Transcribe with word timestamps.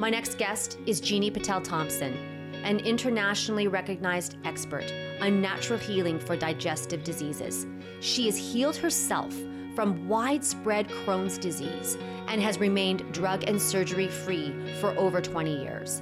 My 0.00 0.08
next 0.08 0.38
guest 0.38 0.78
is 0.86 0.98
Jini 0.98 1.30
Patel 1.30 1.60
Thompson, 1.60 2.14
an 2.64 2.78
internationally 2.78 3.68
recognized 3.68 4.38
expert 4.44 4.90
on 5.20 5.42
natural 5.42 5.78
healing 5.78 6.18
for 6.18 6.36
digestive 6.36 7.04
diseases. 7.04 7.66
She 8.00 8.24
has 8.24 8.34
healed 8.34 8.76
herself 8.76 9.34
from 9.74 10.08
widespread 10.08 10.88
Crohn's 10.88 11.36
disease 11.36 11.98
and 12.28 12.40
has 12.40 12.58
remained 12.58 13.12
drug 13.12 13.44
and 13.46 13.60
surgery 13.60 14.08
free 14.08 14.54
for 14.80 14.98
over 14.98 15.20
20 15.20 15.62
years. 15.62 16.00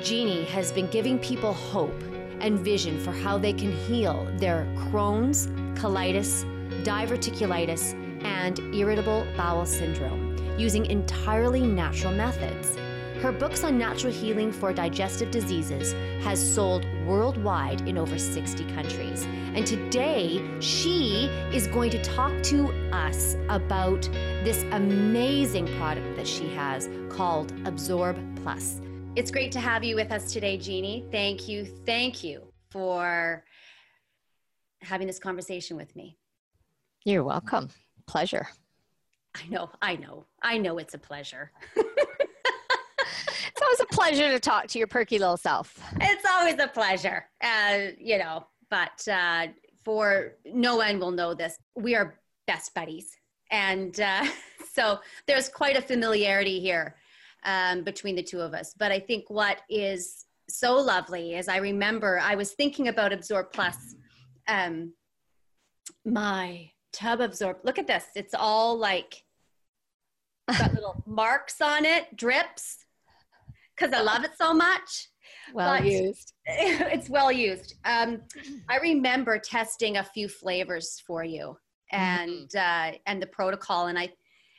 Jini 0.00 0.44
has 0.46 0.72
been 0.72 0.88
giving 0.88 1.16
people 1.20 1.52
hope 1.52 2.02
and 2.40 2.58
vision 2.58 2.98
for 2.98 3.12
how 3.12 3.38
they 3.38 3.52
can 3.52 3.70
heal 3.70 4.26
their 4.38 4.64
Crohn's, 4.74 5.46
colitis, 5.80 6.42
diverticulitis, 6.82 7.94
and 8.24 8.58
irritable 8.74 9.24
bowel 9.36 9.64
syndrome 9.64 10.19
using 10.60 10.86
entirely 10.86 11.62
natural 11.62 12.12
methods. 12.12 12.76
Her 13.22 13.32
books 13.32 13.64
on 13.64 13.76
natural 13.76 14.12
healing 14.12 14.52
for 14.52 14.72
digestive 14.72 15.30
diseases 15.30 15.92
has 16.22 16.38
sold 16.54 16.86
worldwide 17.06 17.86
in 17.88 17.98
over 17.98 18.18
60 18.18 18.64
countries. 18.72 19.24
And 19.54 19.66
today, 19.66 20.42
she 20.60 21.26
is 21.52 21.66
going 21.66 21.90
to 21.90 22.02
talk 22.02 22.32
to 22.44 22.68
us 22.92 23.36
about 23.48 24.02
this 24.42 24.62
amazing 24.72 25.66
product 25.76 26.16
that 26.16 26.26
she 26.26 26.48
has 26.54 26.88
called 27.10 27.52
Absorb 27.66 28.16
Plus. 28.42 28.80
It's 29.16 29.30
great 29.30 29.52
to 29.52 29.60
have 29.60 29.84
you 29.84 29.96
with 29.96 30.12
us 30.12 30.32
today, 30.32 30.56
Jini. 30.56 31.10
Thank 31.10 31.48
you. 31.48 31.66
Thank 31.84 32.24
you 32.24 32.52
for 32.70 33.44
having 34.80 35.06
this 35.06 35.18
conversation 35.18 35.76
with 35.76 35.94
me. 35.94 36.16
You're 37.04 37.24
welcome. 37.24 37.68
Pleasure. 38.06 38.48
I 39.34 39.48
know, 39.48 39.70
I 39.80 39.96
know, 39.96 40.26
I 40.42 40.58
know 40.58 40.78
it's 40.78 40.94
a 40.94 40.98
pleasure. 40.98 41.52
it's 41.76 43.62
always 43.62 43.80
a 43.80 43.86
pleasure 43.86 44.30
to 44.30 44.40
talk 44.40 44.66
to 44.68 44.78
your 44.78 44.88
perky 44.88 45.18
little 45.18 45.36
self. 45.36 45.78
It's 46.00 46.24
always 46.28 46.58
a 46.58 46.68
pleasure, 46.68 47.26
uh, 47.42 47.78
you 47.98 48.18
know, 48.18 48.46
but 48.70 49.06
uh, 49.08 49.48
for 49.84 50.32
no 50.44 50.76
one 50.76 50.98
will 50.98 51.10
know 51.10 51.34
this, 51.34 51.58
we 51.76 51.94
are 51.94 52.18
best 52.46 52.74
buddies. 52.74 53.16
And 53.50 53.98
uh, 54.00 54.26
so 54.74 54.98
there's 55.26 55.48
quite 55.48 55.76
a 55.76 55.82
familiarity 55.82 56.60
here 56.60 56.96
um, 57.44 57.82
between 57.82 58.16
the 58.16 58.22
two 58.22 58.40
of 58.40 58.54
us. 58.54 58.74
But 58.76 58.92
I 58.92 58.98
think 58.98 59.30
what 59.30 59.60
is 59.68 60.26
so 60.48 60.76
lovely 60.76 61.34
is 61.34 61.48
I 61.48 61.58
remember 61.58 62.18
I 62.18 62.34
was 62.34 62.52
thinking 62.52 62.88
about 62.88 63.12
Absorb 63.12 63.52
Plus. 63.52 63.94
Um, 64.48 64.92
my 66.04 66.70
tub 66.92 67.20
absorb. 67.20 67.58
Look 67.62 67.78
at 67.78 67.86
this. 67.86 68.06
It's 68.14 68.34
all 68.34 68.76
like 68.76 69.22
got 70.58 70.74
little 70.74 71.02
marks 71.06 71.60
on 71.60 71.84
it, 71.84 72.16
drips, 72.16 72.84
because 73.74 73.92
I 73.92 74.02
love 74.02 74.24
it 74.24 74.32
so 74.36 74.52
much. 74.52 75.08
Well 75.52 75.76
but 75.76 75.84
used. 75.84 76.34
It's 76.46 77.08
well 77.08 77.32
used. 77.32 77.74
Um, 77.84 78.22
I 78.68 78.78
remember 78.78 79.38
testing 79.38 79.96
a 79.96 80.04
few 80.04 80.28
flavors 80.28 81.02
for 81.06 81.24
you 81.24 81.56
and 81.92 82.48
mm-hmm. 82.48 82.94
uh, 82.94 82.98
and 83.06 83.22
the 83.22 83.26
protocol, 83.26 83.86
and 83.86 83.98
I 83.98 84.10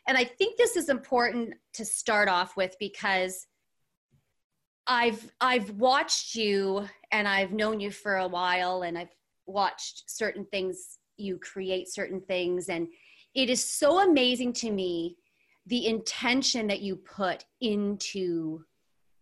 and 0.07 0.17
I 0.17 0.23
think 0.23 0.57
this 0.57 0.75
is 0.75 0.89
important 0.89 1.53
to 1.73 1.85
start 1.85 2.29
off 2.29 2.57
with 2.57 2.75
because 2.79 3.47
I've 4.87 5.31
I've 5.39 5.71
watched 5.71 6.35
you 6.35 6.87
and 7.11 7.27
I've 7.27 7.51
known 7.51 7.79
you 7.79 7.91
for 7.91 8.17
a 8.17 8.27
while, 8.27 8.83
and 8.83 8.97
I've 8.97 9.15
watched 9.45 10.09
certain 10.09 10.45
things 10.45 10.97
you 11.17 11.37
create 11.37 11.87
certain 11.87 12.21
things 12.21 12.69
and 12.69 12.87
it 13.35 13.49
is 13.49 13.63
so 13.63 13.99
amazing 14.09 14.53
to 14.53 14.71
me 14.71 15.15
the 15.65 15.87
intention 15.87 16.67
that 16.67 16.81
you 16.81 16.95
put 16.95 17.45
into 17.59 18.63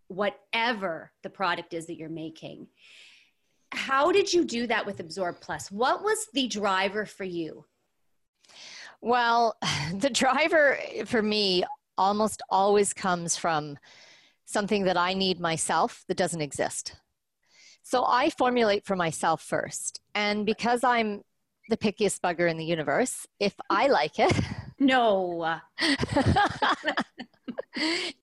whatever 0.08 1.12
the 1.23 1.30
product 1.30 1.73
is 1.73 1.88
that 1.88 1.98
you're 1.98 2.10
making. 2.10 2.67
How 3.72 4.11
did 4.11 4.33
you 4.33 4.44
do 4.44 4.66
that 4.67 4.86
with 4.86 5.00
absorb 5.00 5.42
plus? 5.42 5.72
What 5.72 6.04
was 6.04 6.27
the 6.33 6.48
driver 6.48 7.05
for 7.05 7.23
you? 7.23 7.66
Well 9.02 9.55
the 9.94 10.10
driver 10.10 10.77
for 11.05 11.22
me 11.22 11.64
almost 11.98 12.42
always 12.50 12.94
comes 12.94 13.36
from 13.36 13.77
something 14.45 14.86
that 14.86 14.98
i 14.98 15.14
need 15.14 15.39
myself 15.39 16.04
that 16.08 16.17
doesn't 16.17 16.42
exist. 16.42 16.95
So 17.83 18.06
i 18.08 18.30
formulate 18.32 18.86
for 18.86 18.95
myself 18.95 19.42
first. 19.44 20.00
And 20.16 20.45
because 20.45 20.83
i'm 20.83 21.21
the 21.70 21.77
pickiest 21.77 22.20
bugger 22.20 22.50
in 22.50 22.58
the 22.58 22.66
universe. 22.66 23.27
If 23.39 23.54
I 23.70 23.88
like 23.88 24.20
it, 24.20 24.33
no. 24.80 25.60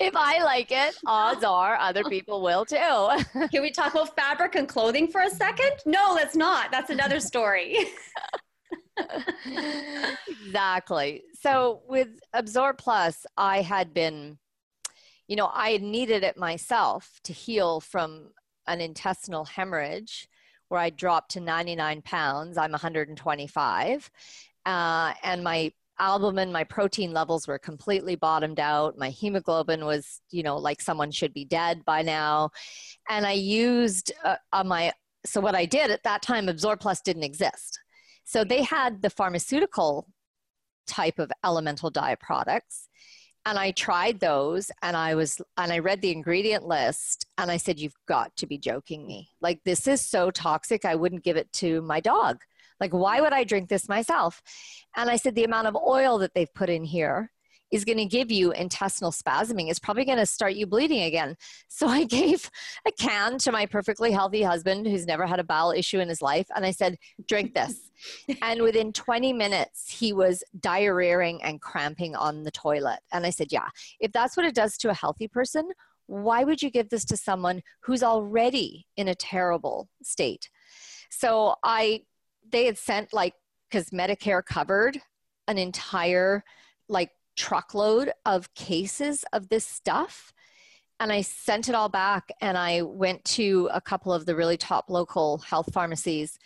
if 0.01 0.17
I 0.17 0.43
like 0.43 0.71
it, 0.71 0.97
odds 1.07 1.45
are 1.45 1.77
other 1.77 2.05
people 2.05 2.43
will 2.43 2.65
too. 2.65 2.77
Can 3.53 3.63
we 3.63 3.71
talk 3.71 3.95
about 3.95 4.15
fabric 4.17 4.55
and 4.55 4.69
clothing 4.69 5.09
for 5.09 5.23
a 5.23 5.31
second? 5.31 5.73
No, 5.85 6.13
let's 6.15 6.37
not. 6.37 6.71
That's 6.71 6.91
another 6.91 7.21
story. 7.21 7.79
exactly. 10.29 11.23
So 11.41 11.83
with 11.89 12.09
Absorb 12.33 12.79
Plus, 12.79 13.27
I 13.37 13.63
had 13.63 13.93
been, 13.95 14.39
you 15.29 15.37
know, 15.37 15.51
I 15.53 15.79
needed 15.79 16.23
it 16.23 16.37
myself 16.37 17.21
to 17.25 17.33
heal 17.33 17.81
from 17.81 18.31
an 18.67 18.81
intestinal 18.81 19.45
hemorrhage 19.45 20.29
where 20.69 20.81
I 20.81 20.91
dropped 20.91 21.33
to 21.33 21.41
99 21.41 22.03
pounds. 22.03 22.59
I'm 22.59 22.73
125. 22.73 24.11
Uh, 24.65 25.15
and 25.23 25.45
my 25.45 25.73
albumin, 25.99 26.53
my 26.53 26.65
protein 26.65 27.13
levels 27.13 27.47
were 27.47 27.59
completely 27.59 28.17
bottomed 28.17 28.61
out. 28.61 28.99
My 28.99 29.11
hemoglobin 29.11 29.85
was, 29.85 30.21
you 30.31 30.43
know, 30.43 30.57
like 30.57 30.81
someone 30.81 31.11
should 31.11 31.33
be 31.33 31.45
dead 31.45 31.85
by 31.85 32.03
now. 32.03 32.51
And 33.09 33.27
I 33.27 33.33
used 33.33 34.13
uh, 34.25 34.37
on 34.53 34.69
my, 34.69 34.93
so 35.25 35.41
what 35.41 35.55
I 35.55 35.65
did 35.65 35.91
at 35.91 36.03
that 36.05 36.23
time, 36.23 36.49
Absorb 36.49 36.81
Plus 36.81 37.01
didn't 37.01 37.25
exist. 37.25 37.81
So 38.25 38.45
they 38.45 38.63
had 38.63 39.03
the 39.03 39.11
pharmaceutical 39.11 40.09
type 40.87 41.19
of 41.19 41.31
elemental 41.45 41.91
diet 41.91 42.21
products 42.21 42.89
and 43.47 43.61
I 43.61 43.71
tried 43.71 44.19
those 44.19 44.73
and 44.83 44.97
I 44.97 45.15
was 45.15 45.41
and 45.57 45.73
I 45.73 45.79
read 45.79 46.03
the 46.03 46.11
ingredient 46.11 46.67
list 46.67 47.27
and 47.39 47.49
I 47.49 47.57
said 47.57 47.79
you've 47.79 47.95
got 48.07 48.35
to 48.37 48.47
be 48.47 48.59
joking 48.59 49.07
me. 49.07 49.31
Like 49.41 49.61
this 49.65 49.87
is 49.87 50.01
so 50.01 50.33
toxic 50.33 50.85
I 50.85 50.97
wouldn't 50.97 51.23
give 51.23 51.37
it 51.37 51.53
to 51.55 51.81
my 51.83 52.01
dog. 52.01 52.41
Like 52.81 52.93
why 52.93 53.21
would 53.21 53.33
I 53.33 53.45
drink 53.45 53.69
this 53.69 53.89
myself? 53.89 54.43
And 54.97 55.11
I 55.11 55.17
said 55.17 55.35
the 55.35 55.45
amount 55.45 55.69
of 55.69 55.77
oil 55.77 56.19
that 56.19 56.35
they've 56.35 56.53
put 56.53 56.69
in 56.69 56.85
here 56.85 57.31
is 57.73 57.85
going 57.85 57.99
to 57.99 58.05
give 58.05 58.31
you 58.31 58.53
intestinal 58.53 59.11
spasming. 59.11 59.69
It's 59.69 59.79
probably 59.79 60.05
going 60.05 60.19
to 60.19 60.27
start 60.27 60.55
you 60.55 60.67
bleeding 60.67 61.03
again. 61.03 61.37
So 61.69 61.89
I 61.89 62.05
gave 62.19 62.51
a 62.87 62.93
can 62.93 63.39
to 63.39 63.53
my 63.53 63.67
perfectly 63.67 64.13
healthy 64.13 64.43
husband 64.43 64.87
who's 64.87 65.07
never 65.07 65.27
had 65.27 65.41
a 65.41 65.45
bowel 65.45 65.73
issue 65.73 65.99
in 65.99 66.09
his 66.09 66.23
life. 66.23 66.47
And 66.55 66.65
I 66.65 66.71
said, 66.71 66.97
drink 67.27 67.55
this. 67.55 67.91
and 68.43 68.63
within 68.63 68.93
20 68.93 69.33
minutes, 69.33 69.91
he 69.91 70.13
was 70.13 70.45
diarrheaing 70.61 71.41
and 71.43 71.61
cramping 71.61 72.15
on 72.15 72.45
the 72.45 72.51
toilet. 72.51 73.01
And 73.13 73.27
I 73.27 73.31
said, 73.31 73.49
yeah, 73.51 73.69
if 74.01 74.13
that's 74.13 74.37
what 74.37 74.47
it 74.47 74.55
does 74.55 74.77
to 74.79 74.91
a 74.91 74.95
healthy 74.95 75.29
person, 75.29 75.69
why 76.07 76.45
would 76.45 76.63
you 76.63 76.71
give 76.71 76.89
this 76.89 77.05
to 77.07 77.17
someone 77.17 77.63
who's 77.83 78.03
already 78.03 78.87
in 78.97 79.09
a 79.09 79.15
terrible 79.15 79.89
state? 80.03 80.49
So 81.11 81.57
I, 81.65 82.03
they 82.51 82.67
had 82.67 82.79
sent 82.79 83.13
like, 83.13 83.35
because 83.69 83.91
Medicare 83.91 84.45
covered 84.45 84.99
an 85.49 85.59
entire 85.59 86.45
like 86.89 87.11
truckload 87.37 88.13
of 88.25 88.53
cases 88.55 89.25
of 89.33 89.49
this 89.49 89.67
stuff 89.67 90.33
and 90.99 91.13
I 91.13 91.21
sent 91.21 91.69
it 91.69 91.75
all 91.75 91.89
back 91.89 92.31
and 92.41 92.57
I 92.57 92.83
went 92.83 93.25
to 93.25 93.69
a 93.73 93.81
couple 93.81 94.13
of 94.13 94.27
the 94.27 94.35
really 94.35 94.57
top 94.57 94.89
local 94.89 95.39
health 95.39 95.73
pharmacies 95.73 96.39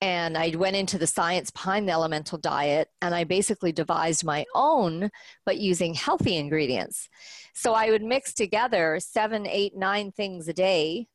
and 0.00 0.36
I 0.36 0.54
went 0.56 0.74
into 0.76 0.98
the 0.98 1.06
science 1.06 1.50
behind 1.50 1.86
the 1.86 1.92
elemental 1.92 2.38
diet 2.38 2.88
and 3.00 3.14
I 3.14 3.24
basically 3.24 3.70
devised 3.70 4.24
my 4.24 4.44
own 4.54 5.10
but 5.44 5.58
using 5.58 5.94
healthy 5.94 6.36
ingredients. 6.36 7.08
So 7.54 7.74
I 7.74 7.90
would 7.90 8.02
mix 8.02 8.32
together 8.32 8.98
seven, 9.00 9.46
eight, 9.46 9.76
nine 9.76 10.10
things 10.10 10.48
a 10.48 10.52
day 10.54 11.06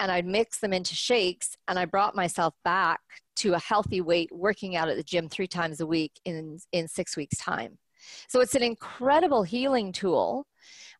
and 0.00 0.10
I'd 0.10 0.26
mix 0.26 0.58
them 0.58 0.72
into 0.72 0.94
shakes 0.94 1.56
and 1.66 1.78
I 1.78 1.84
brought 1.84 2.14
myself 2.14 2.54
back 2.64 3.00
to 3.36 3.54
a 3.54 3.58
healthy 3.58 4.00
weight 4.00 4.30
working 4.32 4.76
out 4.76 4.88
at 4.88 4.96
the 4.96 5.02
gym 5.02 5.28
three 5.28 5.46
times 5.46 5.80
a 5.80 5.86
week 5.86 6.12
in, 6.24 6.58
in 6.72 6.88
six 6.88 7.16
weeks 7.16 7.36
time. 7.36 7.78
So 8.28 8.40
it's 8.40 8.54
an 8.54 8.62
incredible 8.62 9.42
healing 9.42 9.92
tool. 9.92 10.46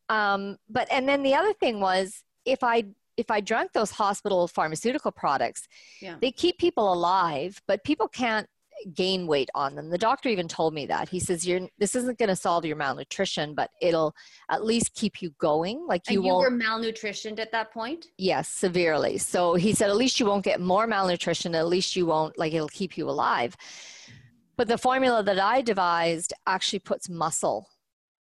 Um, 0.08 0.56
but 0.68 0.88
and 0.90 1.08
then 1.08 1.22
the 1.22 1.34
other 1.34 1.52
thing 1.52 1.80
was 1.80 2.24
if 2.44 2.62
I 2.62 2.84
if 3.16 3.30
I 3.30 3.40
drank 3.40 3.72
those 3.72 3.90
hospital 3.90 4.46
pharmaceutical 4.46 5.10
products, 5.10 5.66
yeah. 6.00 6.14
they 6.22 6.30
keep 6.30 6.56
people 6.56 6.92
alive, 6.92 7.60
but 7.66 7.82
people 7.82 8.06
can't 8.06 8.48
gain 8.94 9.26
weight 9.26 9.48
on 9.54 9.74
them. 9.74 9.90
The 9.90 9.98
doctor 9.98 10.28
even 10.28 10.48
told 10.48 10.74
me 10.74 10.86
that. 10.86 11.08
He 11.08 11.20
says, 11.20 11.46
"You're 11.46 11.68
this 11.78 11.94
isn't 11.94 12.18
going 12.18 12.28
to 12.28 12.36
solve 12.36 12.64
your 12.64 12.76
malnutrition, 12.76 13.54
but 13.54 13.70
it'll 13.80 14.14
at 14.50 14.64
least 14.64 14.94
keep 14.94 15.22
you 15.22 15.30
going. 15.38 15.86
Like 15.86 16.08
you, 16.08 16.18
and 16.18 16.24
you 16.24 16.32
won't." 16.32 16.50
were 16.50 16.56
malnutritioned 16.56 17.38
at 17.38 17.52
that 17.52 17.72
point. 17.72 18.06
Yes, 18.16 18.48
severely. 18.48 19.18
So 19.18 19.54
he 19.54 19.72
said, 19.74 19.90
"At 19.90 19.96
least 19.96 20.20
you 20.20 20.26
won't 20.26 20.44
get 20.44 20.60
more 20.60 20.86
malnutrition. 20.86 21.54
At 21.54 21.68
least 21.68 21.96
you 21.96 22.06
won't 22.06 22.38
like 22.38 22.52
it'll 22.52 22.68
keep 22.68 22.96
you 22.96 23.08
alive." 23.08 23.56
But 24.56 24.68
the 24.68 24.78
formula 24.78 25.22
that 25.22 25.38
I 25.38 25.62
devised 25.62 26.32
actually 26.46 26.80
puts 26.80 27.08
muscle 27.08 27.68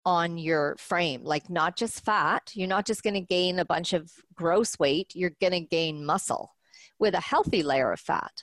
on 0.04 0.36
your 0.36 0.74
frame 0.78 1.22
like 1.22 1.48
not 1.48 1.76
just 1.76 2.04
fat 2.04 2.50
you're 2.54 2.66
not 2.66 2.84
just 2.84 3.04
going 3.04 3.14
to 3.14 3.20
gain 3.20 3.60
a 3.60 3.64
bunch 3.64 3.92
of 3.92 4.10
gross 4.34 4.76
weight 4.80 5.12
you're 5.14 5.36
going 5.40 5.52
to 5.52 5.60
gain 5.60 6.04
muscle 6.04 6.56
with 6.98 7.14
a 7.14 7.20
healthy 7.20 7.62
layer 7.62 7.92
of 7.92 8.00
fat 8.00 8.42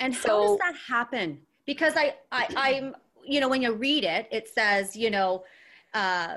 and 0.00 0.14
how 0.14 0.42
does 0.42 0.58
that 0.58 0.74
happen? 0.76 1.40
Because 1.66 1.94
I, 1.96 2.14
I 2.32 2.46
i'm 2.56 2.96
you 3.24 3.40
know 3.40 3.48
when 3.48 3.62
you 3.62 3.72
read 3.74 4.04
it 4.04 4.26
it 4.30 4.48
says 4.48 4.96
you 4.96 5.10
know 5.10 5.44
uh 5.94 6.36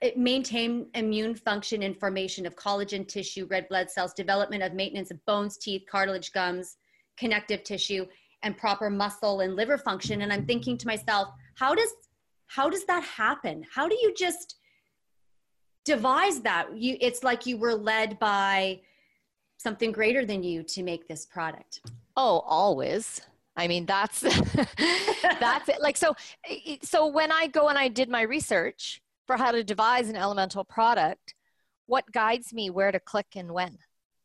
it 0.00 0.18
maintain 0.18 0.88
immune 0.94 1.34
function 1.34 1.84
and 1.84 1.96
formation 1.96 2.46
of 2.46 2.56
collagen 2.56 3.06
tissue 3.06 3.46
red 3.46 3.68
blood 3.68 3.88
cells 3.88 4.12
development 4.12 4.62
of 4.62 4.74
maintenance 4.74 5.12
of 5.12 5.24
bones 5.24 5.56
teeth 5.56 5.84
cartilage 5.88 6.32
gums 6.32 6.78
connective 7.16 7.62
tissue 7.62 8.04
and 8.42 8.56
proper 8.56 8.90
muscle 8.90 9.40
and 9.40 9.56
liver 9.56 9.78
function. 9.78 10.22
And 10.22 10.32
i'm 10.32 10.46
thinking 10.46 10.76
to 10.78 10.86
myself 10.86 11.28
how 11.54 11.74
does 11.74 11.92
how 12.46 12.68
does 12.68 12.84
that 12.84 13.02
happen? 13.02 13.64
How 13.74 13.88
do 13.88 13.94
you 13.94 14.12
just 14.14 14.56
devise 15.84 16.40
that? 16.40 16.76
You 16.76 16.96
it's 17.00 17.22
like 17.22 17.46
you 17.46 17.56
were 17.56 17.74
led 17.74 18.18
by 18.18 18.80
something 19.56 19.92
greater 19.92 20.24
than 20.26 20.42
you 20.42 20.62
to 20.64 20.82
make 20.82 21.08
this 21.08 21.24
product 21.24 21.80
oh 22.16 22.40
always 22.40 23.20
i 23.56 23.68
mean 23.68 23.86
that's 23.86 24.20
that's 25.40 25.68
it 25.68 25.80
like 25.80 25.96
so 25.96 26.14
so 26.82 27.06
when 27.06 27.30
i 27.32 27.46
go 27.46 27.68
and 27.68 27.78
i 27.78 27.88
did 27.88 28.08
my 28.08 28.22
research 28.22 29.00
for 29.26 29.36
how 29.36 29.50
to 29.50 29.62
devise 29.62 30.08
an 30.08 30.16
elemental 30.16 30.64
product 30.64 31.34
what 31.86 32.10
guides 32.12 32.52
me 32.52 32.70
where 32.70 32.92
to 32.92 33.00
click 33.00 33.26
and 33.36 33.52
when 33.52 33.78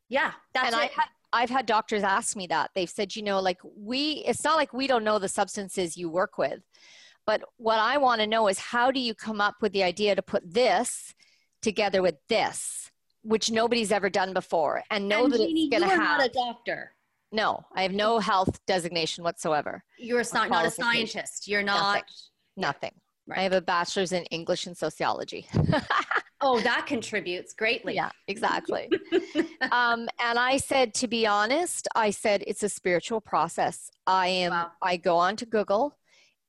yeah 0.09 0.31
that's 0.53 0.73
and 0.73 0.75
it. 0.75 0.91
i 0.91 1.01
had 1.01 1.09
I've 1.33 1.49
had 1.49 1.65
doctors 1.65 2.03
ask 2.03 2.37
me 2.37 2.47
that. 2.47 2.71
They've 2.73 2.89
said, 2.89 3.15
you 3.15 3.21
know, 3.21 3.39
like 3.41 3.59
we, 3.63 4.23
it's 4.25 4.43
not 4.43 4.55
like 4.55 4.73
we 4.73 4.87
don't 4.87 5.03
know 5.03 5.19
the 5.19 5.27
substances 5.27 5.97
you 5.97 6.09
work 6.09 6.37
with, 6.37 6.61
but 7.25 7.43
what 7.57 7.79
I 7.79 7.97
want 7.97 8.21
to 8.21 8.27
know 8.27 8.47
is 8.47 8.57
how 8.57 8.91
do 8.91 8.99
you 8.99 9.13
come 9.13 9.41
up 9.41 9.55
with 9.61 9.73
the 9.73 9.83
idea 9.83 10.15
to 10.15 10.21
put 10.21 10.41
this 10.51 11.13
together 11.61 12.01
with 12.01 12.15
this, 12.29 12.89
which 13.23 13.51
nobody's 13.51 13.91
ever 13.91 14.09
done 14.09 14.33
before, 14.33 14.83
and 14.89 15.09
know 15.09 15.25
and 15.25 15.33
that 15.33 15.41
Jini, 15.41 15.65
it's 15.65 15.69
going 15.69 15.83
to 15.83 15.89
have. 15.89 15.97
You're 15.97 16.05
not 16.05 16.25
a 16.25 16.29
doctor. 16.29 16.93
No, 17.31 17.65
I 17.75 17.83
have 17.83 17.91
no 17.91 18.19
health 18.19 18.59
designation 18.65 19.23
whatsoever. 19.23 19.83
You're 19.97 20.21
a, 20.21 20.47
not 20.47 20.65
a 20.65 20.71
scientist. 20.71 21.47
You're 21.47 21.63
not. 21.63 22.05
Nothing. 22.55 22.91
Nothing. 22.91 23.01
Right. 23.27 23.39
I 23.39 23.43
have 23.43 23.53
a 23.53 23.61
bachelor's 23.61 24.13
in 24.13 24.23
English 24.25 24.67
and 24.67 24.77
sociology. 24.77 25.47
oh, 26.41 26.61
that 26.61 26.85
contributes 26.87 27.53
greatly. 27.53 27.93
Yeah, 27.93 28.09
exactly. 28.29 28.89
um, 29.71 30.07
and 30.19 30.39
I 30.39 30.55
said, 30.57 30.93
to 30.95 31.09
be 31.09 31.27
honest, 31.27 31.89
I 31.93 32.11
said 32.11 32.43
it's 32.47 32.63
a 32.63 32.69
spiritual 32.69 33.19
process. 33.19 33.91
I 34.05 34.27
am. 34.27 34.51
Wow. 34.51 34.71
I 34.81 34.95
go 34.95 35.17
on 35.17 35.35
to 35.37 35.45
Google 35.45 35.97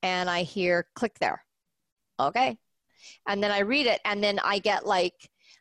and 0.02 0.30
I 0.30 0.42
hear 0.42 0.86
click 0.94 1.18
there. 1.18 1.42
Okay. 2.20 2.56
And 3.26 3.42
then 3.42 3.50
I 3.50 3.60
read 3.60 3.86
it 3.86 4.00
and 4.04 4.22
then 4.22 4.38
I 4.38 4.60
get 4.60 4.86
like, 4.86 5.14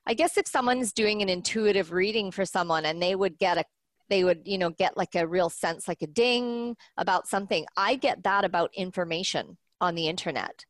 I 0.05 0.13
guess 0.13 0.37
if 0.37 0.47
someone's 0.47 0.93
doing 0.93 1.21
an 1.23 1.29
intuitive 1.29 1.91
reading 1.91 2.31
for 2.31 2.45
someone 2.45 2.85
and 2.85 3.01
they 3.01 3.15
would 3.15 3.39
get 3.39 3.57
a 3.57 3.65
they 4.09 4.23
would 4.23 4.41
you 4.45 4.57
know 4.57 4.69
get 4.69 4.97
like 4.97 5.15
a 5.15 5.27
real 5.27 5.49
sense 5.49 5.87
like 5.87 6.01
a 6.01 6.07
ding 6.07 6.75
about 6.97 7.27
something. 7.27 7.65
I 7.75 7.95
get 7.95 8.23
that 8.23 8.45
about 8.45 8.71
information 8.75 9.57
on 9.81 9.95
the 9.95 10.07
internet. 10.07 10.65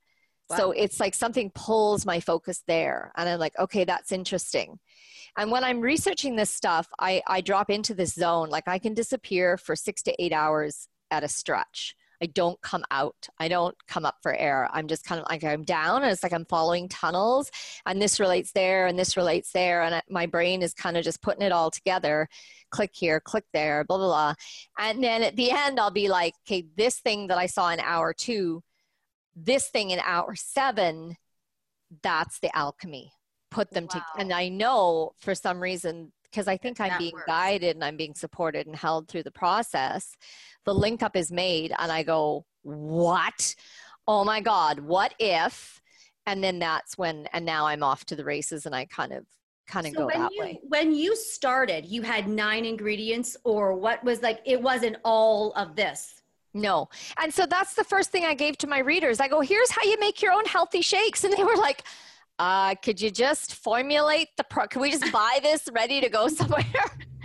Wow. 0.49 0.57
so 0.57 0.71
it's 0.71 0.97
like 0.97 1.13
something 1.13 1.51
pulls 1.53 2.05
my 2.05 2.21
focus 2.21 2.63
there 2.67 3.11
and 3.17 3.27
i'm 3.27 3.37
like 3.37 3.57
okay 3.59 3.83
that's 3.83 4.13
interesting. 4.13 4.79
And 5.35 5.51
when 5.51 5.63
i'm 5.65 5.81
researching 5.81 6.35
this 6.37 6.49
stuff 6.49 6.87
i 6.99 7.21
i 7.27 7.41
drop 7.41 7.69
into 7.69 7.93
this 7.93 8.13
zone 8.13 8.49
like 8.49 8.67
i 8.67 8.79
can 8.79 8.93
disappear 8.93 9.57
for 9.57 9.75
six 9.75 10.01
to 10.03 10.23
eight 10.23 10.31
hours 10.31 10.87
at 11.11 11.23
a 11.23 11.27
stretch 11.27 11.96
I 12.21 12.25
don't 12.27 12.59
come 12.61 12.83
out. 12.89 13.27
I 13.39 13.47
don't 13.47 13.75
come 13.87 14.05
up 14.05 14.15
for 14.21 14.33
air. 14.33 14.69
I'm 14.71 14.87
just 14.87 15.05
kind 15.05 15.21
of 15.21 15.27
like 15.29 15.43
I'm 15.43 15.63
down 15.63 16.03
and 16.03 16.11
it's 16.11 16.23
like 16.23 16.33
I'm 16.33 16.45
following 16.45 16.89
tunnels 16.89 17.51
and 17.85 18.01
this 18.01 18.19
relates 18.19 18.51
there 18.51 18.87
and 18.87 18.97
this 18.97 19.15
relates 19.17 19.51
there. 19.51 19.83
And 19.83 20.01
my 20.09 20.25
brain 20.25 20.61
is 20.61 20.73
kind 20.73 20.97
of 20.97 21.03
just 21.03 21.21
putting 21.21 21.43
it 21.43 21.51
all 21.51 21.69
together. 21.69 22.27
Click 22.71 22.91
here, 22.93 23.19
click 23.19 23.45
there, 23.53 23.83
blah, 23.83 23.97
blah, 23.97 24.07
blah. 24.07 24.33
And 24.77 25.03
then 25.03 25.23
at 25.23 25.35
the 25.35 25.51
end, 25.51 25.79
I'll 25.79 25.91
be 25.91 26.09
like, 26.09 26.33
okay, 26.45 26.65
this 26.75 26.99
thing 26.99 27.27
that 27.27 27.37
I 27.37 27.45
saw 27.45 27.69
in 27.69 27.79
hour 27.79 28.13
two, 28.13 28.63
this 29.35 29.67
thing 29.69 29.91
in 29.91 29.99
hour 29.99 30.35
seven, 30.35 31.15
that's 32.01 32.39
the 32.39 32.55
alchemy. 32.55 33.11
Put 33.51 33.71
them 33.71 33.87
wow. 33.93 34.01
to, 34.01 34.21
and 34.21 34.33
I 34.33 34.49
know 34.49 35.13
for 35.19 35.33
some 35.33 35.59
reason 35.59 36.11
because 36.31 36.47
I 36.47 36.57
think 36.57 36.79
I'm 36.79 36.97
being 36.97 37.13
works. 37.13 37.25
guided 37.27 37.75
and 37.75 37.83
I'm 37.83 37.97
being 37.97 38.15
supported 38.15 38.67
and 38.67 38.75
held 38.75 39.07
through 39.07 39.23
the 39.23 39.31
process. 39.31 40.15
The 40.65 40.73
link 40.73 41.01
up 41.03 41.15
is 41.15 41.31
made, 41.31 41.73
and 41.77 41.91
I 41.91 42.03
go, 42.03 42.45
What? 42.63 43.55
Oh 44.07 44.23
my 44.23 44.41
God, 44.41 44.79
what 44.79 45.13
if? 45.19 45.81
And 46.25 46.43
then 46.43 46.59
that's 46.59 46.97
when, 46.97 47.27
and 47.33 47.45
now 47.45 47.67
I'm 47.67 47.83
off 47.83 48.05
to 48.05 48.15
the 48.15 48.25
races 48.25 48.65
and 48.65 48.75
I 48.75 48.85
kind 48.85 49.13
of 49.13 49.25
kind 49.67 49.85
of 49.85 49.93
so 49.93 49.99
go 49.99 50.07
that 50.13 50.31
you, 50.33 50.41
way. 50.41 50.59
When 50.63 50.93
you 50.93 51.15
started, 51.15 51.85
you 51.85 52.01
had 52.01 52.27
nine 52.27 52.65
ingredients, 52.65 53.37
or 53.43 53.73
what 53.73 54.03
was 54.03 54.21
like, 54.21 54.39
it 54.45 54.61
wasn't 54.61 54.97
all 55.03 55.51
of 55.53 55.75
this. 55.75 56.21
No. 56.53 56.89
And 57.21 57.33
so 57.33 57.45
that's 57.45 57.75
the 57.75 57.83
first 57.83 58.11
thing 58.11 58.25
I 58.25 58.33
gave 58.33 58.57
to 58.59 58.67
my 58.67 58.79
readers. 58.79 59.19
I 59.19 59.27
go, 59.27 59.41
here's 59.41 59.69
how 59.69 59.83
you 59.83 59.99
make 59.99 60.21
your 60.21 60.31
own 60.31 60.45
healthy 60.45 60.81
shakes. 60.81 61.23
And 61.23 61.33
they 61.33 61.43
were 61.43 61.55
like, 61.55 61.83
uh, 62.39 62.75
could 62.75 63.01
you 63.01 63.09
just 63.09 63.55
formulate 63.55 64.29
the 64.37 64.43
pro? 64.43 64.67
Can 64.67 64.81
we 64.81 64.91
just 64.91 65.11
buy 65.11 65.39
this 65.41 65.67
ready 65.71 66.01
to 66.01 66.09
go 66.09 66.27
somewhere? 66.27 66.63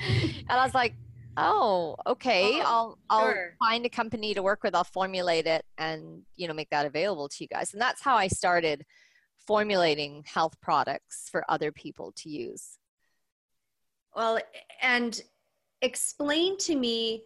and 0.07 0.51
I 0.51 0.65
was 0.65 0.75
like, 0.75 0.95
oh, 1.37 1.97
okay. 2.07 2.61
Oh, 2.63 2.97
I'll 3.11 3.21
sure. 3.25 3.57
I'll 3.61 3.69
find 3.69 3.87
a 3.87 3.91
company 3.91 4.35
to 4.35 4.43
work 4.43 4.63
with. 4.63 4.75
I'll 4.75 4.85
formulate 4.85 5.47
it 5.47 5.65
and 5.79 6.23
you 6.37 6.49
know 6.49 6.55
make 6.55 6.71
that 6.71 6.87
available 6.87 7.29
to 7.29 7.37
you 7.41 7.49
guys. 7.49 7.73
And 7.73 7.81
that's 7.81 8.03
how 8.03 8.17
I 8.17 8.29
started 8.29 8.85
formulating 9.47 10.25
health 10.27 10.55
products 10.61 11.29
for 11.31 11.45
other 11.49 11.73
people 11.73 12.13
to 12.17 12.29
use. 12.29 12.79
Well, 14.15 14.39
and 14.81 15.21
explain 15.81 16.57
to 16.59 16.77
me 16.77 17.25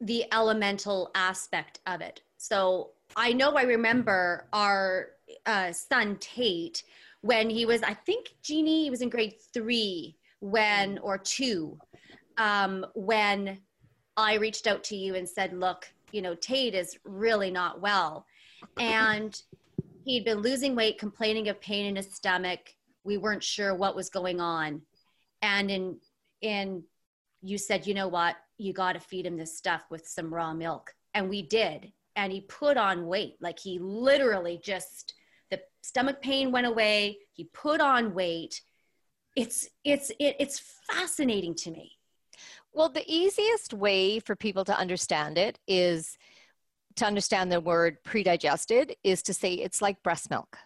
the 0.00 0.24
elemental 0.32 1.10
aspect 1.14 1.80
of 1.86 2.00
it. 2.00 2.20
So 2.36 2.90
I 3.16 3.32
know 3.32 3.54
I 3.54 3.62
remember 3.62 4.46
our 4.52 5.08
uh, 5.46 5.72
son 5.72 6.16
Tate 6.20 6.84
when 7.22 7.50
he 7.50 7.66
was, 7.66 7.82
I 7.82 7.94
think 7.94 8.28
Jini, 8.42 8.84
he 8.84 8.90
was 8.90 9.02
in 9.02 9.08
grade 9.08 9.34
three 9.52 10.16
when, 10.40 10.98
or 10.98 11.18
two, 11.18 11.78
um, 12.36 12.86
when 12.94 13.60
I 14.16 14.34
reached 14.34 14.66
out 14.66 14.84
to 14.84 14.96
you 14.96 15.14
and 15.16 15.28
said, 15.28 15.52
look, 15.52 15.88
you 16.12 16.22
know, 16.22 16.34
Tate 16.34 16.74
is 16.74 16.98
really 17.04 17.50
not 17.50 17.80
well. 17.80 18.24
And 18.78 19.40
he'd 20.04 20.24
been 20.24 20.38
losing 20.38 20.74
weight, 20.74 20.98
complaining 20.98 21.48
of 21.48 21.60
pain 21.60 21.86
in 21.86 21.96
his 21.96 22.14
stomach. 22.14 22.60
We 23.04 23.16
weren't 23.16 23.42
sure 23.42 23.74
what 23.74 23.96
was 23.96 24.10
going 24.10 24.40
on. 24.40 24.82
And 25.42 25.70
in, 25.70 25.96
in, 26.40 26.84
you 27.42 27.58
said, 27.58 27.86
you 27.86 27.94
know 27.94 28.08
what, 28.08 28.36
you 28.58 28.72
got 28.72 28.92
to 28.92 29.00
feed 29.00 29.26
him 29.26 29.36
this 29.36 29.56
stuff 29.56 29.82
with 29.90 30.06
some 30.06 30.32
raw 30.32 30.52
milk. 30.52 30.94
And 31.14 31.28
we 31.28 31.42
did. 31.42 31.92
And 32.16 32.32
he 32.32 32.40
put 32.42 32.76
on 32.76 33.06
weight. 33.06 33.36
Like 33.40 33.58
he 33.58 33.78
literally 33.78 34.60
just, 34.62 35.14
stomach 35.82 36.20
pain 36.20 36.52
went 36.52 36.66
away 36.66 37.18
he 37.32 37.44
put 37.44 37.80
on 37.80 38.14
weight 38.14 38.60
it's 39.36 39.68
it's 39.84 40.10
it, 40.18 40.36
it's 40.38 40.60
fascinating 40.90 41.54
to 41.54 41.70
me 41.70 41.92
well 42.72 42.88
the 42.88 43.04
easiest 43.06 43.72
way 43.72 44.18
for 44.18 44.36
people 44.36 44.64
to 44.64 44.76
understand 44.76 45.38
it 45.38 45.58
is 45.66 46.16
to 46.96 47.04
understand 47.04 47.50
the 47.50 47.60
word 47.60 48.02
predigested 48.02 48.94
is 49.04 49.22
to 49.22 49.32
say 49.32 49.54
it's 49.54 49.80
like 49.80 50.02
breast 50.02 50.30
milk 50.30 50.58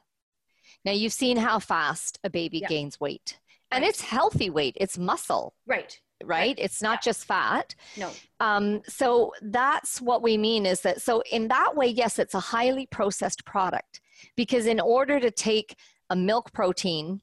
now 0.84 0.92
you've 0.92 1.12
seen 1.12 1.36
how 1.36 1.58
fast 1.58 2.18
a 2.24 2.30
baby 2.30 2.58
yeah. 2.58 2.68
gains 2.68 2.98
weight 2.98 3.38
and 3.70 3.82
right. 3.82 3.88
it's 3.88 4.00
healthy 4.00 4.50
weight 4.50 4.76
it's 4.80 4.96
muscle 4.96 5.54
right 5.66 6.00
right? 6.24 6.54
It's 6.58 6.82
not 6.82 6.98
yeah. 6.98 7.10
just 7.10 7.24
fat. 7.24 7.74
No. 7.96 8.10
Um, 8.40 8.82
so 8.86 9.32
that's 9.42 10.00
what 10.00 10.22
we 10.22 10.36
mean 10.36 10.66
is 10.66 10.80
that, 10.82 11.02
so 11.02 11.22
in 11.30 11.48
that 11.48 11.74
way, 11.74 11.86
yes, 11.86 12.18
it's 12.18 12.34
a 12.34 12.40
highly 12.40 12.86
processed 12.86 13.44
product 13.44 14.00
because 14.36 14.66
in 14.66 14.80
order 14.80 15.20
to 15.20 15.30
take 15.30 15.76
a 16.10 16.16
milk 16.16 16.52
protein 16.52 17.20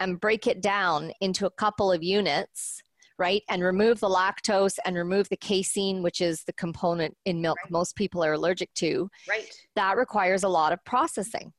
and 0.00 0.20
break 0.20 0.46
it 0.46 0.60
down 0.60 1.12
into 1.20 1.46
a 1.46 1.50
couple 1.50 1.92
of 1.92 2.02
units 2.02 2.82
right 3.18 3.42
and 3.48 3.62
remove 3.62 4.00
the 4.00 4.08
lactose 4.08 4.78
and 4.84 4.96
remove 4.96 5.28
the 5.28 5.36
casein 5.36 6.02
which 6.02 6.20
is 6.20 6.44
the 6.44 6.52
component 6.54 7.16
in 7.24 7.40
milk 7.40 7.58
right. 7.64 7.70
most 7.70 7.94
people 7.96 8.24
are 8.24 8.32
allergic 8.32 8.72
to 8.74 9.08
right 9.28 9.52
that 9.76 9.96
requires 9.96 10.44
a 10.44 10.48
lot 10.48 10.72
of 10.72 10.84
processing 10.84 11.52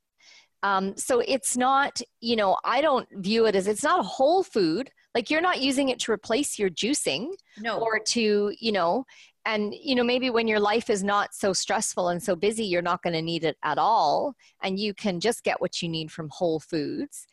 um, 0.63 0.95
so 0.95 1.19
it's 1.19 1.55
not 1.57 2.01
you 2.21 2.35
know 2.35 2.57
i 2.63 2.81
don't 2.81 3.07
view 3.13 3.45
it 3.45 3.55
as 3.55 3.67
it's 3.67 3.83
not 3.83 3.99
a 3.99 4.03
whole 4.03 4.43
food 4.43 4.89
like 5.13 5.29
you're 5.29 5.41
not 5.41 5.61
using 5.61 5.89
it 5.89 5.99
to 5.99 6.11
replace 6.11 6.57
your 6.57 6.69
juicing 6.69 7.27
no. 7.59 7.79
or 7.79 7.99
to 7.99 8.51
you 8.59 8.71
know 8.71 9.05
and 9.45 9.73
you 9.73 9.95
know 9.95 10.03
maybe 10.03 10.29
when 10.29 10.47
your 10.47 10.59
life 10.59 10.89
is 10.89 11.03
not 11.03 11.33
so 11.33 11.53
stressful 11.53 12.09
and 12.09 12.21
so 12.21 12.35
busy 12.35 12.65
you're 12.65 12.81
not 12.81 13.01
going 13.01 13.13
to 13.13 13.21
need 13.21 13.43
it 13.43 13.57
at 13.63 13.77
all 13.77 14.35
and 14.61 14.79
you 14.79 14.93
can 14.93 15.19
just 15.19 15.43
get 15.43 15.59
what 15.59 15.81
you 15.81 15.89
need 15.89 16.11
from 16.11 16.29
whole 16.29 16.59
foods 16.59 17.27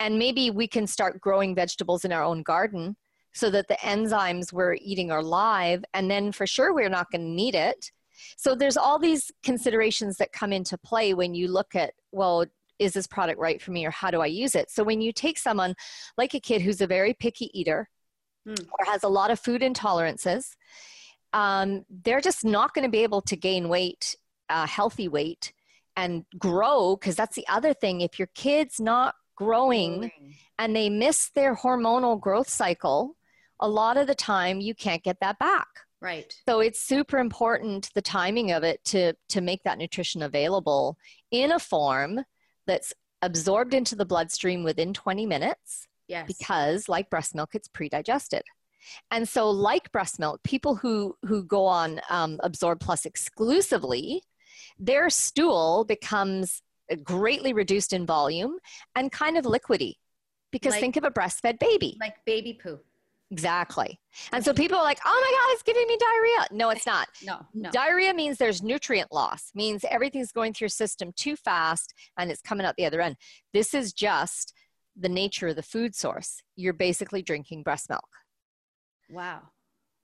and 0.00 0.18
maybe 0.18 0.50
we 0.50 0.66
can 0.66 0.86
start 0.86 1.20
growing 1.20 1.54
vegetables 1.54 2.04
in 2.04 2.12
our 2.12 2.22
own 2.22 2.42
garden 2.42 2.96
so 3.32 3.50
that 3.50 3.66
the 3.68 3.74
enzymes 3.74 4.52
we're 4.52 4.76
eating 4.80 5.10
are 5.10 5.22
live 5.22 5.84
and 5.94 6.10
then 6.10 6.32
for 6.32 6.46
sure 6.46 6.74
we're 6.74 6.88
not 6.88 7.10
going 7.10 7.22
to 7.22 7.30
need 7.30 7.54
it 7.54 7.90
so 8.36 8.54
there's 8.54 8.76
all 8.76 8.98
these 8.98 9.30
considerations 9.42 10.16
that 10.16 10.32
come 10.32 10.52
into 10.52 10.78
play 10.78 11.14
when 11.14 11.34
you 11.34 11.48
look 11.48 11.74
at 11.74 11.94
well 12.12 12.44
is 12.78 12.92
this 12.92 13.06
product 13.06 13.38
right 13.38 13.60
for 13.60 13.70
me 13.70 13.86
or 13.86 13.90
how 13.90 14.10
do 14.10 14.20
I 14.20 14.26
use 14.26 14.54
it? 14.54 14.70
So 14.70 14.82
when 14.82 15.00
you 15.00 15.12
take 15.12 15.38
someone 15.38 15.74
like 16.16 16.34
a 16.34 16.40
kid 16.40 16.62
who's 16.62 16.80
a 16.80 16.86
very 16.86 17.14
picky 17.14 17.50
eater 17.58 17.88
mm. 18.46 18.60
or 18.60 18.84
has 18.86 19.02
a 19.02 19.08
lot 19.08 19.30
of 19.30 19.40
food 19.40 19.62
intolerances, 19.62 20.56
um, 21.34 21.84
they're 21.90 22.22
just 22.22 22.44
not 22.44 22.72
going 22.72 22.84
to 22.84 22.90
be 22.90 23.02
able 23.02 23.20
to 23.22 23.36
gain 23.36 23.68
weight, 23.68 24.16
uh, 24.48 24.66
healthy 24.66 25.08
weight, 25.08 25.52
and 25.96 26.24
grow. 26.38 26.96
Because 26.96 27.16
that's 27.16 27.36
the 27.36 27.46
other 27.48 27.74
thing. 27.74 28.00
If 28.00 28.18
your 28.18 28.28
kid's 28.34 28.80
not 28.80 29.14
growing, 29.36 30.10
and 30.58 30.74
they 30.74 30.88
miss 30.88 31.30
their 31.30 31.54
hormonal 31.56 32.18
growth 32.18 32.48
cycle, 32.48 33.16
a 33.60 33.68
lot 33.68 33.96
of 33.96 34.06
the 34.06 34.14
time 34.14 34.60
you 34.60 34.74
can't 34.74 35.02
get 35.02 35.18
that 35.20 35.38
back. 35.38 35.66
Right. 36.00 36.34
So 36.46 36.60
it's 36.60 36.80
super 36.80 37.18
important 37.18 37.88
the 37.94 38.02
timing 38.02 38.52
of 38.52 38.62
it 38.62 38.84
to 38.86 39.14
to 39.30 39.40
make 39.40 39.62
that 39.64 39.78
nutrition 39.78 40.22
available 40.22 40.98
in 41.30 41.50
a 41.50 41.58
form 41.58 42.20
that's 42.66 42.92
absorbed 43.22 43.72
into 43.72 43.96
the 43.96 44.04
bloodstream 44.04 44.64
within 44.64 44.92
20 44.92 45.24
minutes. 45.24 45.88
Yes. 46.06 46.26
Because 46.26 46.88
like 46.90 47.08
breast 47.08 47.34
milk, 47.34 47.54
it's 47.54 47.68
pre-digested. 47.68 48.42
And 49.10 49.28
so, 49.28 49.50
like 49.50 49.90
breast 49.92 50.18
milk, 50.18 50.42
people 50.42 50.74
who 50.74 51.16
who 51.22 51.44
go 51.44 51.66
on 51.66 52.00
um, 52.10 52.38
Absorb 52.42 52.80
Plus 52.80 53.06
exclusively, 53.06 54.22
their 54.78 55.10
stool 55.10 55.84
becomes 55.84 56.62
greatly 57.02 57.52
reduced 57.52 57.92
in 57.92 58.06
volume 58.06 58.58
and 58.94 59.10
kind 59.10 59.36
of 59.36 59.44
liquidy. 59.44 59.94
Because 60.52 60.72
like, 60.72 60.80
think 60.80 60.96
of 60.96 61.04
a 61.04 61.10
breastfed 61.10 61.58
baby, 61.58 61.96
like 62.00 62.24
baby 62.24 62.58
poo. 62.62 62.78
Exactly. 63.30 63.98
And 64.32 64.44
so 64.44 64.54
people 64.54 64.78
are 64.78 64.84
like, 64.84 65.00
oh 65.04 65.20
my 65.20 65.36
God, 65.36 65.54
it's 65.54 65.62
giving 65.64 65.88
me 65.88 65.98
diarrhea. 65.98 66.46
No, 66.52 66.70
it's 66.70 66.86
not. 66.86 67.08
no, 67.24 67.40
no. 67.52 67.70
Diarrhea 67.70 68.14
means 68.14 68.38
there's 68.38 68.62
nutrient 68.62 69.10
loss, 69.10 69.50
means 69.54 69.84
everything's 69.90 70.30
going 70.30 70.52
through 70.52 70.66
your 70.66 70.68
system 70.70 71.12
too 71.16 71.34
fast 71.34 71.94
and 72.16 72.30
it's 72.30 72.40
coming 72.40 72.64
out 72.64 72.76
the 72.76 72.86
other 72.86 73.00
end. 73.00 73.16
This 73.52 73.74
is 73.74 73.92
just 73.92 74.54
the 74.96 75.08
nature 75.08 75.48
of 75.48 75.56
the 75.56 75.62
food 75.62 75.96
source. 75.96 76.42
You're 76.54 76.74
basically 76.74 77.22
drinking 77.22 77.64
breast 77.64 77.88
milk. 77.90 78.08
Wow. 79.10 79.42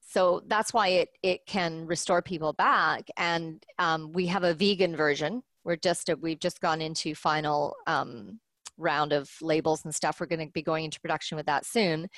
So 0.00 0.42
that's 0.46 0.74
why 0.74 0.88
it, 0.88 1.10
it 1.22 1.46
can 1.46 1.86
restore 1.86 2.20
people 2.20 2.52
back. 2.52 3.08
And 3.16 3.64
um, 3.78 4.12
we 4.12 4.26
have 4.26 4.42
a 4.42 4.54
vegan 4.54 4.96
version. 4.96 5.42
We're 5.62 5.76
just, 5.76 6.08
a, 6.08 6.16
we've 6.16 6.40
just 6.40 6.60
gone 6.60 6.80
into 6.80 7.14
final 7.14 7.76
um, 7.86 8.40
round 8.76 9.12
of 9.12 9.30
labels 9.40 9.84
and 9.84 9.94
stuff. 9.94 10.18
We're 10.18 10.26
going 10.26 10.46
to 10.46 10.52
be 10.52 10.62
going 10.62 10.84
into 10.84 11.00
production 11.00 11.36
with 11.36 11.46
that 11.46 11.64
soon. 11.64 12.08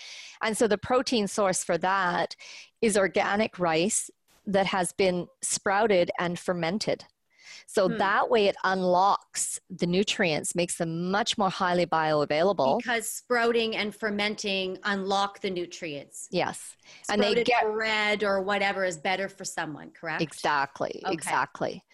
And 0.43 0.57
so 0.57 0.67
the 0.67 0.79
protein 0.79 1.27
source 1.29 1.63
for 1.65 1.77
that 1.79 2.35
is 2.81 2.97
organic 2.97 3.59
rice 3.59 4.11
that 4.47 4.67
has 4.67 4.93
been 4.93 5.27
sprouted 5.43 6.11
and 6.19 6.39
fermented. 6.39 7.05
So 7.67 7.89
hmm. 7.89 7.99
that 7.99 8.31
way 8.31 8.47
it 8.47 8.57
unlocks 8.65 9.61
the 9.71 9.87
nutrients, 9.87 10.55
makes 10.55 10.77
them 10.77 11.11
much 11.11 11.39
more 11.39 11.51
highly 11.51 11.87
bioavailable. 11.87 12.79
Because 12.79 13.09
sprouting 13.09 13.77
and 13.77 13.95
fermenting 13.95 14.79
unlock 14.85 15.41
the 15.41 15.51
nutrients. 15.51 16.29
Yes. 16.31 16.77
Sprouted 17.03 17.25
and 17.25 17.37
they 17.37 17.45
get 17.45 17.65
bread 17.65 18.25
or 18.25 18.43
whatever 18.43 18.85
is 18.85 18.97
better 18.97 19.29
for 19.29 19.45
someone, 19.45 19.91
correct? 19.91 20.23
Exactly. 20.23 21.03
Okay. 21.05 21.13
Exactly. 21.13 21.85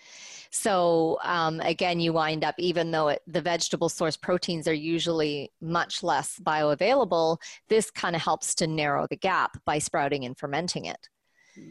So 0.50 1.18
um, 1.22 1.60
again, 1.60 2.00
you 2.00 2.12
wind 2.12 2.44
up, 2.44 2.54
even 2.58 2.90
though 2.90 3.08
it, 3.08 3.22
the 3.26 3.40
vegetable 3.40 3.88
source 3.88 4.16
proteins 4.16 4.66
are 4.66 4.74
usually 4.74 5.52
much 5.60 6.02
less 6.02 6.38
bioavailable, 6.42 7.38
this 7.68 7.90
kind 7.90 8.16
of 8.16 8.22
helps 8.22 8.54
to 8.56 8.66
narrow 8.66 9.06
the 9.08 9.16
gap 9.16 9.58
by 9.64 9.78
sprouting 9.78 10.24
and 10.24 10.36
fermenting 10.38 10.86
it. 10.86 11.08
Hmm. 11.54 11.70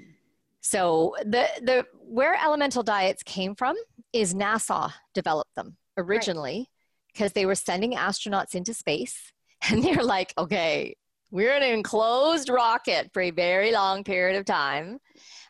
So 0.67 1.15
the 1.21 1.47
the 1.61 1.85
where 1.93 2.35
elemental 2.35 2.83
diets 2.83 3.23
came 3.23 3.55
from 3.55 3.77
is 4.11 4.33
NASA 4.33 4.91
developed 5.13 5.55
them 5.55 5.77
originally 5.97 6.69
because 7.13 7.29
right. 7.29 7.35
they 7.35 7.45
were 7.45 7.55
sending 7.55 7.93
astronauts 7.93 8.53
into 8.53 8.73
space 8.73 9.31
and 9.69 9.81
they're 9.81 10.03
like, 10.03 10.33
okay, 10.37 10.97
we're 11.31 11.55
in 11.55 11.63
an 11.63 11.71
enclosed 11.71 12.49
rocket 12.49 13.11
for 13.13 13.21
a 13.21 13.31
very 13.31 13.71
long 13.71 14.03
period 14.03 14.37
of 14.37 14.43
time. 14.43 14.99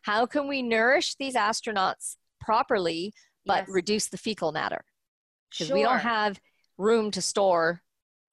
How 0.04 0.28
can 0.28 0.48
we 0.48 0.62
nourish 0.62 1.16
these 1.16 1.34
astronauts 1.34 2.16
properly 2.40 3.12
but 3.44 3.66
yes. 3.66 3.70
reduce 3.70 4.10
the 4.10 4.18
fecal 4.18 4.52
matter? 4.52 4.86
Because 5.50 5.68
sure. 5.68 5.78
we 5.78 5.82
don't 5.82 6.00
have 6.00 6.40
room 6.78 7.10
to 7.10 7.24
store 7.24 7.82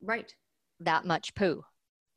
right 0.02 0.34
that 0.80 1.06
much 1.06 1.34
poo. 1.34 1.64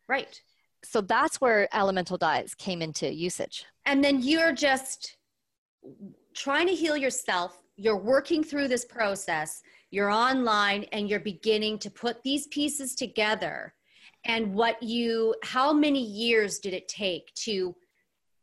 Right 0.10 0.42
so 0.84 1.02
that's 1.02 1.42
where 1.42 1.68
elemental 1.76 2.18
diets 2.18 2.56
came 2.56 2.82
into 2.82 3.12
usage. 3.12 3.66
And 3.86 4.04
then 4.04 4.22
you're 4.22 4.54
just 4.54 5.18
trying 6.34 6.68
to 6.68 6.74
heal 6.74 6.98
yourself. 6.98 7.64
You're 7.76 7.98
working 7.98 8.44
through 8.44 8.68
this 8.68 8.86
process. 8.86 9.62
You're 9.92 10.10
online 10.10 10.84
and 10.92 11.10
you're 11.10 11.20
beginning 11.20 11.80
to 11.80 11.90
put 11.90 12.22
these 12.24 12.48
pieces 12.48 12.96
together. 12.96 13.74
And 14.26 14.54
what 14.54 14.82
you, 14.84 15.36
how 15.44 15.72
many 15.74 16.04
years 16.04 16.60
did 16.60 16.74
it 16.74 16.88
take 16.88 17.34
to 17.36 17.76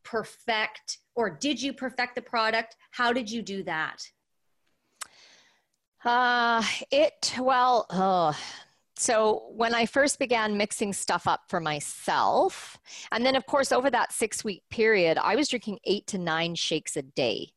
perfect, 0.05 0.99
or 1.15 1.31
did 1.31 1.61
you 1.61 1.73
perfect 1.73 2.15
the 2.15 2.23
product? 2.23 2.77
How 2.91 3.13
did 3.13 3.31
you 3.31 3.43
do 3.43 3.63
that? 3.65 3.99
Uh, 6.05 6.63
it, 6.91 7.35
well, 7.39 7.87
oh, 7.91 8.39
so 8.97 9.47
when 9.55 9.75
I 9.75 9.87
first 9.87 10.19
began 10.19 10.57
mixing 10.57 10.93
stuff 10.93 11.27
up 11.27 11.43
for 11.49 11.61
myself, 11.61 12.79
and 13.11 13.27
then 13.27 13.35
of 13.35 13.47
course 13.47 13.73
over 13.73 13.91
that 13.91 14.13
six 14.13 14.45
week 14.45 14.63
period, 14.71 15.19
I 15.19 15.37
was 15.37 15.49
drinking 15.49 15.79
eight 15.85 16.07
to 16.09 16.19
nine 16.19 16.55
shakes 16.55 16.97
a 16.97 17.03
day. 17.03 17.51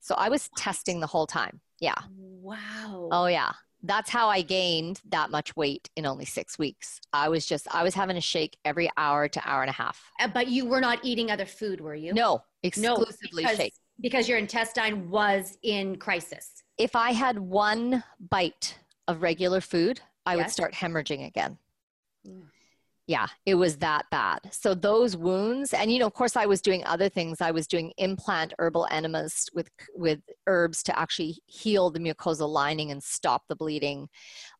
So 0.00 0.14
I 0.16 0.28
was 0.28 0.50
testing 0.56 1.00
the 1.00 1.06
whole 1.06 1.26
time. 1.26 1.60
Yeah. 1.80 1.94
Wow. 2.16 3.08
Oh 3.10 3.26
yeah. 3.26 3.52
That's 3.82 4.08
how 4.08 4.28
I 4.28 4.40
gained 4.42 5.00
that 5.10 5.30
much 5.30 5.54
weight 5.56 5.90
in 5.96 6.06
only 6.06 6.24
six 6.24 6.58
weeks. 6.58 7.00
I 7.12 7.28
was 7.28 7.44
just, 7.44 7.66
I 7.74 7.82
was 7.82 7.94
having 7.94 8.16
a 8.16 8.20
shake 8.20 8.56
every 8.64 8.90
hour 8.96 9.28
to 9.28 9.48
hour 9.48 9.62
and 9.62 9.68
a 9.68 9.74
half. 9.74 10.10
Uh, 10.20 10.28
but 10.28 10.48
you 10.48 10.64
were 10.64 10.80
not 10.80 11.00
eating 11.02 11.30
other 11.30 11.44
food, 11.44 11.82
were 11.82 11.94
you? 11.94 12.14
No, 12.14 12.42
exclusively 12.62 13.42
no, 13.42 13.48
because, 13.48 13.56
shake. 13.56 13.74
Because 14.00 14.28
your 14.28 14.38
intestine 14.38 15.10
was 15.10 15.58
in 15.62 15.96
crisis. 15.96 16.50
If 16.78 16.96
I 16.96 17.12
had 17.12 17.38
one 17.38 18.02
bite 18.30 18.78
of 19.06 19.20
regular 19.20 19.60
food, 19.60 20.00
I 20.26 20.36
yes. 20.36 20.44
would 20.44 20.52
start 20.52 20.74
hemorrhaging 20.74 21.26
again. 21.26 21.58
Mm. 22.26 22.44
Yeah, 23.06 23.26
it 23.44 23.56
was 23.56 23.76
that 23.78 24.06
bad. 24.10 24.40
So 24.50 24.74
those 24.74 25.14
wounds, 25.14 25.74
and 25.74 25.92
you 25.92 25.98
know, 25.98 26.06
of 26.06 26.14
course, 26.14 26.36
I 26.36 26.46
was 26.46 26.62
doing 26.62 26.82
other 26.86 27.10
things. 27.10 27.42
I 27.42 27.50
was 27.50 27.66
doing 27.66 27.92
implant 27.98 28.54
herbal 28.58 28.88
enemas 28.90 29.50
with 29.52 29.68
with 29.94 30.20
herbs 30.46 30.82
to 30.84 30.98
actually 30.98 31.36
heal 31.44 31.90
the 31.90 32.00
mucosal 32.00 32.48
lining 32.48 32.90
and 32.90 33.02
stop 33.02 33.42
the 33.48 33.56
bleeding. 33.56 34.08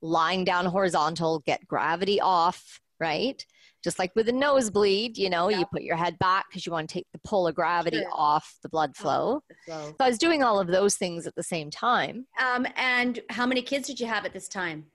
Lying 0.02 0.44
down 0.44 0.66
horizontal, 0.66 1.40
get 1.40 1.66
gravity 1.66 2.21
off. 2.21 2.80
Right, 3.00 3.44
just 3.85 3.99
like 3.99 4.12
with 4.14 4.28
a 4.28 4.33
nosebleed, 4.33 5.18
you 5.18 5.28
know, 5.28 5.49
yeah. 5.49 5.59
you 5.59 5.66
put 5.66 5.83
your 5.83 5.97
head 5.97 6.18
back 6.18 6.47
because 6.49 6.64
you 6.64 6.73
want 6.73 6.88
to 6.88 6.92
take 6.92 7.06
the 7.12 7.21
pull 7.23 7.47
of 7.47 7.54
gravity 7.54 7.99
sure. 7.99 8.11
off 8.12 8.56
the 8.62 8.68
blood 8.68 8.97
flow. 8.97 9.42
the 9.49 9.54
flow. 9.66 9.88
So 9.88 9.97
I 10.00 10.09
was 10.09 10.18
doing 10.18 10.42
all 10.42 10.59
of 10.59 10.68
those 10.68 10.97
things 10.97 11.26
at 11.26 11.35
the 11.35 11.42
same 11.42 11.71
time. 11.71 12.26
Um, 12.42 12.66
and 12.76 13.21
how 13.28 13.47
many 13.47 13.61
kids 13.62 13.87
did 13.87 14.00
you 14.00 14.06
have 14.06 14.25
at 14.25 14.33
this 14.33 14.49
time? 14.49 14.87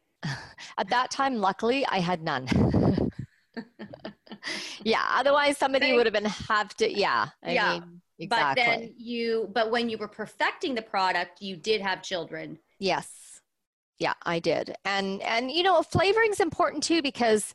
At 0.77 0.89
that 0.89 1.11
time, 1.11 1.35
luckily, 1.37 1.85
I 1.85 1.99
had 1.99 2.23
none. 2.23 2.47
yeah, 4.83 5.05
otherwise 5.13 5.57
somebody 5.57 5.93
would 5.93 6.05
have 6.05 6.13
been 6.13 6.25
have 6.25 6.75
to. 6.77 6.91
Yeah, 6.91 7.27
I 7.43 7.51
yeah. 7.51 7.79
Mean, 7.79 8.01
exactly. 8.19 8.63
But 8.63 8.69
then 8.69 8.93
you, 8.97 9.49
but 9.53 9.71
when 9.71 9.89
you 9.89 9.97
were 9.97 10.07
perfecting 10.07 10.75
the 10.75 10.81
product, 10.81 11.41
you 11.41 11.55
did 11.55 11.81
have 11.81 12.01
children. 12.01 12.59
Yes, 12.79 13.41
yeah, 13.97 14.13
I 14.23 14.39
did, 14.39 14.75
and 14.85 15.21
and 15.21 15.51
you 15.51 15.63
know, 15.63 15.81
flavoring 15.83 16.31
is 16.31 16.39
important 16.39 16.83
too 16.83 17.01
because 17.01 17.53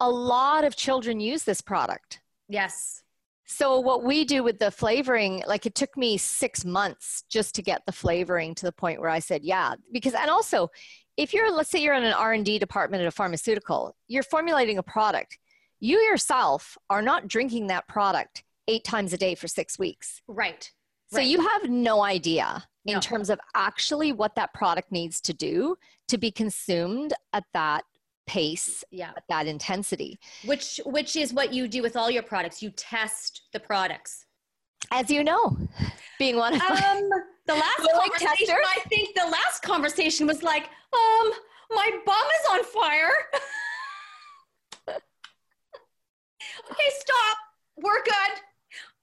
a 0.00 0.10
lot 0.10 0.64
of 0.64 0.76
children 0.76 1.20
use 1.20 1.44
this 1.44 1.60
product. 1.60 2.20
Yes. 2.48 3.02
So 3.44 3.80
what 3.80 4.02
we 4.02 4.24
do 4.24 4.42
with 4.42 4.58
the 4.58 4.70
flavoring, 4.70 5.42
like 5.46 5.66
it 5.66 5.74
took 5.74 5.94
me 5.96 6.16
six 6.16 6.64
months 6.64 7.24
just 7.28 7.54
to 7.56 7.62
get 7.62 7.82
the 7.84 7.92
flavoring 7.92 8.54
to 8.56 8.64
the 8.64 8.72
point 8.72 9.00
where 9.00 9.10
I 9.10 9.18
said, 9.18 9.44
yeah, 9.44 9.74
because 9.92 10.14
and 10.14 10.30
also 10.30 10.70
if 11.16 11.34
you're 11.34 11.50
let's 11.50 11.70
say 11.70 11.80
you're 11.80 11.94
in 11.94 12.04
an 12.04 12.12
r&d 12.12 12.58
department 12.58 13.02
at 13.02 13.06
a 13.06 13.10
pharmaceutical 13.10 13.94
you're 14.08 14.22
formulating 14.22 14.78
a 14.78 14.82
product. 14.82 15.38
You 15.80 15.98
yourself 15.98 16.78
are 16.90 17.02
not 17.02 17.26
drinking 17.26 17.66
that 17.66 17.88
product 17.88 18.44
eight 18.68 18.84
times 18.84 19.12
a 19.12 19.16
day 19.16 19.34
for 19.34 19.48
six 19.48 19.78
weeks. 19.78 20.22
Right. 20.28 20.70
So 21.10 21.18
right. 21.18 21.26
you 21.26 21.40
have 21.46 21.68
no 21.68 22.02
idea 22.02 22.64
in 22.86 23.00
terms 23.00 23.30
of 23.30 23.40
actually 23.54 24.12
what 24.12 24.34
that 24.36 24.54
product 24.54 24.90
needs 24.90 25.20
to 25.22 25.32
do 25.32 25.76
to 26.08 26.18
be 26.18 26.30
consumed 26.30 27.12
at 27.32 27.44
that 27.52 27.84
pace 28.26 28.84
yeah. 28.90 29.10
at 29.16 29.24
that 29.28 29.46
intensity. 29.46 30.18
Which 30.44 30.80
which 30.86 31.16
is 31.16 31.32
what 31.32 31.52
you 31.52 31.68
do 31.68 31.82
with 31.82 31.96
all 31.96 32.10
your 32.10 32.22
products. 32.22 32.62
You 32.62 32.70
test 32.70 33.42
the 33.52 33.60
products. 33.60 34.26
As 34.90 35.10
you 35.10 35.24
know 35.24 35.56
being 36.18 36.36
one 36.36 36.54
of 36.54 36.60
um 36.62 37.10
the 37.46 37.54
last 37.54 37.88
conversation 37.94 38.56
i 38.66 38.80
think 38.88 39.14
the 39.14 39.24
last 39.24 39.62
conversation 39.62 40.26
was 40.26 40.42
like 40.42 40.64
um 40.92 41.32
my 41.70 41.90
bum 42.04 42.26
is 42.40 42.46
on 42.50 42.64
fire 42.64 43.14
okay 46.70 46.90
stop 46.98 47.36
we're 47.76 48.02
good 48.04 48.40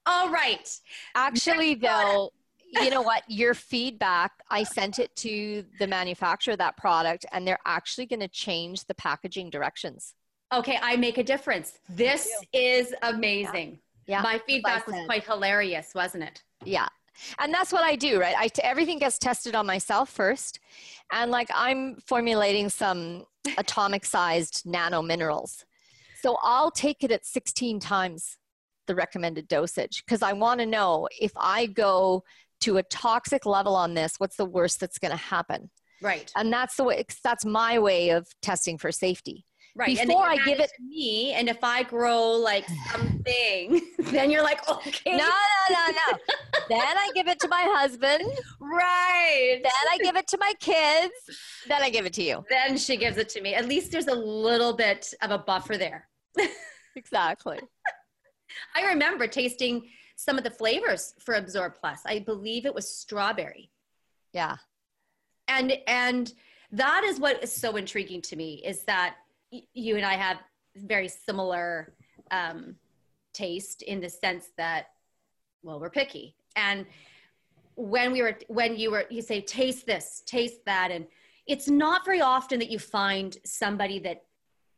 all 0.05 0.29
right 0.29 0.79
actually 1.15 1.75
though 1.75 2.31
you 2.71 2.89
know 2.89 3.01
what? 3.01 3.23
Your 3.27 3.53
feedback, 3.53 4.31
I 4.49 4.63
sent 4.63 4.99
it 4.99 5.15
to 5.17 5.65
the 5.79 5.87
manufacturer 5.87 6.53
of 6.53 6.59
that 6.59 6.77
product, 6.77 7.25
and 7.31 7.47
they're 7.47 7.59
actually 7.65 8.05
going 8.05 8.19
to 8.19 8.27
change 8.27 8.85
the 8.85 8.93
packaging 8.93 9.49
directions. 9.49 10.13
Okay, 10.53 10.79
I 10.81 10.95
make 10.95 11.17
a 11.17 11.23
difference. 11.23 11.79
This 11.89 12.29
is 12.53 12.93
amazing. 13.03 13.79
Yeah. 14.07 14.17
yeah. 14.17 14.21
My 14.21 14.39
feedback 14.39 14.87
was 14.87 14.95
quite 15.05 15.23
hilarious, 15.23 15.91
wasn't 15.93 16.23
it? 16.23 16.43
Yeah. 16.63 16.87
And 17.39 17.53
that's 17.53 17.71
what 17.71 17.83
I 17.83 17.95
do, 17.95 18.19
right? 18.19 18.35
I 18.37 18.47
t- 18.47 18.61
everything 18.63 18.99
gets 18.99 19.17
tested 19.17 19.55
on 19.55 19.65
myself 19.65 20.09
first. 20.09 20.59
And 21.11 21.31
like 21.31 21.49
I'm 21.53 21.97
formulating 22.05 22.69
some 22.69 23.25
atomic 23.57 24.05
sized 24.05 24.63
nano 24.65 25.01
minerals. 25.01 25.65
So 26.21 26.37
I'll 26.41 26.71
take 26.71 27.03
it 27.03 27.11
at 27.11 27.25
16 27.25 27.79
times 27.79 28.37
the 28.87 28.95
recommended 28.95 29.47
dosage 29.47 30.03
because 30.05 30.21
I 30.21 30.33
want 30.33 30.59
to 30.59 30.65
know 30.65 31.07
if 31.19 31.31
I 31.37 31.67
go 31.67 32.23
to 32.61 32.77
a 32.77 32.83
toxic 32.83 33.45
level 33.45 33.75
on 33.75 33.93
this, 33.93 34.15
what's 34.17 34.35
the 34.35 34.45
worst 34.45 34.79
that's 34.79 34.99
going 34.99 35.11
to 35.11 35.17
happen? 35.17 35.69
Right. 36.01 36.31
And 36.35 36.51
that's 36.51 36.75
the 36.75 36.83
way, 36.83 37.05
that's 37.23 37.45
my 37.45 37.79
way 37.79 38.09
of 38.09 38.27
testing 38.41 38.77
for 38.77 38.91
safety. 38.91 39.45
Right. 39.79 39.97
Before 39.97 40.25
I 40.25 40.35
give 40.43 40.59
it 40.59 40.69
to 40.75 40.83
me, 40.83 41.31
and 41.31 41.47
if 41.47 41.63
I 41.63 41.83
grow 41.83 42.31
like 42.31 42.67
something, 42.91 43.81
then 44.11 44.29
you're 44.29 44.43
like, 44.43 44.67
okay. 44.69 45.15
No, 45.15 45.17
no, 45.69 45.85
no, 45.87 45.87
no. 45.87 46.17
then 46.69 46.97
I 46.97 47.09
give 47.15 47.29
it 47.29 47.39
to 47.39 47.47
my 47.47 47.63
husband. 47.77 48.29
Right. 48.59 49.61
Then 49.63 49.71
I 49.89 49.97
give 50.03 50.17
it 50.17 50.27
to 50.27 50.37
my 50.37 50.51
kids. 50.59 51.13
Then 51.69 51.81
I 51.81 51.89
give 51.89 52.05
it 52.05 52.11
to 52.13 52.23
you. 52.23 52.43
Then 52.49 52.77
she 52.77 52.97
gives 52.97 53.15
it 53.15 53.29
to 53.29 53.41
me. 53.41 53.55
At 53.55 53.69
least 53.69 53.89
there's 53.89 54.07
a 54.07 54.15
little 54.15 54.73
bit 54.73 55.13
of 55.21 55.31
a 55.31 55.37
buffer 55.37 55.77
there. 55.77 56.09
exactly. 56.97 57.61
I 58.75 58.85
remember 58.87 59.27
tasting 59.27 59.87
some 60.17 60.37
of 60.37 60.43
the 60.43 60.51
flavors 60.51 61.13
for 61.19 61.35
Absorb 61.35 61.75
Plus. 61.79 62.01
I 62.05 62.19
believe 62.19 62.65
it 62.65 62.75
was 62.75 62.93
strawberry. 62.93 63.71
Yeah. 64.33 64.57
And 65.47 65.77
and 65.87 66.33
that 66.73 67.05
is 67.05 67.17
what 67.17 67.41
is 67.41 67.53
so 67.53 67.77
intriguing 67.77 68.21
to 68.23 68.35
me 68.35 68.61
is 68.65 68.83
that 68.83 69.15
you 69.51 69.95
and 69.95 70.05
I 70.05 70.13
have 70.13 70.37
very 70.75 71.07
similar 71.07 71.93
um, 72.31 72.75
taste 73.33 73.81
in 73.83 73.99
the 73.99 74.09
sense 74.09 74.49
that, 74.57 74.87
well, 75.63 75.79
we're 75.79 75.89
picky. 75.89 76.35
And 76.55 76.85
when 77.75 78.11
we 78.11 78.21
were, 78.21 78.37
when 78.47 78.77
you 78.77 78.91
were, 78.91 79.05
you 79.09 79.21
say, 79.21 79.41
taste 79.41 79.85
this, 79.85 80.23
taste 80.25 80.65
that. 80.65 80.91
And 80.91 81.07
it's 81.47 81.67
not 81.67 82.05
very 82.05 82.21
often 82.21 82.59
that 82.59 82.69
you 82.69 82.79
find 82.79 83.37
somebody 83.45 83.99
that 83.99 84.23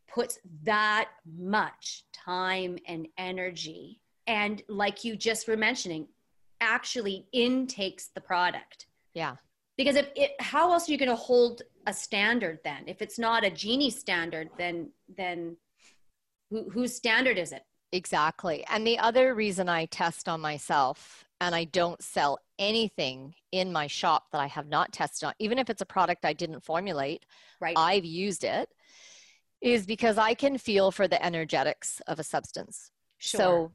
puts 0.07 0.39
that 0.63 1.09
much 1.37 2.03
time 2.11 2.77
and 2.87 3.07
energy 3.17 4.01
and 4.27 4.61
like 4.67 5.03
you 5.03 5.15
just 5.15 5.47
were 5.47 5.57
mentioning 5.57 6.07
actually 6.59 7.25
intakes 7.31 8.09
the 8.13 8.21
product 8.21 8.87
yeah 9.13 9.35
because 9.77 9.95
if 9.95 10.09
it 10.15 10.31
how 10.39 10.71
else 10.71 10.87
are 10.87 10.91
you 10.91 10.97
going 10.97 11.09
to 11.09 11.15
hold 11.15 11.61
a 11.87 11.93
standard 11.93 12.59
then? 12.63 12.83
If 12.87 13.01
it's 13.01 13.19
not 13.19 13.45
a 13.45 13.51
Jini 13.51 13.91
standard 13.91 14.49
then 14.57 14.91
then 15.17 15.57
who, 16.49 16.69
whose 16.69 16.95
standard 16.95 17.37
is 17.37 17.51
it? 17.51 17.63
Exactly. 17.93 18.63
And 18.69 18.85
the 18.85 18.99
other 18.99 19.35
reason 19.35 19.69
i 19.69 19.85
test 19.85 20.29
on 20.29 20.41
myself 20.41 21.25
and 21.41 21.53
i 21.53 21.65
don't 21.65 22.01
sell 22.01 22.39
anything 22.57 23.33
in 23.51 23.73
my 23.73 23.87
shop 23.87 24.27
that 24.31 24.39
i 24.39 24.47
have 24.47 24.67
not 24.67 24.93
tested 24.93 25.27
on 25.27 25.33
even 25.39 25.57
if 25.57 25.69
it's 25.69 25.81
a 25.81 25.85
product 25.85 26.23
i 26.23 26.31
didn't 26.31 26.63
formulate 26.63 27.25
right. 27.59 27.73
I've 27.75 28.05
used 28.05 28.45
it 28.45 28.69
is 29.59 29.85
because 29.85 30.17
i 30.17 30.33
can 30.33 30.57
feel 30.57 30.91
for 30.91 31.07
the 31.07 31.23
energetics 31.25 31.99
of 32.07 32.19
a 32.19 32.23
substance. 32.23 32.91
Sure. 33.17 33.39
so 33.39 33.71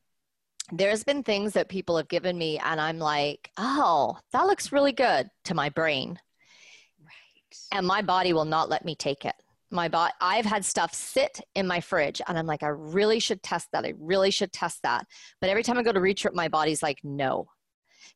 there's 0.72 1.04
been 1.04 1.22
things 1.22 1.52
that 1.52 1.68
people 1.68 1.96
have 1.96 2.08
given 2.08 2.38
me 2.38 2.58
and 2.58 2.80
i'm 2.80 2.98
like 2.98 3.50
oh 3.58 4.18
that 4.32 4.46
looks 4.46 4.72
really 4.72 4.92
good 4.92 5.28
to 5.44 5.54
my 5.54 5.68
brain 5.68 6.18
and 7.72 7.86
my 7.86 8.02
body 8.02 8.32
will 8.32 8.44
not 8.44 8.68
let 8.68 8.84
me 8.84 8.94
take 8.94 9.24
it. 9.24 9.34
My 9.70 9.88
body 9.88 10.12
i've 10.20 10.44
had 10.44 10.64
stuff 10.64 10.94
sit 10.94 11.40
in 11.56 11.66
my 11.66 11.80
fridge 11.80 12.22
and 12.28 12.38
i'm 12.38 12.46
like 12.46 12.62
i 12.62 12.68
really 12.68 13.18
should 13.18 13.42
test 13.42 13.68
that. 13.72 13.84
I 13.84 13.94
really 13.98 14.30
should 14.30 14.52
test 14.52 14.82
that. 14.82 15.06
But 15.40 15.50
every 15.50 15.62
time 15.62 15.78
i 15.78 15.82
go 15.82 15.92
to 15.92 16.00
reach 16.00 16.24
it 16.24 16.34
my 16.34 16.48
body's 16.48 16.82
like 16.82 17.00
no. 17.02 17.48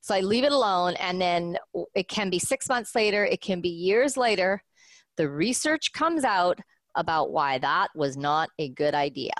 So 0.00 0.14
i 0.14 0.20
leave 0.20 0.44
it 0.44 0.52
alone 0.52 0.94
and 0.94 1.20
then 1.20 1.58
it 1.94 2.08
can 2.08 2.30
be 2.30 2.38
six 2.38 2.68
months 2.68 2.94
later 2.94 3.24
it 3.24 3.40
can 3.40 3.60
be 3.60 3.68
years 3.68 4.16
later. 4.16 4.62
The 5.16 5.28
research 5.28 5.92
comes 5.92 6.24
out 6.24 6.58
about 6.94 7.32
why 7.32 7.58
that 7.58 7.88
was 7.94 8.16
not 8.16 8.48
a 8.58 8.68
good 8.70 8.94
idea. 8.94 9.32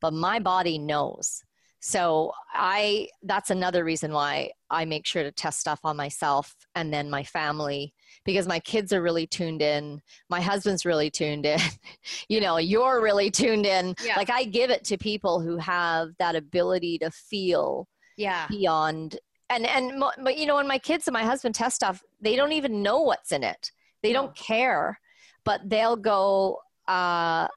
But 0.00 0.14
my 0.14 0.38
body 0.38 0.78
knows 0.78 1.42
so 1.80 2.32
I 2.52 3.08
that's 3.22 3.48
another 3.48 3.84
reason 3.84 4.12
why 4.12 4.50
I 4.70 4.84
make 4.84 5.06
sure 5.06 5.22
to 5.22 5.32
test 5.32 5.60
stuff 5.60 5.80
on 5.82 5.96
myself 5.96 6.54
and 6.74 6.92
then 6.92 7.08
my 7.08 7.24
family 7.24 7.94
because 8.24 8.46
my 8.46 8.60
kids 8.60 8.92
are 8.92 9.00
really 9.00 9.26
tuned 9.26 9.62
in. 9.62 10.02
My 10.28 10.42
husband's 10.42 10.84
really 10.84 11.10
tuned 11.10 11.46
in. 11.46 11.58
you 12.28 12.40
know, 12.40 12.58
you're 12.58 13.02
really 13.02 13.30
tuned 13.30 13.64
in. 13.64 13.94
Yeah. 14.04 14.16
Like 14.16 14.28
I 14.28 14.44
give 14.44 14.70
it 14.70 14.84
to 14.84 14.98
people 14.98 15.40
who 15.40 15.56
have 15.56 16.10
that 16.18 16.36
ability 16.36 16.98
to 16.98 17.10
feel 17.10 17.88
yeah. 18.18 18.46
beyond 18.48 19.18
and 19.48 19.66
and 19.66 20.04
but 20.22 20.38
you 20.38 20.46
know 20.46 20.56
when 20.56 20.68
my 20.68 20.78
kids 20.78 21.08
and 21.08 21.14
my 21.14 21.24
husband 21.24 21.54
test 21.54 21.76
stuff, 21.76 22.02
they 22.20 22.36
don't 22.36 22.52
even 22.52 22.82
know 22.82 23.00
what's 23.00 23.32
in 23.32 23.42
it. 23.42 23.72
They 24.02 24.12
no. 24.12 24.22
don't 24.22 24.36
care, 24.36 25.00
but 25.44 25.62
they'll 25.64 25.96
go 25.96 26.58
uh 26.86 27.48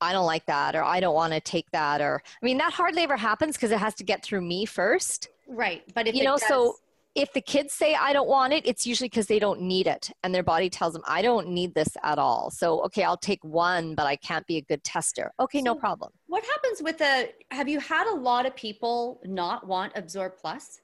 I 0.00 0.12
don't 0.12 0.26
like 0.26 0.46
that 0.46 0.74
or 0.74 0.82
I 0.82 1.00
don't 1.00 1.14
want 1.14 1.32
to 1.32 1.40
take 1.40 1.70
that 1.72 2.00
or 2.00 2.22
I 2.42 2.44
mean 2.44 2.58
that 2.58 2.72
hardly 2.72 3.02
ever 3.02 3.16
happens 3.16 3.56
because 3.56 3.70
it 3.70 3.78
has 3.78 3.94
to 3.96 4.04
get 4.04 4.22
through 4.22 4.40
me 4.42 4.66
first. 4.66 5.28
Right. 5.48 5.82
But 5.94 6.08
if 6.08 6.14
you 6.14 6.24
know, 6.24 6.36
does... 6.36 6.48
so 6.48 6.76
if 7.14 7.32
the 7.32 7.40
kids 7.40 7.74
say 7.74 7.94
I 7.94 8.12
don't 8.12 8.28
want 8.28 8.52
it, 8.52 8.66
it's 8.66 8.86
usually 8.86 9.08
because 9.08 9.26
they 9.26 9.38
don't 9.38 9.60
need 9.60 9.86
it 9.86 10.10
and 10.22 10.34
their 10.34 10.42
body 10.42 10.70
tells 10.70 10.92
them 10.92 11.02
I 11.06 11.22
don't 11.22 11.48
need 11.48 11.74
this 11.74 11.96
at 12.02 12.18
all. 12.18 12.50
So 12.50 12.82
okay, 12.84 13.02
I'll 13.02 13.16
take 13.16 13.42
one, 13.44 13.94
but 13.94 14.06
I 14.06 14.16
can't 14.16 14.46
be 14.46 14.56
a 14.56 14.62
good 14.62 14.82
tester. 14.84 15.32
Okay, 15.40 15.58
so 15.58 15.64
no 15.64 15.74
problem. 15.74 16.12
What 16.28 16.44
happens 16.44 16.82
with 16.82 16.98
the 16.98 17.30
have 17.50 17.68
you 17.68 17.80
had 17.80 18.06
a 18.06 18.14
lot 18.14 18.46
of 18.46 18.54
people 18.54 19.20
not 19.24 19.66
want 19.66 19.92
Absorb 19.96 20.36
Plus? 20.40 20.80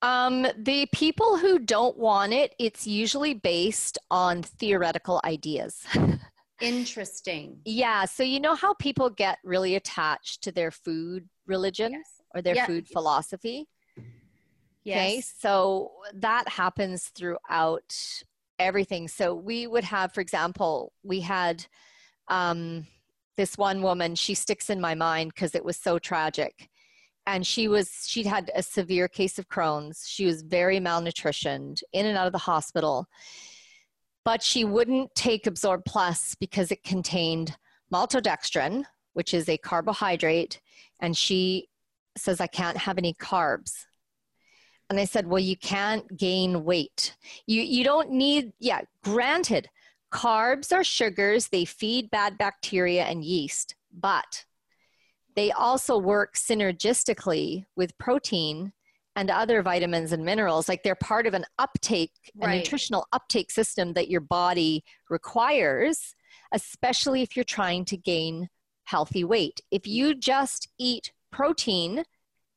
Um, 0.00 0.46
the 0.56 0.86
people 0.92 1.38
who 1.38 1.58
don't 1.58 1.98
want 1.98 2.32
it, 2.32 2.54
it's 2.58 2.86
usually 2.86 3.34
based 3.34 3.98
on 4.10 4.42
theoretical 4.42 5.20
ideas. 5.24 5.84
Interesting. 6.60 7.60
Yeah. 7.64 8.04
So, 8.04 8.22
you 8.22 8.40
know 8.40 8.54
how 8.54 8.74
people 8.74 9.10
get 9.10 9.38
really 9.44 9.74
attached 9.74 10.42
to 10.42 10.52
their 10.52 10.70
food 10.70 11.28
religion 11.46 11.92
yes. 11.92 12.22
or 12.34 12.42
their 12.42 12.66
food 12.66 12.88
philosophy? 12.88 13.68
Yes. 14.84 14.96
Okay. 14.96 15.20
So, 15.20 15.92
that 16.14 16.48
happens 16.48 17.10
throughout 17.14 17.94
everything. 18.58 19.08
So, 19.08 19.34
we 19.34 19.66
would 19.66 19.84
have, 19.84 20.12
for 20.12 20.20
example, 20.20 20.92
we 21.02 21.20
had 21.20 21.64
um, 22.28 22.86
this 23.36 23.56
one 23.56 23.82
woman, 23.82 24.14
she 24.14 24.34
sticks 24.34 24.68
in 24.68 24.80
my 24.80 24.94
mind 24.94 25.32
because 25.34 25.54
it 25.54 25.64
was 25.64 25.76
so 25.76 25.98
tragic. 25.98 26.68
And 27.26 27.46
she 27.46 27.68
was, 27.68 28.04
she'd 28.06 28.26
had 28.26 28.50
a 28.54 28.62
severe 28.62 29.06
case 29.06 29.38
of 29.38 29.48
Crohn's. 29.48 30.04
She 30.08 30.24
was 30.24 30.40
very 30.40 30.80
malnutritioned, 30.80 31.82
in 31.92 32.06
and 32.06 32.16
out 32.16 32.26
of 32.26 32.32
the 32.32 32.38
hospital 32.38 33.06
but 34.24 34.42
she 34.42 34.64
wouldn't 34.64 35.14
take 35.14 35.46
Absorb 35.46 35.84
Plus 35.84 36.34
because 36.34 36.70
it 36.70 36.84
contained 36.84 37.56
maltodextrin, 37.92 38.84
which 39.14 39.32
is 39.34 39.48
a 39.48 39.58
carbohydrate, 39.58 40.60
and 41.00 41.16
she 41.16 41.68
says, 42.16 42.40
I 42.40 42.46
can't 42.46 42.76
have 42.76 42.98
any 42.98 43.14
carbs. 43.14 43.84
And 44.90 44.98
I 44.98 45.04
said, 45.04 45.26
Well, 45.26 45.40
you 45.40 45.56
can't 45.56 46.16
gain 46.16 46.64
weight. 46.64 47.16
You, 47.46 47.62
you 47.62 47.84
don't 47.84 48.10
need, 48.10 48.52
yeah, 48.58 48.80
granted, 49.04 49.68
carbs 50.12 50.72
are 50.72 50.84
sugars, 50.84 51.48
they 51.48 51.64
feed 51.64 52.10
bad 52.10 52.38
bacteria 52.38 53.04
and 53.04 53.24
yeast, 53.24 53.74
but 53.92 54.44
they 55.36 55.52
also 55.52 55.98
work 55.98 56.34
synergistically 56.34 57.66
with 57.76 57.96
protein 57.98 58.72
and 59.18 59.30
other 59.30 59.62
vitamins 59.62 60.12
and 60.12 60.24
minerals 60.24 60.68
like 60.68 60.84
they're 60.84 60.94
part 60.94 61.26
of 61.26 61.34
an 61.34 61.44
uptake 61.58 62.12
right. 62.36 62.54
a 62.54 62.56
nutritional 62.58 63.06
uptake 63.12 63.50
system 63.50 63.92
that 63.94 64.08
your 64.08 64.20
body 64.20 64.84
requires 65.10 66.14
especially 66.52 67.22
if 67.22 67.36
you're 67.36 67.44
trying 67.44 67.84
to 67.84 67.96
gain 67.96 68.48
healthy 68.84 69.24
weight. 69.24 69.60
If 69.70 69.86
you 69.86 70.14
just 70.14 70.68
eat 70.78 71.12
protein 71.30 72.04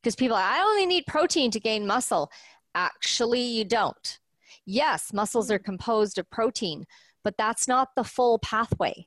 because 0.02 0.16
people 0.16 0.36
i 0.36 0.60
only 0.60 0.86
need 0.86 1.04
protein 1.06 1.50
to 1.50 1.60
gain 1.60 1.86
muscle. 1.86 2.30
Actually 2.74 3.42
you 3.42 3.64
don't. 3.64 4.18
Yes 4.64 5.12
muscles 5.12 5.50
are 5.50 5.58
hmm. 5.58 5.64
composed 5.64 6.18
of 6.18 6.30
protein 6.30 6.86
but 7.24 7.36
that's 7.36 7.68
not 7.68 7.90
the 7.96 8.04
full 8.04 8.38
pathway. 8.38 9.06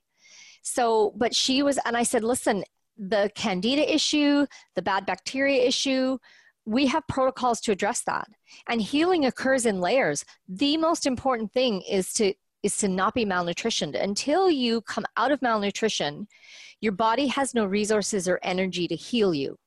So 0.62 1.13
but 1.15 1.34
she 1.34 1.63
was 1.63 1.80
and 1.86 1.98
i 1.98 2.04
said 2.04 2.24
listen 2.24 2.63
the 2.98 3.30
candida 3.36 3.94
issue 3.94 4.46
the 4.76 4.82
bad 4.82 5.06
bacteria 5.06 5.63
issue 5.63 6.18
we 6.65 6.88
have 6.88 7.08
protocols 7.08 7.62
to 7.62 7.71
address 7.71 8.01
that 8.01 8.28
and 8.67 8.82
healing 8.82 9.25
occurs 9.25 9.65
in 9.65 9.80
layers 9.80 10.25
the 10.47 10.78
most 10.78 11.06
important 11.06 11.51
thing 11.51 11.82
is 11.82 12.13
to 12.13 12.34
is 12.63 12.78
to 12.78 12.88
not 12.88 13.13
be 13.13 13.25
malnutritioned 13.25 14.01
until 14.01 14.49
you 14.49 14.82
come 14.82 15.06
out 15.17 15.32
of 15.32 15.41
malnutrition 15.41 16.28
your 16.82 16.91
body 16.91 17.28
has 17.28 17.54
no 17.54 17.65
resources 17.65 18.28
or 18.28 18.39
energy 18.43 18.88
to 18.88 18.95
heal 18.95 19.34
you 19.34 19.58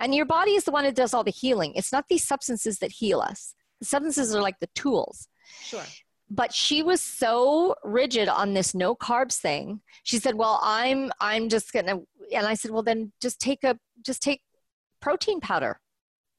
and 0.00 0.14
your 0.14 0.26
body 0.26 0.52
is 0.52 0.64
the 0.64 0.70
one 0.70 0.84
that 0.84 0.94
does 0.94 1.12
all 1.14 1.24
the 1.24 1.30
healing 1.30 1.72
it's 1.74 1.92
not 1.92 2.06
these 2.08 2.24
substances 2.24 2.78
that 2.78 2.92
heal 2.92 3.20
us 3.20 3.54
The 3.80 3.86
substances 3.86 4.34
are 4.34 4.40
like 4.40 4.60
the 4.60 4.68
tools. 4.74 5.28
Sure. 5.62 5.84
But 6.30 6.54
she 6.54 6.82
was 6.82 7.00
so 7.02 7.74
rigid 7.84 8.28
on 8.28 8.54
this 8.54 8.74
no 8.74 8.94
carbs 8.94 9.38
thing. 9.38 9.80
She 10.04 10.18
said, 10.18 10.34
"Well, 10.36 10.58
I'm 10.62 11.12
I'm 11.20 11.48
just 11.48 11.72
going 11.72 11.86
to 11.86 12.00
and 12.34 12.46
I 12.46 12.54
said, 12.54 12.70
"Well, 12.70 12.82
then 12.82 13.12
just 13.20 13.40
take 13.40 13.62
a 13.62 13.78
just 14.02 14.22
take 14.22 14.40
protein 15.00 15.40
powder." 15.40 15.80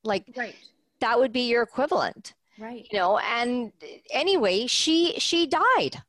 Like 0.05 0.25
right. 0.37 0.55
that 1.01 1.19
would 1.19 1.31
be 1.31 1.49
your 1.49 1.63
equivalent. 1.63 2.33
Right. 2.57 2.87
You 2.91 2.99
know, 2.99 3.17
and 3.17 3.73
anyway, 4.11 4.67
she 4.67 5.15
she 5.19 5.47
died. 5.47 6.01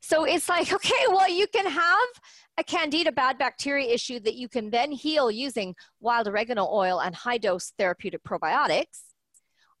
so 0.00 0.24
it's 0.24 0.48
like, 0.48 0.72
okay, 0.72 1.04
well, 1.08 1.30
you 1.30 1.46
can 1.46 1.66
have 1.66 2.08
a 2.58 2.64
candida 2.64 3.12
bad 3.12 3.38
bacteria 3.38 3.88
issue 3.88 4.20
that 4.20 4.34
you 4.34 4.48
can 4.48 4.70
then 4.70 4.92
heal 4.92 5.30
using 5.30 5.74
wild 6.00 6.28
oregano 6.28 6.68
oil 6.70 7.00
and 7.00 7.14
high 7.14 7.38
dose 7.38 7.72
therapeutic 7.78 8.22
probiotics, 8.22 9.04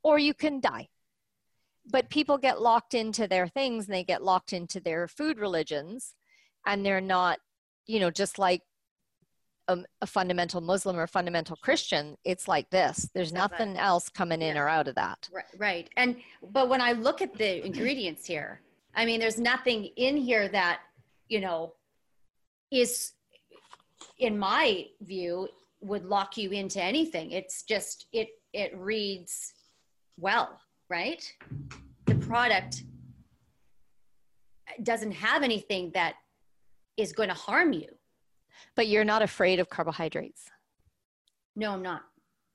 or 0.02 0.18
you 0.18 0.32
can 0.32 0.60
die. 0.60 0.88
But 1.84 2.08
people 2.08 2.38
get 2.38 2.62
locked 2.62 2.94
into 2.94 3.26
their 3.26 3.48
things 3.48 3.86
and 3.86 3.94
they 3.94 4.04
get 4.04 4.22
locked 4.22 4.52
into 4.52 4.80
their 4.80 5.08
food 5.08 5.38
religions, 5.38 6.14
and 6.64 6.86
they're 6.86 7.00
not, 7.02 7.38
you 7.86 8.00
know, 8.00 8.10
just 8.10 8.38
like 8.38 8.62
a, 9.70 9.84
a 10.02 10.06
fundamental 10.06 10.60
Muslim 10.60 10.96
or 10.96 11.06
fundamental 11.06 11.56
Christian. 11.56 12.16
It's 12.24 12.48
like 12.48 12.68
this. 12.70 13.08
There's 13.14 13.32
nothing 13.32 13.76
else 13.76 14.08
coming 14.08 14.42
in 14.42 14.56
yeah. 14.56 14.62
or 14.62 14.68
out 14.68 14.88
of 14.88 14.94
that. 14.96 15.28
Right, 15.32 15.44
right. 15.58 15.90
And 15.96 16.16
but 16.52 16.68
when 16.68 16.80
I 16.80 16.92
look 16.92 17.22
at 17.22 17.34
the 17.34 17.64
ingredients 17.64 18.26
here, 18.26 18.60
I 18.94 19.04
mean, 19.04 19.20
there's 19.20 19.38
nothing 19.38 19.84
in 19.96 20.16
here 20.16 20.48
that 20.48 20.80
you 21.28 21.40
know 21.40 21.74
is 22.70 23.12
in 24.18 24.38
my 24.38 24.86
view 25.00 25.48
would 25.80 26.04
lock 26.04 26.36
you 26.36 26.50
into 26.50 26.82
anything 26.82 27.30
it's 27.30 27.62
just 27.62 28.06
it 28.12 28.28
it 28.52 28.76
reads 28.76 29.54
well 30.18 30.60
right 30.88 31.32
the 32.06 32.14
product 32.16 32.82
doesn't 34.82 35.12
have 35.12 35.42
anything 35.42 35.90
that 35.94 36.14
is 36.96 37.12
going 37.12 37.28
to 37.28 37.34
harm 37.34 37.72
you 37.72 37.88
but 38.76 38.88
you're 38.88 39.04
not 39.04 39.22
afraid 39.22 39.58
of 39.58 39.68
carbohydrates 39.68 40.50
no 41.56 41.72
i'm 41.72 41.82
not 41.82 42.02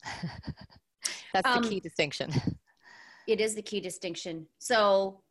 that's 1.34 1.48
um, 1.48 1.62
the 1.62 1.70
key 1.70 1.80
distinction 1.80 2.32
it 3.28 3.40
is 3.40 3.56
the 3.56 3.62
key 3.62 3.80
distinction 3.80 4.46
so 4.60 5.22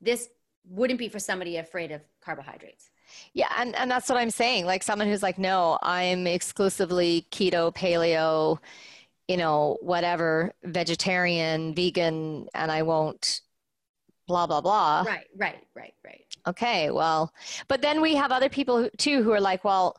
this 0.00 0.28
wouldn't 0.68 0.98
be 0.98 1.08
for 1.08 1.18
somebody 1.18 1.56
afraid 1.56 1.90
of 1.90 2.02
carbohydrates 2.22 2.90
yeah, 3.32 3.48
and, 3.58 3.74
and 3.76 3.90
that's 3.90 4.08
what 4.08 4.18
I'm 4.18 4.30
saying. 4.30 4.66
Like 4.66 4.82
someone 4.82 5.08
who's 5.08 5.22
like, 5.22 5.38
no, 5.38 5.78
I'm 5.82 6.26
exclusively 6.26 7.26
keto, 7.30 7.74
paleo, 7.74 8.58
you 9.28 9.36
know, 9.36 9.78
whatever, 9.80 10.52
vegetarian, 10.64 11.74
vegan, 11.74 12.48
and 12.54 12.72
I 12.72 12.82
won't 12.82 13.40
blah, 14.26 14.46
blah, 14.46 14.60
blah. 14.60 15.04
Right, 15.06 15.26
right, 15.36 15.66
right, 15.74 15.94
right. 16.04 16.24
Okay, 16.46 16.90
well, 16.90 17.32
but 17.66 17.82
then 17.82 18.00
we 18.00 18.14
have 18.14 18.30
other 18.30 18.48
people 18.48 18.82
who, 18.82 18.90
too 18.98 19.22
who 19.22 19.32
are 19.32 19.40
like, 19.40 19.64
well, 19.64 19.96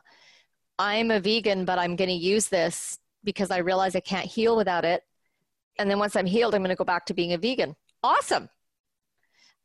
I'm 0.80 1.10
a 1.10 1.20
vegan, 1.20 1.66
but 1.66 1.78
I'm 1.78 1.94
going 1.94 2.08
to 2.08 2.14
use 2.14 2.48
this 2.48 2.98
because 3.22 3.50
I 3.50 3.58
realize 3.58 3.94
I 3.94 4.00
can't 4.00 4.24
heal 4.24 4.56
without 4.56 4.86
it. 4.86 5.02
And 5.78 5.90
then 5.90 5.98
once 5.98 6.16
I'm 6.16 6.24
healed, 6.24 6.54
I'm 6.54 6.62
going 6.62 6.70
to 6.70 6.74
go 6.74 6.84
back 6.84 7.04
to 7.06 7.14
being 7.14 7.34
a 7.34 7.38
vegan. 7.38 7.76
Awesome 8.02 8.48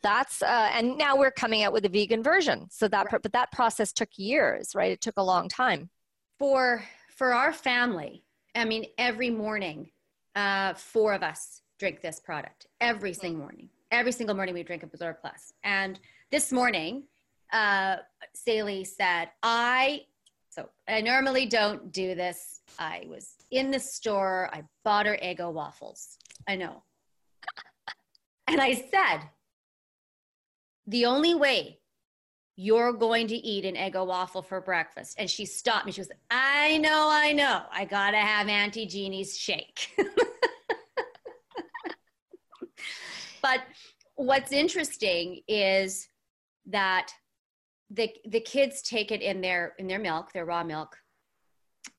that's 0.06 0.44
uh, 0.44 0.70
and 0.74 1.00
now 1.00 1.18
we're 1.18 1.32
coming 1.32 1.64
out 1.64 1.74
with 1.74 1.84
a 1.84 1.90
vegan 1.90 2.22
version 2.22 2.68
so 2.70 2.88
that 2.88 3.12
right. 3.12 3.22
but 3.24 3.34
that 3.34 3.52
process 3.52 3.92
took 3.92 4.10
years 4.18 4.76
right 4.76 4.92
it 4.92 5.02
took 5.02 5.16
a 5.18 5.24
long 5.24 5.50
time 5.50 5.90
for 6.38 6.84
for 7.10 7.34
our 7.34 7.52
family 7.52 8.24
i 8.54 8.64
mean 8.64 8.86
every 9.00 9.32
morning 9.32 9.90
uh, 10.36 10.76
four 10.76 11.14
of 11.14 11.24
us 11.24 11.62
drink 11.80 12.02
this 12.02 12.20
product 12.20 12.68
every 12.82 13.12
mm-hmm. 13.12 13.22
single 13.22 13.40
morning 13.40 13.68
every 13.90 14.12
single 14.12 14.36
morning 14.36 14.54
we 14.54 14.62
drink 14.62 14.84
a 14.84 14.86
absorb 14.86 15.16
plus. 15.22 15.32
plus 15.32 15.54
and 15.64 16.00
this 16.30 16.52
morning 16.52 17.02
uh 17.52 17.96
Sally 18.36 18.84
said 18.84 19.30
i 19.42 20.02
so 20.56 20.70
i 20.88 21.02
normally 21.02 21.46
don't 21.46 21.92
do 21.92 22.16
this 22.16 22.62
i 22.80 23.04
was 23.10 23.34
in 23.52 23.72
the 23.72 23.80
store 23.80 24.50
i 24.54 24.64
bought 24.86 25.06
her 25.06 25.18
eggo 25.22 25.52
waffles 25.52 26.18
i 26.48 26.56
know 26.56 26.82
and 28.48 28.62
i 28.62 28.74
said 28.74 29.20
the 30.88 31.06
only 31.06 31.36
way 31.36 31.80
you're 32.58 32.94
going 32.94 33.28
to 33.28 33.36
eat 33.36 33.66
an 33.66 33.76
Eggo 33.76 34.08
waffle 34.08 34.42
for 34.42 34.62
breakfast. 34.62 35.16
And 35.20 35.30
she 35.30 35.46
stopped 35.46 35.86
me. 35.86 35.92
She 35.92 36.00
was, 36.02 36.10
I 36.32 36.78
know, 36.78 37.10
I 37.12 37.34
know. 37.34 37.64
I 37.72 37.84
got 37.86 38.12
to 38.12 38.18
have 38.18 38.48
Auntie 38.48 38.88
Jini's 38.88 39.38
shake. 39.38 39.94
but 43.42 43.60
what's 44.16 44.54
interesting 44.54 45.42
is 45.48 46.08
that 46.68 47.12
the, 47.96 48.14
the 48.26 48.40
kids 48.40 48.82
take 48.82 49.12
it 49.12 49.22
in 49.22 49.42
their, 49.42 49.74
in 49.80 49.88
their 49.88 50.00
milk, 50.00 50.34
their 50.34 50.46
raw 50.46 50.64
milk, 50.64 50.96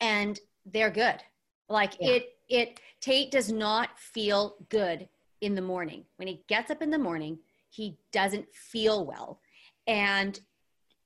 and 0.00 0.38
they're 0.64 0.90
good. 0.90 1.22
Like 1.68 1.94
yeah. 2.00 2.10
it, 2.10 2.28
it, 2.48 2.80
Tate 3.00 3.30
does 3.30 3.50
not 3.50 3.98
feel 3.98 4.56
good 4.68 5.08
in 5.40 5.54
the 5.54 5.62
morning. 5.62 6.04
When 6.16 6.28
he 6.28 6.44
gets 6.48 6.70
up 6.70 6.82
in 6.82 6.90
the 6.90 6.98
morning, 6.98 7.38
he 7.68 7.98
doesn't 8.12 8.46
feel 8.54 9.04
well. 9.04 9.40
And 9.86 10.38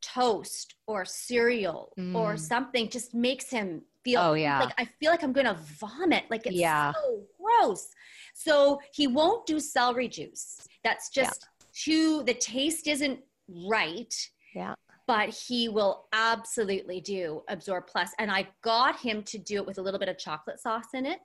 toast 0.03 0.75
or 0.87 1.05
cereal 1.05 1.93
mm. 1.99 2.15
or 2.15 2.37
something 2.37 2.89
just 2.89 3.15
makes 3.15 3.51
him 3.51 3.83
feel 4.05 4.21
oh, 4.21 4.35
yeah. 4.35 4.61
like 4.61 4.75
I 4.79 4.87
feel 4.99 5.11
like 5.11 5.23
I'm 5.23 5.33
gonna 5.33 5.59
vomit. 5.79 6.25
Like 6.31 6.47
it's 6.47 6.57
yeah. 6.57 6.93
so 6.93 7.23
gross. 7.41 7.89
So 8.35 8.81
he 8.95 9.07
won't 9.07 9.47
do 9.47 9.61
celery 9.61 10.09
juice. 10.09 10.67
That's 10.85 11.11
just 11.11 11.47
yeah. 11.61 11.67
too 11.75 12.23
the 12.25 12.35
taste 12.35 12.87
isn't 12.87 13.21
right. 13.49 14.15
Yeah. 14.55 14.75
But 15.07 15.31
he 15.31 15.69
will 15.69 16.07
absolutely 16.13 17.01
do 17.01 17.43
Absorb 17.49 17.87
Plus. 17.87 18.11
And 18.19 18.31
I 18.31 18.49
got 18.63 18.99
him 18.99 19.23
to 19.25 19.39
do 19.39 19.57
it 19.57 19.67
with 19.67 19.79
a 19.79 19.83
little 19.83 19.99
bit 19.99 20.09
of 20.09 20.19
chocolate 20.19 20.61
sauce 20.61 20.95
in 20.95 21.07
it. 21.07 21.19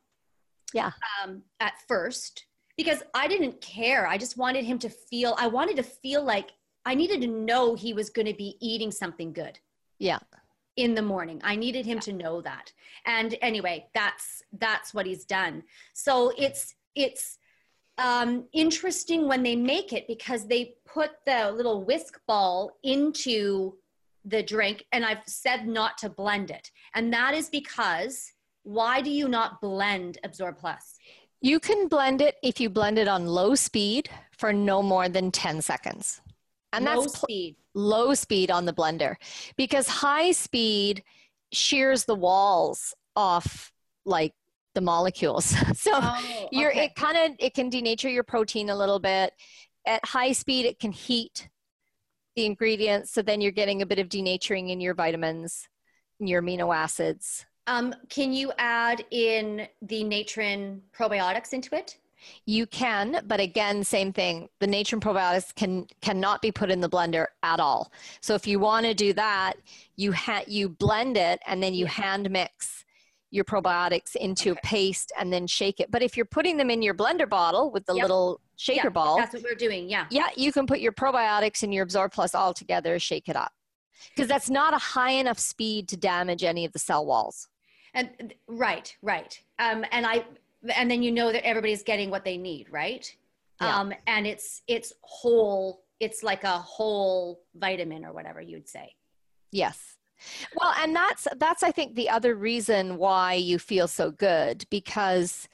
Yeah. 0.73 0.91
Um, 1.23 1.43
at 1.59 1.73
first 1.88 2.45
because 2.77 3.03
I 3.13 3.27
didn't 3.27 3.61
care. 3.61 4.07
I 4.07 4.17
just 4.17 4.38
wanted 4.38 4.65
him 4.65 4.79
to 4.79 4.89
feel, 4.89 5.35
I 5.38 5.47
wanted 5.47 5.77
to 5.77 5.83
feel 5.83 6.23
like 6.23 6.51
I 6.85 6.95
needed 6.95 7.21
to 7.21 7.27
know 7.27 7.75
he 7.75 7.93
was 7.93 8.09
going 8.09 8.27
to 8.27 8.33
be 8.33 8.57
eating 8.59 8.91
something 8.91 9.33
good. 9.33 9.59
Yeah. 9.97 10.19
In 10.75 10.93
the 10.93 11.01
morning. 11.01 11.39
I 11.43 11.55
needed 11.55 11.85
him 11.85 11.97
yeah. 11.97 12.01
to 12.01 12.13
know 12.13 12.41
that. 12.41 12.73
And 13.05 13.35
anyway, 13.41 13.88
that's 13.93 14.43
that's 14.59 14.93
what 14.93 15.05
he's 15.05 15.23
done. 15.23 15.63
So 15.93 16.33
it's 16.38 16.75
it's 16.95 17.38
um, 17.97 18.45
interesting 18.53 19.27
when 19.27 19.43
they 19.43 19.55
make 19.55 19.93
it 19.93 20.08
because 20.08 20.47
they 20.47 20.75
put 20.86 21.12
the 21.25 21.51
little 21.51 21.84
whisk 21.84 22.19
ball 22.27 22.71
into 22.84 23.75
the 24.25 24.43
drink 24.43 24.86
and 24.91 25.05
I've 25.05 25.23
said 25.27 25.67
not 25.67 25.97
to 25.99 26.10
blend 26.10 26.51
it. 26.51 26.71
And 26.93 27.13
that 27.13 27.34
is 27.34 27.49
because 27.49 28.31
why 28.63 29.01
do 29.01 29.12
you 29.12 29.27
not 29.27 29.62
blend 29.62 30.17
Absorb 30.23 30.58
Plus? 30.58 30.97
You 31.41 31.60
can 31.60 31.88
blend 31.88 32.21
it 32.21 32.36
if 32.41 32.60
you 32.60 32.69
blend 32.69 32.97
it 32.97 33.08
on 33.08 33.27
low 33.27 33.55
speed 33.55 34.10
for 34.38 34.51
no 34.51 34.81
more 34.81 35.08
than 35.08 35.31
10 35.31 35.62
seconds. 35.62 36.21
And 36.73 36.86
low 36.86 37.01
that's 37.01 37.21
speed. 37.21 37.55
Low 37.75 38.13
speed 38.13 38.49
on 38.49 38.65
the 38.65 38.73
blender 38.73 39.15
because 39.55 39.88
high 39.88 40.31
speed 40.31 41.03
shears 41.51 42.05
the 42.05 42.15
walls 42.15 42.93
off 43.15 43.71
like 44.05 44.34
the 44.75 44.81
molecules. 44.81 45.45
so 45.75 45.91
oh, 45.93 46.47
you're 46.51 46.71
okay. 46.71 46.85
it 46.85 46.95
kind 46.95 47.17
of 47.17 47.35
it 47.39 47.53
can 47.55 47.71
denature 47.71 48.13
your 48.13 48.23
protein 48.23 48.69
a 48.69 48.75
little 48.75 48.99
bit. 48.99 49.33
At 49.88 50.05
high 50.05 50.31
speed 50.31 50.65
it 50.65 50.79
can 50.79 50.91
heat 50.91 51.49
the 52.35 52.45
ingredients 52.45 53.11
so 53.11 53.21
then 53.21 53.39
you're 53.39 53.51
getting 53.51 53.81
a 53.81 53.85
bit 53.85 53.97
of 53.97 54.09
denaturing 54.09 54.69
in 54.69 54.81
your 54.81 54.93
vitamins, 54.93 55.67
in 56.19 56.27
your 56.27 56.41
amino 56.41 56.75
acids. 56.75 57.45
Um, 57.67 57.95
can 58.09 58.31
you 58.31 58.51
add 58.59 59.03
in 59.09 59.67
the 59.81 60.03
Natren 60.03 60.81
probiotics 60.95 61.53
into 61.53 61.75
it? 61.75 61.97
You 62.45 62.65
can, 62.65 63.21
but 63.27 63.39
again, 63.39 63.83
same 63.83 64.11
thing. 64.11 64.49
The 64.59 64.67
Natren 64.67 64.99
probiotics 64.99 65.53
can 65.53 65.88
cannot 66.01 66.41
be 66.41 66.51
put 66.51 66.71
in 66.71 66.81
the 66.81 66.89
blender 66.89 67.27
at 67.43 67.59
all. 67.59 67.91
So 68.21 68.35
if 68.35 68.47
you 68.47 68.59
want 68.59 68.85
to 68.85 68.93
do 68.93 69.13
that, 69.13 69.53
you 69.95 70.11
ha- 70.11 70.43
you 70.47 70.69
blend 70.69 71.17
it 71.17 71.39
and 71.45 71.61
then 71.61 71.73
you 71.73 71.85
hand 71.85 72.29
mix 72.29 72.85
your 73.31 73.43
probiotics 73.43 74.15
into 74.15 74.51
okay. 74.51 74.59
a 74.63 74.67
paste 74.67 75.11
and 75.19 75.31
then 75.31 75.47
shake 75.47 75.79
it. 75.79 75.91
But 75.91 76.01
if 76.01 76.15
you're 76.15 76.25
putting 76.25 76.57
them 76.57 76.69
in 76.69 76.81
your 76.81 76.93
blender 76.93 77.27
bottle 77.27 77.71
with 77.71 77.85
the 77.85 77.93
yep. 77.93 78.03
little 78.03 78.41
shaker 78.55 78.89
ball, 78.89 79.17
that's 79.17 79.33
what 79.33 79.43
we're 79.43 79.55
doing. 79.55 79.89
Yeah. 79.89 80.05
Yeah, 80.09 80.27
you 80.35 80.51
can 80.51 80.67
put 80.67 80.79
your 80.79 80.93
probiotics 80.93 81.63
and 81.63 81.73
your 81.73 81.83
Absorb 81.83 82.11
Plus 82.11 82.33
all 82.33 82.53
together, 82.53 82.97
shake 82.99 83.27
it 83.27 83.35
up. 83.35 83.51
Because 84.15 84.27
that's 84.27 84.49
not 84.49 84.73
a 84.73 84.77
high 84.77 85.11
enough 85.11 85.39
speed 85.39 85.88
to 85.89 85.97
damage 85.97 86.43
any 86.43 86.65
of 86.65 86.73
the 86.73 86.79
cell 86.79 87.05
walls 87.05 87.47
and 87.95 88.33
right 88.47 88.95
right 89.01 89.41
um, 89.57 89.83
and 89.91 90.05
i 90.05 90.23
and 90.75 90.91
then 90.91 91.01
you 91.01 91.11
know 91.11 91.31
that 91.31 91.45
everybody's 91.45 91.81
getting 91.81 92.11
what 92.11 92.23
they 92.23 92.38
need 92.38 92.67
right 92.69 93.15
yeah. 93.61 93.79
um, 93.79 93.93
and 94.05 94.27
it's 94.27 94.61
it's 94.67 94.93
whole 95.01 95.83
it's 95.99 96.21
like 96.21 96.43
a 96.43 96.59
whole 96.59 97.41
vitamin 97.55 98.05
or 98.05 98.13
whatever 98.13 98.41
you'd 98.41 98.67
say 98.67 98.93
yes 99.51 99.94
well 100.55 100.73
and 100.79 100.95
that's 100.95 101.27
that's 101.38 101.63
i 101.63 101.71
think 101.71 101.95
the 101.95 102.09
other 102.09 102.35
reason 102.35 102.97
why 102.97 103.33
you 103.33 103.57
feel 103.59 103.88
so 103.88 104.11
good 104.11 104.65
because 104.69 105.47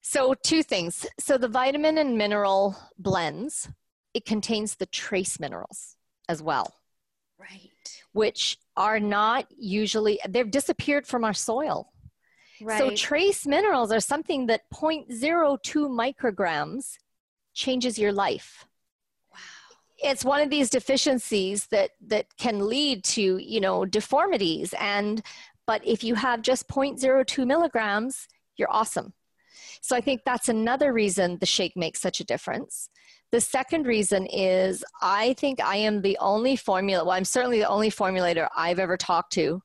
So, 0.00 0.34
two 0.42 0.62
things. 0.62 1.04
So, 1.20 1.36
the 1.36 1.48
vitamin 1.48 1.98
and 1.98 2.16
mineral 2.16 2.74
blends, 2.98 3.68
it 4.14 4.24
contains 4.24 4.76
the 4.76 4.86
trace 4.86 5.38
minerals 5.38 5.96
as 6.28 6.40
well. 6.40 6.72
Right. 7.38 7.70
Which 8.12 8.56
are 8.74 9.00
not 9.00 9.44
usually, 9.58 10.18
they've 10.26 10.50
disappeared 10.50 11.06
from 11.06 11.24
our 11.24 11.34
soil. 11.34 11.92
Right. 12.62 12.78
So, 12.78 12.90
trace 12.90 13.46
minerals 13.46 13.92
are 13.92 14.00
something 14.00 14.46
that 14.46 14.62
0.02 14.72 15.90
micrograms 15.90 16.96
changes 17.52 17.98
your 17.98 18.12
life. 18.12 18.64
It's 19.98 20.24
one 20.24 20.40
of 20.40 20.50
these 20.50 20.70
deficiencies 20.70 21.66
that, 21.66 21.90
that 22.06 22.26
can 22.36 22.68
lead 22.68 23.04
to, 23.04 23.38
you 23.38 23.60
know, 23.60 23.84
deformities. 23.84 24.74
And, 24.78 25.22
but 25.66 25.86
if 25.86 26.04
you 26.04 26.14
have 26.14 26.42
just 26.42 26.68
0.02 26.68 27.46
milligrams, 27.46 28.28
you're 28.56 28.70
awesome. 28.70 29.12
So 29.80 29.96
I 29.96 30.00
think 30.00 30.22
that's 30.24 30.48
another 30.48 30.92
reason 30.92 31.38
the 31.38 31.46
shake 31.46 31.76
makes 31.76 32.00
such 32.00 32.20
a 32.20 32.24
difference. 32.24 32.90
The 33.30 33.40
second 33.40 33.86
reason 33.86 34.26
is 34.26 34.84
I 35.02 35.34
think 35.34 35.60
I 35.60 35.76
am 35.76 36.00
the 36.00 36.16
only 36.20 36.56
formula, 36.56 37.04
well, 37.04 37.16
I'm 37.16 37.24
certainly 37.24 37.58
the 37.58 37.68
only 37.68 37.90
formulator 37.90 38.48
I've 38.56 38.78
ever 38.78 38.96
talked 38.96 39.32
to 39.34 39.62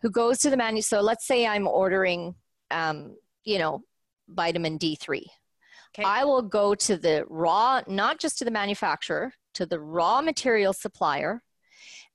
who 0.00 0.10
goes 0.10 0.38
to 0.38 0.50
the 0.50 0.56
menu. 0.56 0.82
So 0.82 1.00
let's 1.00 1.26
say 1.26 1.46
I'm 1.46 1.66
ordering, 1.66 2.34
um, 2.70 3.16
you 3.44 3.58
know, 3.58 3.82
vitamin 4.28 4.78
D3. 4.78 5.22
Okay. 5.96 6.02
I 6.04 6.24
will 6.24 6.42
go 6.42 6.74
to 6.74 6.96
the 6.96 7.24
raw, 7.28 7.82
not 7.86 8.18
just 8.18 8.38
to 8.38 8.44
the 8.44 8.50
manufacturer, 8.50 9.32
to 9.54 9.66
the 9.66 9.80
raw 9.80 10.20
material 10.20 10.72
supplier, 10.72 11.42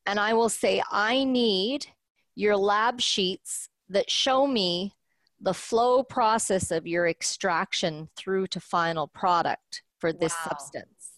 and 0.06 0.20
I 0.20 0.34
will 0.34 0.50
say, 0.50 0.82
I 0.92 1.24
need 1.24 1.88
your 2.36 2.56
lab 2.56 3.02
sheets 3.02 3.70
that 3.90 4.10
show 4.10 4.48
me 4.48 4.94
the 5.42 5.54
flow 5.54 6.04
process 6.04 6.72
of 6.72 6.86
your 6.86 7.08
extraction 7.08 8.10
through 8.16 8.48
to 8.48 8.60
final 8.60 9.08
product 9.08 9.84
for 10.00 10.12
this 10.12 10.34
Wow. 10.34 10.50
substance. 10.50 11.12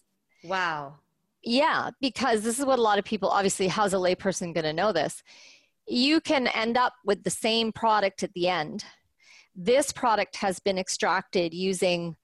Wow. 0.44 0.98
Yeah, 1.42 1.90
because 2.00 2.42
this 2.42 2.58
is 2.58 2.64
what 2.64 2.78
a 2.78 2.82
lot 2.82 2.98
of 2.98 3.04
people 3.04 3.28
obviously, 3.28 3.68
how's 3.68 3.94
a 3.94 3.96
layperson 3.96 4.54
going 4.54 4.64
to 4.64 4.72
know 4.72 4.92
this? 4.92 5.22
You 5.88 6.20
can 6.20 6.46
end 6.48 6.76
up 6.76 6.94
with 7.04 7.24
the 7.24 7.30
same 7.30 7.72
product 7.72 8.22
at 8.22 8.32
the 8.34 8.48
end. 8.48 8.84
This 9.54 9.92
product 9.92 10.36
has 10.36 10.60
been 10.60 10.78
extracted 10.78 11.52
using 11.52 12.16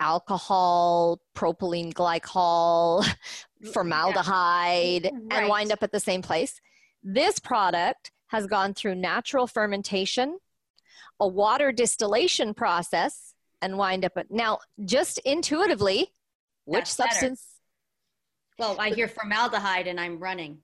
alcohol, 0.00 1.20
propylene 1.34 1.92
glycol, 1.92 3.02
mm, 3.64 3.72
formaldehyde, 3.72 5.04
mm-hmm, 5.04 5.16
and 5.16 5.32
Right. 5.32 5.48
wind 5.48 5.72
up 5.72 5.82
at 5.82 5.92
the 5.92 6.00
same 6.00 6.22
place. 6.22 6.60
This 7.02 7.38
product 7.38 8.10
has 8.28 8.46
gone 8.46 8.74
through 8.74 8.96
natural 8.96 9.46
fermentation, 9.46 10.38
a 11.20 11.26
water 11.28 11.72
distillation 11.72 12.54
process, 12.54 13.34
and 13.62 13.78
wind 13.78 14.04
up 14.04 14.16
at 14.16 14.30
now, 14.30 14.58
just 14.84 15.18
intuitively, 15.18 16.12
which 16.64 16.80
That's 16.84 16.96
better. 16.96 17.10
substance 17.10 17.46
Well, 18.58 18.76
I 18.78 18.90
hear 18.90 19.08
formaldehyde 19.08 19.86
and 19.86 20.00
I'm 20.00 20.18
running. 20.18 20.58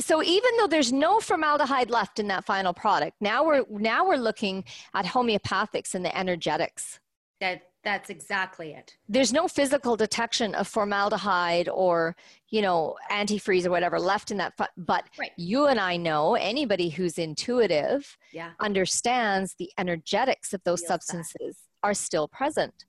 so 0.00 0.22
even 0.22 0.50
though 0.56 0.66
there's 0.66 0.92
no 0.92 1.20
formaldehyde 1.20 1.90
left 1.90 2.18
in 2.18 2.28
that 2.28 2.44
final 2.46 2.72
product 2.72 3.14
now 3.20 3.44
we're 3.44 3.64
now 3.68 4.06
we're 4.08 4.16
looking 4.16 4.64
at 4.94 5.04
homeopathics 5.04 5.94
and 5.94 6.04
the 6.04 6.16
energetics 6.16 6.98
That 7.40 7.71
that's 7.84 8.10
exactly 8.10 8.72
it. 8.72 8.96
there's 9.08 9.32
no 9.32 9.48
physical 9.48 9.96
detection 9.96 10.54
of 10.54 10.68
formaldehyde 10.68 11.68
or 11.68 12.14
you 12.48 12.62
know 12.62 12.96
antifreeze 13.10 13.66
or 13.66 13.70
whatever 13.70 13.98
left 13.98 14.30
in 14.30 14.36
that 14.36 14.56
fu- 14.56 14.64
but 14.76 15.04
Right. 15.18 15.32
you 15.36 15.66
and 15.66 15.80
i 15.80 15.96
know 15.96 16.34
anybody 16.34 16.88
who's 16.90 17.18
intuitive 17.18 18.16
Yeah. 18.32 18.50
understands 18.60 19.54
the 19.58 19.70
energetics 19.78 20.52
of 20.52 20.62
those 20.64 20.80
Feels 20.80 20.88
that. 20.88 21.02
substances 21.04 21.58
are 21.82 21.94
still 21.94 22.28
present 22.28 22.84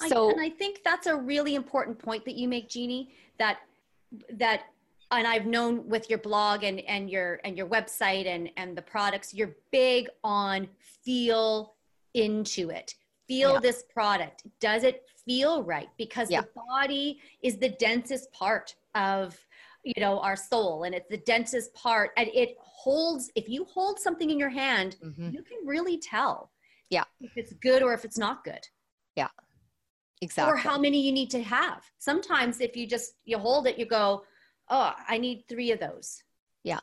I- 0.00 0.08
so 0.10 0.30
and 0.30 0.40
I 0.40 0.50
think 0.50 0.82
that's 0.84 1.06
a 1.06 1.16
really 1.16 1.54
important 1.54 1.98
point 1.98 2.26
that 2.26 2.34
you 2.34 2.48
make, 2.48 2.68
Jini. 2.68 3.08
That 3.38 3.60
that, 4.30 4.64
and 5.10 5.26
I've 5.26 5.46
known 5.46 5.88
with 5.88 6.10
your 6.10 6.18
blog 6.18 6.64
and 6.64 6.80
and 6.80 7.08
your 7.08 7.40
and 7.44 7.56
your 7.56 7.66
website 7.66 8.26
and 8.26 8.50
and 8.58 8.76
the 8.76 8.82
products, 8.82 9.32
you're 9.32 9.56
big 9.72 10.08
on 10.22 10.68
feel 11.02 11.76
into 12.12 12.68
it. 12.68 12.94
Feel 13.28 13.54
Yeah. 13.54 13.60
this 13.60 13.82
product. 13.92 14.44
Does 14.60 14.84
it 14.84 15.08
feel 15.24 15.62
right? 15.62 15.88
Because 15.96 16.30
Yeah. 16.30 16.42
the 16.42 16.48
body 16.68 17.20
is 17.42 17.58
the 17.58 17.70
densest 17.70 18.30
part 18.32 18.74
of 18.94 19.38
you 19.82 20.00
know 20.00 20.18
our 20.20 20.34
soul, 20.36 20.82
and 20.82 20.94
it's 20.94 21.08
the 21.08 21.16
densest 21.18 21.72
part, 21.74 22.12
and 22.16 22.28
it 22.34 22.56
holds. 22.58 23.30
If 23.36 23.48
you 23.48 23.64
hold 23.64 24.00
something 24.00 24.30
in 24.30 24.38
your 24.38 24.48
hand, 24.48 24.96
Mhm. 25.00 25.32
you 25.32 25.42
can 25.44 25.64
really 25.64 25.96
tell. 25.98 26.50
Yeah. 26.90 27.04
If 27.20 27.36
it's 27.36 27.52
good 27.52 27.82
or 27.82 27.94
if 27.94 28.04
it's 28.04 28.18
not 28.18 28.42
good 28.44 28.68
Yeah. 29.16 29.28
exactly 30.20 30.52
or 30.52 30.56
how 30.56 30.76
many 30.78 31.00
you 31.00 31.12
need 31.12 31.30
to 31.30 31.42
have. 31.42 31.88
Sometimes 31.98 32.60
if 32.60 32.76
you 32.76 32.86
just 32.86 33.14
you 33.24 33.38
hold 33.38 33.66
it, 33.68 33.78
you 33.78 33.86
go, 33.86 34.24
"Oh, 34.68 34.94
I 35.06 35.18
need 35.18 35.46
3 35.48 35.70
of 35.72 35.78
those." 35.80 36.22
Yeah. 36.64 36.80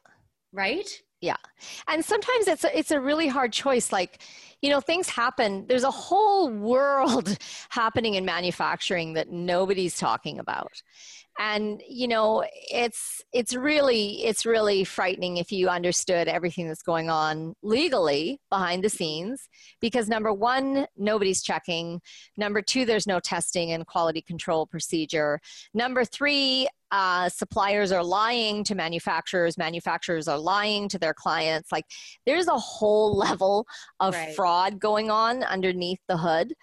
Right? 0.54 1.04
And 1.88 2.04
sometimes 2.04 2.48
it's 2.48 2.64
a, 2.64 2.78
it's 2.78 2.92
a 2.92 3.00
really 3.00 3.28
hard 3.28 3.54
choice 3.54 3.92
like 3.92 4.22
you 4.62 4.70
know 4.70 4.80
things 4.80 5.10
happen 5.10 5.66
there's 5.68 5.84
a 5.84 5.92
whole 5.92 6.50
world 6.50 7.38
happening 7.70 8.16
in 8.16 8.26
manufacturing 8.26 9.14
that 9.14 9.30
nobody's 9.30 9.98
talking 9.98 10.40
about. 10.40 10.82
And 11.40 11.82
you 11.90 12.08
know 12.08 12.46
it's 12.72 13.24
it's 13.34 13.56
really 13.56 14.24
it's 14.24 14.46
really 14.46 14.84
frightening 14.84 15.38
if 15.38 15.52
you 15.52 15.68
understood 15.68 16.28
everything 16.28 16.68
that's 16.68 16.84
going 16.84 17.10
on 17.10 17.56
legally 17.64 18.40
behind 18.52 18.84
the 18.84 18.90
scenes 18.90 19.50
because 19.82 20.08
number 20.08 20.32
one 20.32 20.86
nobody's 20.96 21.42
checking. 21.42 22.02
Number 22.38 22.62
two 22.62 22.86
there's 22.86 23.08
no 23.08 23.20
testing 23.20 23.72
and 23.72 23.88
quality 23.88 24.22
control 24.22 24.68
procedure. 24.68 25.40
Number 25.74 26.06
three 26.06 26.68
uh, 26.94 27.28
suppliers 27.28 27.92
are 27.92 28.04
lying 28.04 28.64
to 28.64 28.76
manufacturers 28.76 29.58
manufacturers 29.58 30.28
are 30.28 30.38
lying 30.38 30.88
to 30.88 31.00
their 31.00 31.14
clients. 31.26 31.72
Like 31.72 31.86
there's 32.28 32.48
a 32.48 32.58
whole 32.58 33.16
level 33.28 33.66
of 34.00 34.14
Right. 34.14 34.36
fraud 34.36 34.80
going 34.80 35.10
on 35.10 35.44
underneath 35.44 36.00
the 36.08 36.18
hood. 36.18 36.54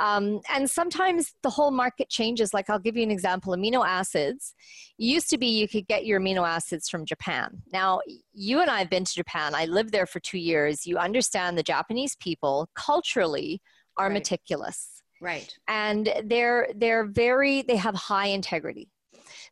Um, 0.00 0.40
and 0.52 0.68
sometimes 0.68 1.32
the 1.42 1.50
whole 1.50 1.70
market 1.70 2.08
changes. 2.08 2.54
Like 2.54 2.68
i'll 2.70 2.78
give 2.86 2.96
you 2.96 3.02
an 3.02 3.10
example 3.10 3.52
amino 3.56 3.84
acids. 3.86 4.54
Used 4.96 5.28
to 5.30 5.38
be 5.38 5.46
you 5.60 5.66
could 5.68 5.86
get 5.88 6.06
your 6.06 6.20
amino 6.20 6.46
acids 6.56 6.88
from 6.88 7.04
japan. 7.04 7.48
Now 7.72 8.00
you 8.32 8.60
and 8.60 8.70
i 8.70 8.78
have 8.78 8.90
been 8.90 9.04
to 9.04 9.14
japan. 9.22 9.54
I 9.56 9.64
lived 9.66 9.90
there 9.92 10.06
for 10.06 10.20
two 10.20 10.38
years. 10.38 10.86
You 10.86 10.98
understand 10.98 11.58
the 11.58 11.62
japanese 11.74 12.14
people 12.26 12.68
culturally 12.76 13.60
are 13.98 14.06
Right. 14.08 14.14
meticulous. 14.14 15.02
Right. 15.20 15.50
and 15.68 16.12
they're 16.26 16.68
they're 16.76 17.06
very 17.06 17.62
they 17.62 17.76
have 17.76 17.94
high 17.94 18.26
integrity 18.40 18.88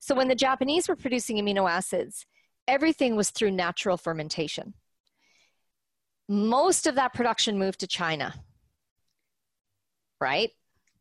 so 0.05 0.15
when 0.15 0.29
the 0.29 0.35
japanese 0.35 0.89
were 0.89 0.97
producing 0.97 1.37
amino 1.39 1.71
acids 1.71 2.27
everything 2.69 3.17
was 3.17 3.31
through 3.31 3.51
natural 3.51 3.97
fermentation. 3.97 4.75
Most 6.29 6.87
of 6.87 6.95
that 6.95 7.13
production 7.13 7.59
moved 7.59 7.81
to 7.81 7.87
china. 7.87 8.35
Right? 10.21 10.51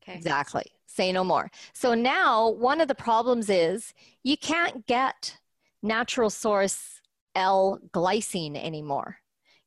Okay. 0.02 0.18
exactly. 0.18 0.66
Say 0.88 1.12
no 1.12 1.24
more. 1.24 1.52
So 1.74 1.94
now 1.94 2.50
one 2.50 2.82
of 2.82 2.88
the 2.88 2.96
problems 2.96 3.50
is 3.50 3.94
you 4.24 4.36
can't 4.36 4.86
get 4.88 5.38
natural 5.84 6.30
source 6.30 7.00
l 7.36 7.80
glycine 7.94 8.62
anymore. 8.62 9.18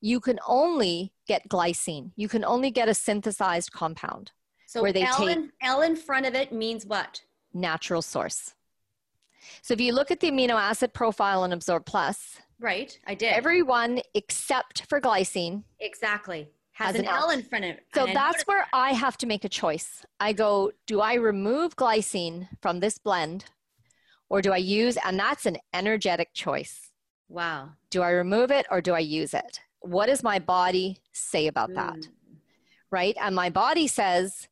You 0.00 0.20
can 0.20 0.38
only 0.46 1.14
get 1.26 1.48
glycine. 1.48 2.10
You 2.16 2.28
can 2.28 2.44
only 2.44 2.70
get 2.70 2.88
a 2.88 2.94
synthesized 2.94 3.72
compound 3.72 4.32
So 4.66 4.82
where 4.82 4.92
they 4.92 5.04
L, 5.04 5.16
take- 5.16 5.36
in, 5.36 5.50
L 5.62 5.82
in 5.82 5.96
front 5.96 6.26
of 6.26 6.34
it 6.34 6.52
means 6.52 6.84
what? 6.84 7.22
natural 7.56 8.02
source. 8.02 8.52
So 9.62 9.74
if 9.74 9.80
you 9.80 9.92
look 9.92 10.10
at 10.10 10.20
the 10.20 10.30
amino 10.30 10.54
acid 10.54 10.92
profile 10.92 11.44
in 11.44 11.52
Absorb 11.52 11.84
Plus, 11.86 12.38
Right. 12.60 12.98
I 13.06 13.14
did. 13.14 13.32
everyone 13.32 14.00
except 14.14 14.86
for 14.88 15.00
glycine. 15.00 15.64
exactly. 15.80 16.48
Has, 16.72 16.86
Has 16.88 16.94
an 16.96 17.00
an 17.02 17.08
L 17.12 17.24
L. 17.24 17.30
in 17.30 17.42
front 17.44 17.64
of 17.66 17.70
it. 17.76 17.86
So 17.94 18.06
that's 18.06 18.42
where 18.48 18.60
that. 18.60 18.68
I 18.72 18.90
have 18.94 19.16
to 19.18 19.26
make 19.26 19.44
a 19.44 19.48
choice. 19.48 20.04
I 20.18 20.32
go, 20.32 20.72
do 20.86 21.00
I 21.00 21.14
remove 21.14 21.76
glycine 21.76 22.48
from 22.60 22.80
this 22.80 22.98
blend 22.98 23.44
or 24.28 24.42
do 24.42 24.52
I 24.52 24.56
use, 24.56 24.98
and 25.04 25.16
that's 25.18 25.46
an 25.46 25.58
energetic 25.72 26.34
choice. 26.34 26.90
Wow. 27.28 27.70
Do 27.90 28.02
I 28.02 28.10
remove 28.10 28.50
it 28.50 28.66
or 28.70 28.80
do 28.80 28.92
I 28.92 28.98
use 28.98 29.34
it? 29.34 29.60
What 29.80 30.06
does 30.06 30.22
my 30.24 30.38
body 30.40 31.00
say 31.12 31.46
about 31.46 31.72
that? 31.74 31.94
Mm. 31.94 32.08
right? 32.90 33.16
And 33.20 33.34
my 33.36 33.50
body 33.50 33.86
says 33.86 34.48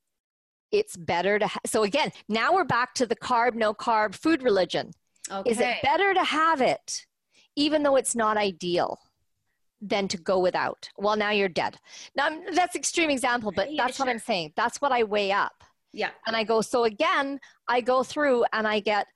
it's 0.72 0.96
better 0.96 1.38
to. 1.38 1.46
Ha- 1.46 1.60
so 1.66 1.82
again, 1.84 2.10
now 2.28 2.54
we're 2.54 2.64
back 2.64 2.94
to 2.94 3.06
the 3.06 3.16
carb, 3.16 3.54
no 3.54 3.72
carb 3.74 4.14
food 4.14 4.42
religion. 4.42 4.90
Okay. 5.30 5.50
Is 5.50 5.60
it 5.60 5.76
better 5.82 6.12
to 6.14 6.24
have 6.24 6.60
it, 6.60 7.06
even 7.54 7.82
though 7.82 7.96
it's 7.96 8.16
not 8.16 8.36
ideal, 8.36 8.98
than 9.80 10.08
to 10.08 10.16
go 10.16 10.38
without? 10.38 10.88
Well, 10.96 11.16
now 11.16 11.30
you're 11.30 11.48
dead. 11.48 11.78
Now 12.16 12.24
I'm- 12.24 12.54
that's 12.54 12.74
extreme 12.74 13.10
example, 13.10 13.52
but 13.54 13.72
Yeah, 13.72 13.86
that's 13.86 13.98
what 13.98 14.08
I'm 14.08 14.18
saying. 14.18 14.54
That's 14.56 14.80
what 14.80 14.90
I 14.92 15.04
weigh 15.04 15.30
up, 15.32 15.62
yeah. 15.92 16.10
and 16.26 16.34
I 16.34 16.42
go. 16.44 16.60
So 16.60 16.84
again, 16.84 17.38
I 17.68 17.80
go 17.82 18.02
through 18.02 18.44
and 18.52 18.66
I 18.66 18.80
get 18.80 19.06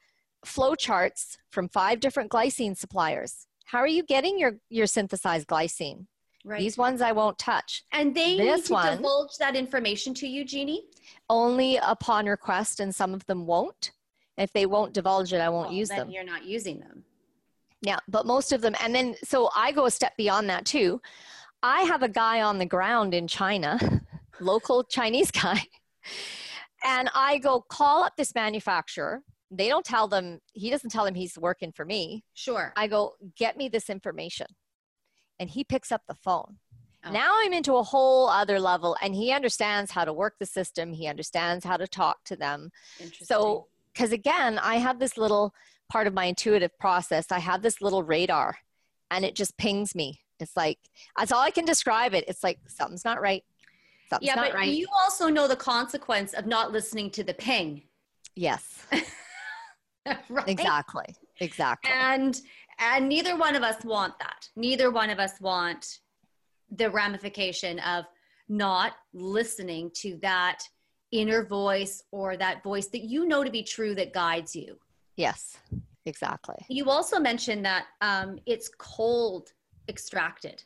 flow 0.44 0.74
charts 0.76 1.38
from 1.50 1.68
five 1.68 1.98
different 1.98 2.30
glycine 2.30 2.76
suppliers. 2.76 3.46
How 3.64 3.78
are 3.78 3.88
you 3.88 4.04
getting 4.04 4.38
your 4.38 4.58
your 4.68 4.86
synthesized 4.86 5.48
glycine? 5.48 6.06
Right. 6.44 6.60
These 6.60 6.78
ones 6.78 7.02
I 7.02 7.10
won't 7.10 7.36
touch. 7.40 7.82
And 7.90 8.14
they 8.14 8.36
this 8.36 8.60
need 8.60 8.66
to 8.66 8.72
one, 8.72 8.96
divulge 8.98 9.36
that 9.38 9.56
information 9.56 10.14
to 10.14 10.28
you, 10.28 10.44
Jini? 10.44 10.82
Only 11.28 11.76
upon 11.76 12.26
request, 12.26 12.80
and 12.80 12.94
some 12.94 13.14
of 13.14 13.26
them 13.26 13.46
won't. 13.46 13.92
If 14.38 14.52
they 14.52 14.66
won't 14.66 14.92
divulge 14.92 15.32
it, 15.32 15.40
I 15.40 15.48
won't 15.48 15.68
well, 15.68 15.76
use 15.76 15.88
them. 15.88 16.10
You're 16.10 16.24
not 16.24 16.44
using 16.44 16.80
them. 16.80 17.04
Yeah, 17.82 17.98
but 18.08 18.26
most 18.26 18.52
of 18.52 18.60
them, 18.60 18.74
and 18.80 18.94
then 18.94 19.14
so 19.22 19.50
I 19.54 19.72
go 19.72 19.86
a 19.86 19.90
step 19.90 20.16
beyond 20.16 20.48
that 20.50 20.64
too. 20.64 21.00
I 21.62 21.82
have 21.82 22.02
a 22.02 22.08
guy 22.08 22.42
on 22.42 22.58
the 22.58 22.66
ground 22.66 23.14
in 23.14 23.26
China, 23.26 23.78
local 24.40 24.84
Chinese 24.84 25.30
guy, 25.30 25.62
and 26.84 27.10
I 27.14 27.38
go 27.38 27.60
call 27.60 28.02
up 28.02 28.16
this 28.16 28.34
manufacturer. 28.34 29.22
They 29.50 29.68
don't 29.68 29.84
tell 29.84 30.08
them, 30.08 30.40
he 30.52 30.70
doesn't 30.70 30.90
tell 30.90 31.04
them 31.04 31.14
he's 31.14 31.38
working 31.38 31.72
for 31.72 31.84
me. 31.84 32.24
Sure. 32.34 32.72
I 32.76 32.88
go, 32.88 33.14
get 33.36 33.56
me 33.56 33.68
this 33.68 33.88
information. 33.88 34.48
And 35.38 35.50
he 35.50 35.62
picks 35.62 35.92
up 35.92 36.02
the 36.08 36.14
phone. 36.14 36.56
Oh. 37.06 37.12
Now 37.12 37.32
I'm 37.38 37.52
into 37.52 37.76
a 37.76 37.82
whole 37.82 38.28
other 38.28 38.58
level, 38.60 38.96
and 39.00 39.14
he 39.14 39.32
understands 39.32 39.90
how 39.90 40.04
to 40.04 40.12
work 40.12 40.34
the 40.38 40.46
system. 40.46 40.92
He 40.92 41.06
understands 41.06 41.64
how 41.64 41.76
to 41.76 41.86
talk 41.86 42.24
to 42.24 42.36
them. 42.36 42.70
So, 43.22 43.66
because 43.92 44.12
again, 44.12 44.58
I 44.58 44.76
have 44.76 44.98
this 44.98 45.16
little 45.16 45.54
part 45.88 46.06
of 46.06 46.14
my 46.14 46.24
intuitive 46.26 46.76
process. 46.78 47.30
I 47.30 47.38
have 47.38 47.62
this 47.62 47.80
little 47.80 48.02
radar, 48.02 48.56
and 49.10 49.24
it 49.24 49.34
just 49.34 49.56
pings 49.56 49.94
me. 49.94 50.20
It's 50.40 50.56
like 50.56 50.78
that's 51.16 51.32
all 51.32 51.40
I 51.40 51.50
can 51.50 51.64
describe 51.64 52.14
it. 52.14 52.24
It's 52.28 52.42
like 52.42 52.58
something's 52.66 53.04
not 53.04 53.20
right. 53.20 53.44
Something's 54.10 54.28
yeah, 54.28 54.34
not 54.34 54.46
but 54.46 54.54
right. 54.54 54.68
you 54.68 54.86
also 55.02 55.28
know 55.28 55.48
the 55.48 55.56
consequence 55.56 56.32
of 56.32 56.46
not 56.46 56.72
listening 56.72 57.10
to 57.10 57.24
the 57.24 57.34
ping. 57.34 57.82
Yes. 58.34 58.86
right? 60.28 60.48
Exactly. 60.48 61.06
Exactly. 61.40 61.90
And 61.92 62.40
and 62.78 63.08
neither 63.08 63.36
one 63.36 63.56
of 63.56 63.62
us 63.62 63.84
want 63.84 64.18
that. 64.18 64.48
Neither 64.56 64.90
one 64.90 65.10
of 65.10 65.18
us 65.18 65.40
want 65.40 66.00
the 66.70 66.90
ramification 66.90 67.78
of 67.80 68.04
not 68.48 68.92
listening 69.12 69.90
to 69.94 70.16
that 70.22 70.60
inner 71.12 71.44
voice 71.44 72.02
or 72.10 72.36
that 72.36 72.62
voice 72.62 72.88
that 72.88 73.02
you 73.02 73.26
know 73.26 73.44
to 73.44 73.50
be 73.50 73.62
true 73.62 73.94
that 73.94 74.12
guides 74.12 74.54
you. 74.54 74.78
Yes, 75.16 75.56
exactly. 76.04 76.56
You 76.68 76.90
also 76.90 77.18
mentioned 77.18 77.64
that 77.64 77.86
um, 78.00 78.38
it's 78.46 78.70
cold 78.78 79.52
extracted, 79.88 80.62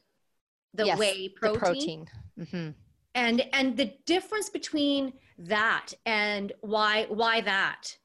the 0.75 0.87
yes, 0.87 0.99
whey 0.99 1.29
protein. 1.29 1.53
The 1.53 1.59
protein. 1.59 2.07
Mm-hmm. 2.39 2.71
And 3.15 3.43
and 3.53 3.77
the 3.77 3.93
difference 4.07 4.51
between 4.51 5.13
that 5.39 5.93
and 6.07 6.53
why 6.61 7.07
why 7.09 7.41
that? 7.41 7.97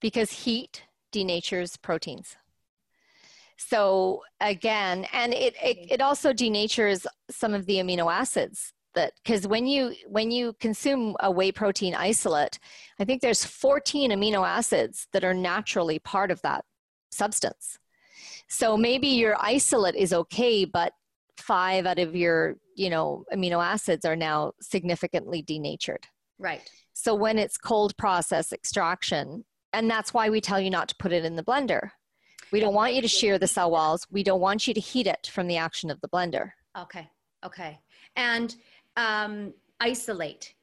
Because 0.00 0.30
heat 0.30 0.84
denatures 1.12 1.80
proteins. 1.80 2.36
So 3.68 4.22
again, 4.40 5.06
and 5.12 5.34
it, 5.34 5.54
it, 5.62 5.76
mm-hmm. 5.76 5.92
it 5.94 6.00
also 6.00 6.32
denatures 6.32 7.04
some 7.30 7.52
of 7.52 7.66
the 7.66 7.74
amino 7.74 8.10
acids 8.10 8.72
that 8.94 9.12
because 9.22 9.46
when 9.46 9.66
you 9.66 9.94
when 10.08 10.30
you 10.30 10.54
consume 10.60 11.14
a 11.20 11.30
whey 11.30 11.52
protein 11.52 11.94
isolate, 11.94 12.58
I 12.98 13.04
think 13.04 13.20
there's 13.20 13.44
14 13.44 14.12
amino 14.12 14.48
acids 14.48 15.06
that 15.12 15.24
are 15.24 15.34
naturally 15.34 15.98
part 15.98 16.30
of 16.30 16.40
that 16.42 16.64
substance. 17.12 17.78
So 18.48 18.78
maybe 18.78 19.08
your 19.08 19.36
isolate 19.38 19.94
is 19.94 20.12
okay, 20.12 20.64
but 20.64 20.94
five 21.36 21.84
out 21.84 21.98
of 21.98 22.16
your 22.16 22.56
you 22.76 22.88
know 22.88 23.24
amino 23.32 23.62
acids 23.62 24.06
are 24.06 24.16
now 24.16 24.52
significantly 24.62 25.42
denatured. 25.42 26.06
Right. 26.38 26.62
So 26.94 27.14
when 27.14 27.38
it's 27.38 27.58
cold 27.58 27.94
process 27.98 28.54
extraction, 28.54 29.44
and 29.74 29.90
that's 29.90 30.14
why 30.14 30.30
we 30.30 30.40
tell 30.40 30.58
you 30.58 30.70
not 30.70 30.88
to 30.88 30.96
put 30.98 31.12
it 31.12 31.26
in 31.26 31.36
the 31.36 31.44
blender 31.44 31.90
we 32.52 32.60
don't 32.60 32.74
want 32.74 32.94
you 32.94 33.02
to 33.02 33.08
shear 33.08 33.38
the 33.38 33.46
cell 33.46 33.70
walls. 33.70 34.06
We 34.10 34.22
don't 34.22 34.40
want 34.40 34.66
you 34.66 34.74
to 34.74 34.80
heat 34.80 35.06
it 35.06 35.30
from 35.32 35.46
the 35.46 35.56
action 35.56 35.90
of 35.90 36.00
the 36.00 36.08
blender. 36.08 36.52
Okay. 36.78 37.08
Okay. 37.44 37.80
And 38.16 38.54
um, 38.96 39.54
isolate. 39.80 40.54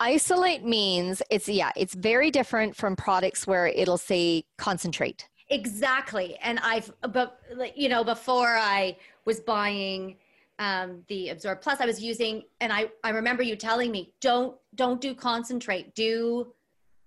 Isolate 0.00 0.64
means 0.64 1.22
it's, 1.30 1.48
yeah, 1.48 1.72
it's 1.76 1.94
very 1.94 2.30
different 2.30 2.76
from 2.76 2.94
products 2.94 3.46
where 3.46 3.66
it'll 3.66 3.96
say 3.96 4.44
concentrate. 4.58 5.28
Exactly. 5.48 6.36
And 6.42 6.58
I've, 6.58 6.92
but 7.12 7.40
you 7.74 7.88
know, 7.88 8.04
before 8.04 8.56
I 8.56 8.96
was 9.24 9.40
buying 9.40 10.16
um, 10.58 11.04
the 11.08 11.30
Absorb 11.30 11.62
Plus, 11.62 11.80
I 11.80 11.86
was 11.86 12.02
using, 12.02 12.42
and 12.60 12.72
I, 12.72 12.90
I 13.02 13.10
remember 13.10 13.42
you 13.42 13.56
telling 13.56 13.90
me, 13.90 14.12
don't, 14.20 14.56
don't 14.74 15.00
do 15.00 15.14
concentrate, 15.14 15.94
do 15.94 16.52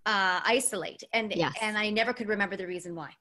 uh, 0.05 0.39
isolate. 0.43 1.03
And, 1.13 1.33
yes. 1.35 1.53
and 1.61 1.77
I 1.77 1.89
never 1.89 2.13
could 2.13 2.29
remember 2.29 2.55
the 2.55 2.65
reason 2.65 2.95
why. 2.95 3.11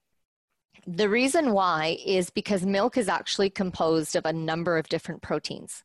The 0.87 1.09
reason 1.09 1.53
why 1.53 1.97
is 2.05 2.29
because 2.29 2.65
milk 2.65 2.97
is 2.97 3.09
actually 3.09 3.49
composed 3.49 4.15
of 4.15 4.25
a 4.25 4.33
number 4.33 4.77
of 4.77 4.89
different 4.89 5.21
proteins. 5.21 5.83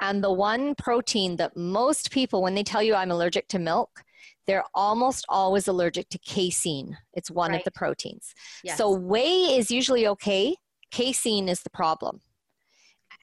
And 0.00 0.24
the 0.24 0.32
one 0.32 0.74
protein 0.74 1.36
that 1.36 1.56
most 1.56 2.10
people, 2.10 2.42
when 2.42 2.54
they 2.54 2.62
tell 2.62 2.82
you 2.82 2.94
I'm 2.94 3.10
allergic 3.10 3.48
to 3.48 3.58
milk, 3.58 4.02
they're 4.46 4.64
almost 4.74 5.24
always 5.28 5.68
allergic 5.68 6.08
to 6.10 6.18
casein. 6.18 6.98
It's 7.14 7.30
one 7.30 7.50
right. 7.50 7.58
of 7.58 7.64
the 7.64 7.70
proteins. 7.70 8.34
Yes. 8.62 8.76
So 8.76 8.90
whey 8.90 9.56
is 9.56 9.70
usually 9.70 10.06
okay, 10.08 10.56
casein 10.90 11.48
is 11.48 11.62
the 11.62 11.70
problem. 11.70 12.20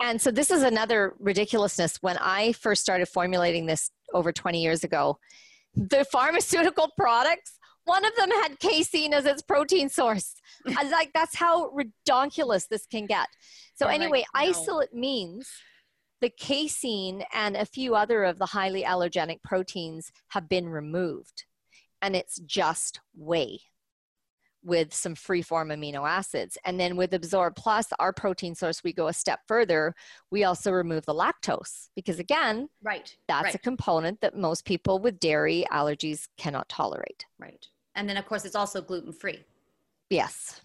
And 0.01 0.19
so 0.19 0.31
this 0.31 0.49
is 0.49 0.63
another 0.63 1.13
ridiculousness. 1.19 1.97
When 2.01 2.17
I 2.17 2.53
first 2.53 2.81
started 2.81 3.07
formulating 3.07 3.67
this 3.67 3.91
over 4.13 4.31
20 4.31 4.61
years 4.61 4.83
ago, 4.83 5.19
the 5.75 6.05
pharmaceutical 6.05 6.89
products 6.97 7.57
one 7.85 8.05
of 8.05 8.15
them 8.15 8.29
had 8.29 8.59
casein 8.59 9.13
as 9.13 9.25
its 9.25 9.41
protein 9.41 9.89
source. 9.89 10.35
I 10.77 10.83
was 10.83 10.91
like, 10.91 11.11
that's 11.13 11.35
how 11.35 11.71
redonkulous 11.71 12.67
this 12.67 12.85
can 12.85 13.05
get. 13.05 13.27
So, 13.75 13.87
anyway, 13.87 14.23
like, 14.35 14.45
no. 14.45 14.51
isolate 14.51 14.93
means 14.93 15.49
the 16.21 16.29
casein 16.29 17.23
and 17.33 17.57
a 17.57 17.65
few 17.65 17.95
other 17.95 18.23
of 18.23 18.37
the 18.37 18.45
highly 18.47 18.83
allergenic 18.83 19.41
proteins 19.43 20.11
have 20.29 20.47
been 20.47 20.69
removed. 20.69 21.45
And 22.01 22.15
it's 22.15 22.39
just 22.39 22.99
whey 23.15 23.61
with 24.63 24.93
some 24.93 25.15
free 25.15 25.41
form 25.41 25.69
amino 25.69 26.07
acids. 26.07 26.57
And 26.65 26.79
then 26.79 26.95
with 26.95 27.13
Absorb 27.13 27.55
Plus, 27.55 27.87
our 27.99 28.13
protein 28.13 28.55
source, 28.55 28.83
we 28.83 28.93
go 28.93 29.07
a 29.07 29.13
step 29.13 29.39
further. 29.47 29.95
We 30.29 30.43
also 30.43 30.71
remove 30.71 31.05
the 31.05 31.13
lactose 31.13 31.89
because, 31.95 32.19
again, 32.19 32.69
right, 32.83 33.15
that's 33.27 33.45
right. 33.45 33.55
a 33.55 33.59
component 33.59 34.21
that 34.21 34.35
most 34.35 34.65
people 34.65 34.99
with 34.99 35.19
dairy 35.19 35.65
allergies 35.71 36.27
cannot 36.37 36.69
tolerate. 36.69 37.25
Right. 37.39 37.65
And 37.95 38.07
then, 38.07 38.17
of 38.17 38.25
course, 38.25 38.45
it's 38.45 38.55
also 38.55 38.81
gluten 38.81 39.11
free. 39.11 39.43
Yes. 40.09 40.61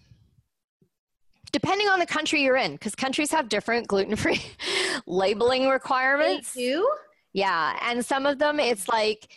Depending 1.51 1.87
on 1.87 1.99
the 1.99 2.05
country 2.05 2.41
you're 2.41 2.57
in, 2.57 2.73
because 2.73 2.93
countries 2.93 3.31
have 3.31 3.49
different 3.49 3.87
gluten 3.87 4.15
free 4.15 4.41
labeling 5.07 5.67
requirements. 5.67 6.53
They 6.53 6.61
do? 6.61 6.91
Yeah. 7.33 7.77
And 7.81 8.05
some 8.05 8.25
of 8.25 8.39
them, 8.39 8.59
it's 8.59 8.87
like 8.87 9.27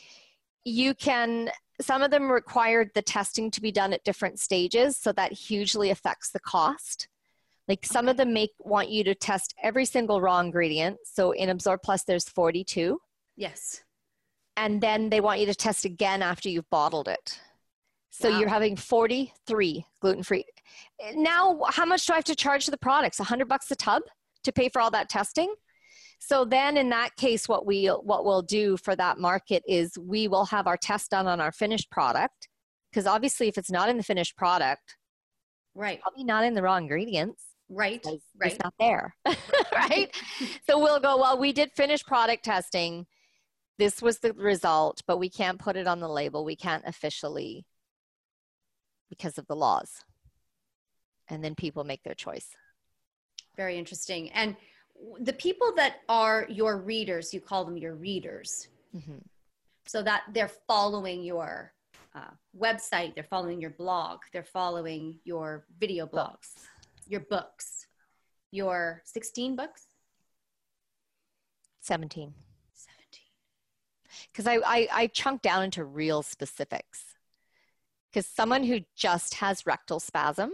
you 0.65 0.95
can, 0.95 1.51
some 1.81 2.03
of 2.03 2.11
them 2.11 2.31
required 2.31 2.91
the 2.95 3.03
testing 3.03 3.51
to 3.53 3.61
be 3.61 3.73
done 3.73 3.93
at 3.93 4.05
different 4.05 4.39
stages. 4.39 4.97
So 4.97 5.13
that 5.13 5.33
hugely 5.33 5.91
affects 5.91 6.31
the 6.31 6.41
cost. 6.41 7.09
Like 7.69 7.87
some 7.87 8.09
of 8.09 8.17
them 8.17 8.33
make 8.33 8.51
want 8.59 8.91
you 8.91 9.05
to 9.05 9.15
test 9.15 9.55
every 9.63 9.85
single 9.85 10.21
raw 10.21 10.41
ingredient. 10.41 10.99
So 11.05 11.31
in 11.33 11.49
Absorb 11.49 11.83
Plus, 11.83 12.03
there's 12.03 12.29
42. 12.29 13.01
Yes. 13.37 13.83
And 14.57 14.81
then 14.81 15.09
they 15.09 15.21
want 15.21 15.41
you 15.41 15.47
to 15.47 15.55
test 15.55 15.85
again 15.85 16.23
after 16.23 16.49
you've 16.49 16.69
bottled 16.71 17.09
it. 17.09 17.41
So 18.11 18.29
wow. 18.29 18.41
you're 18.41 18.49
having 18.49 18.77
43 18.77 19.87
gluten 20.01 20.23
free. 20.23 20.45
Now, 21.15 21.61
how 21.69 21.87
much 21.87 22.07
do 22.07 22.13
I 22.13 22.17
have 22.17 22.25
to 22.25 22.35
charge 22.35 22.67
the 22.67 22.77
products? 22.77 23.19
100 23.19 23.49
bucks 23.49 23.71
a 23.71 23.77
tub 23.77 24.03
to 24.43 24.53
pay 24.53 24.69
for 24.69 24.81
all 24.81 24.91
that 24.91 25.09
testing? 25.09 25.55
So 26.21 26.45
then 26.45 26.77
in 26.77 26.91
that 26.91 27.17
case 27.17 27.49
what 27.49 27.67
we 27.67 27.87
what 27.87 28.25
we'll 28.25 28.43
do 28.43 28.77
for 28.77 28.95
that 28.95 29.19
market 29.19 29.65
is 29.67 29.99
we 29.99 30.29
will 30.29 30.45
have 30.47 30.67
our 30.67 30.77
test 30.77 31.11
done 31.11 31.27
on 31.27 31.41
our 31.41 31.51
finished 31.51 31.91
product. 31.91 32.49
Because 32.91 33.07
obviously 33.07 33.49
if 33.49 33.57
it's 33.57 33.71
not 33.71 33.89
in 33.89 33.97
the 33.97 34.03
finished 34.03 34.37
product 34.37 34.97
right. 35.75 36.01
probably 36.01 36.25
not 36.25 36.45
in 36.45 36.55
the 36.55 36.63
raw 36.63 36.77
ingredients. 36.77 37.45
Right 37.69 38.05
right 38.39 38.53
it's 38.53 38.63
not 38.63 38.75
there. 38.79 39.17
Right? 39.73 40.15
So 40.69 40.79
we'll 40.79 41.01
go 41.01 41.17
well 41.17 41.39
we 41.39 41.53
did 41.53 41.73
finished 41.73 42.07
product 42.07 42.45
testing. 42.45 43.07
This 43.79 44.03
was 44.03 44.19
the 44.19 44.35
result 44.35 45.03
but 45.07 45.19
we 45.19 45.31
can't 45.31 45.59
put 45.59 45.77
it 45.77 45.87
on 45.87 46.01
the 46.01 46.09
label. 46.09 46.45
We 46.45 46.57
can't 46.57 46.85
officially 46.87 47.65
because 49.09 49.39
of 49.39 49.47
the 49.47 49.57
laws. 49.57 50.05
And 51.29 51.43
then 51.43 51.55
people 51.55 51.85
make 51.85 52.03
their 52.03 52.15
choice. 52.15 52.49
Very 53.57 53.79
interesting. 53.79 54.31
And 54.33 54.57
the 55.21 55.33
people 55.33 55.73
that 55.77 55.97
are 56.09 56.47
your 56.49 56.79
readers, 56.79 57.33
you 57.33 57.41
call 57.41 57.65
them 57.65 57.77
your 57.77 57.95
readers. 57.95 58.69
Mm-hmm. 58.95 59.19
So 59.87 60.03
that 60.03 60.23
they're 60.33 60.51
following 60.69 61.23
your 61.23 61.73
uh, 62.15 62.31
website, 62.59 63.15
they're 63.15 63.25
following 63.25 63.61
your 63.61 63.71
blog, 63.71 64.21
they're 64.33 64.45
following 64.45 65.17
your 65.25 65.65
video 65.79 66.07
blogs, 66.07 66.11
books. 66.13 66.69
your 67.09 67.21
books, 67.21 67.87
your 68.51 69.03
16 69.05 69.57
books? 69.57 69.87
17. 71.81 72.33
17. 72.73 73.23
Because 74.33 74.47
I, 74.47 74.57
I, 74.65 74.89
I 74.93 75.07
chunk 75.09 75.43
down 75.43 75.65
into 75.65 75.85
real 75.85 76.23
specifics. 76.23 77.05
Because 78.11 78.27
someone 78.27 78.65
who 78.65 78.81
just 78.97 79.35
has 79.35 79.67
rectal 79.67 80.01
spasm 80.01 80.53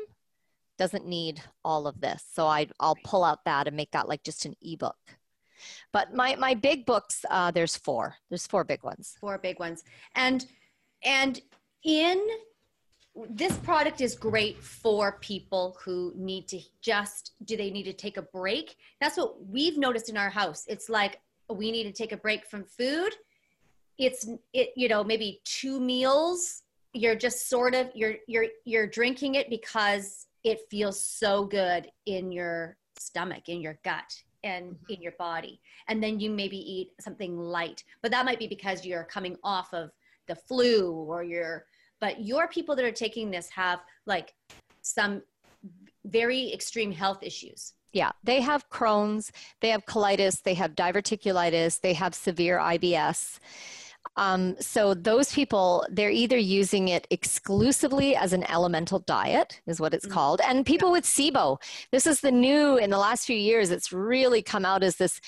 doesn't 0.78 1.06
need 1.06 1.42
all 1.64 1.86
of 1.86 2.00
this. 2.00 2.24
So 2.32 2.46
I, 2.46 2.68
I'll 2.80 2.98
pull 3.04 3.24
out 3.24 3.44
that 3.44 3.66
and 3.66 3.76
make 3.76 3.92
that 3.92 4.08
like 4.08 4.22
just 4.22 4.44
an 4.44 4.54
ebook. 4.62 4.96
But 5.92 6.14
my, 6.14 6.36
my 6.36 6.54
big 6.54 6.84
books, 6.86 7.24
uh, 7.30 7.50
there's 7.50 7.76
four. 7.76 8.16
There's 8.28 8.46
four 8.46 8.64
big 8.64 8.82
ones. 8.82 9.16
Four 9.20 9.38
big 9.38 9.58
ones. 9.58 9.84
And 10.14 10.46
and 11.04 11.40
in 11.84 12.20
this 13.30 13.56
product 13.58 14.00
is 14.00 14.14
great 14.14 14.62
for 14.62 15.18
people 15.20 15.76
who 15.82 16.12
need 16.16 16.46
to 16.48 16.60
just 16.82 17.32
do 17.44 17.56
they 17.56 17.70
need 17.70 17.84
to 17.84 17.92
take 17.92 18.18
a 18.18 18.22
break 18.22 18.76
that's 19.00 19.16
what 19.16 19.42
we've 19.46 19.78
noticed 19.78 20.10
in 20.10 20.18
our 20.18 20.28
house 20.28 20.66
it's 20.68 20.90
like 20.90 21.18
we 21.48 21.72
need 21.72 21.84
to 21.84 21.92
take 21.92 22.12
a 22.12 22.16
break 22.16 22.44
from 22.44 22.62
food 22.64 23.14
it's 23.96 24.28
it 24.52 24.70
you 24.76 24.88
know 24.88 25.02
maybe 25.02 25.40
two 25.44 25.80
meals 25.80 26.62
you're 26.92 27.14
just 27.14 27.48
sort 27.48 27.74
of 27.74 27.90
you're 27.94 28.16
you're 28.26 28.46
you're 28.64 28.86
drinking 28.86 29.36
it 29.36 29.48
because 29.48 30.25
it 30.46 30.60
feels 30.70 30.98
so 31.04 31.44
good 31.44 31.90
in 32.06 32.30
your 32.30 32.76
stomach 32.98 33.48
in 33.48 33.60
your 33.60 33.78
gut 33.84 34.22
and 34.44 34.66
mm-hmm. 34.66 34.92
in 34.92 35.02
your 35.02 35.12
body. 35.18 35.60
And 35.88 36.02
then 36.02 36.20
you 36.20 36.30
maybe 36.30 36.56
eat 36.56 36.92
something 37.00 37.36
light 37.36 37.84
but 38.00 38.10
that 38.12 38.24
might 38.24 38.38
be 38.38 38.46
because 38.46 38.86
you're 38.86 39.04
coming 39.04 39.36
off 39.42 39.74
of 39.74 39.90
the 40.28 40.36
flu 40.36 40.92
or 40.92 41.22
you're 41.22 41.66
but 42.00 42.24
your 42.24 42.46
people 42.48 42.76
that 42.76 42.84
are 42.84 42.92
taking 42.92 43.30
this 43.30 43.48
have 43.50 43.80
like 44.06 44.34
some 44.82 45.22
very 46.04 46.52
extreme 46.52 46.92
health 46.92 47.22
issues. 47.22 47.72
Yeah 47.92 48.12
they 48.22 48.40
have 48.40 48.68
crohn's 48.70 49.32
they 49.60 49.70
have 49.70 49.84
colitis 49.84 50.42
they 50.42 50.54
have 50.54 50.76
diverticulitis 50.76 51.80
they 51.80 51.94
have 51.94 52.14
severe 52.14 52.58
ibs 52.58 53.40
um, 54.16 54.56
so 54.60 54.94
those 54.94 55.32
people 55.32 55.86
they're 55.90 56.10
either 56.10 56.38
using 56.38 56.88
it 56.88 57.06
exclusively 57.10 58.14
as 58.16 58.32
an 58.32 58.44
elemental 58.50 59.00
diet 59.00 59.60
is 59.66 59.80
what 59.80 59.92
it's 59.94 60.04
mm-hmm. 60.06 60.14
called 60.14 60.40
and 60.44 60.64
people 60.64 60.88
yeah. 60.88 60.92
with 60.92 61.04
sibo 61.04 61.60
this 61.92 62.06
is 62.06 62.20
the 62.20 62.30
new 62.30 62.76
in 62.76 62.90
the 62.90 62.98
last 62.98 63.26
few 63.26 63.36
years 63.36 63.70
it's 63.70 63.92
really 63.92 64.42
come 64.42 64.64
out 64.64 64.82
as 64.82 64.96
this 64.96 65.20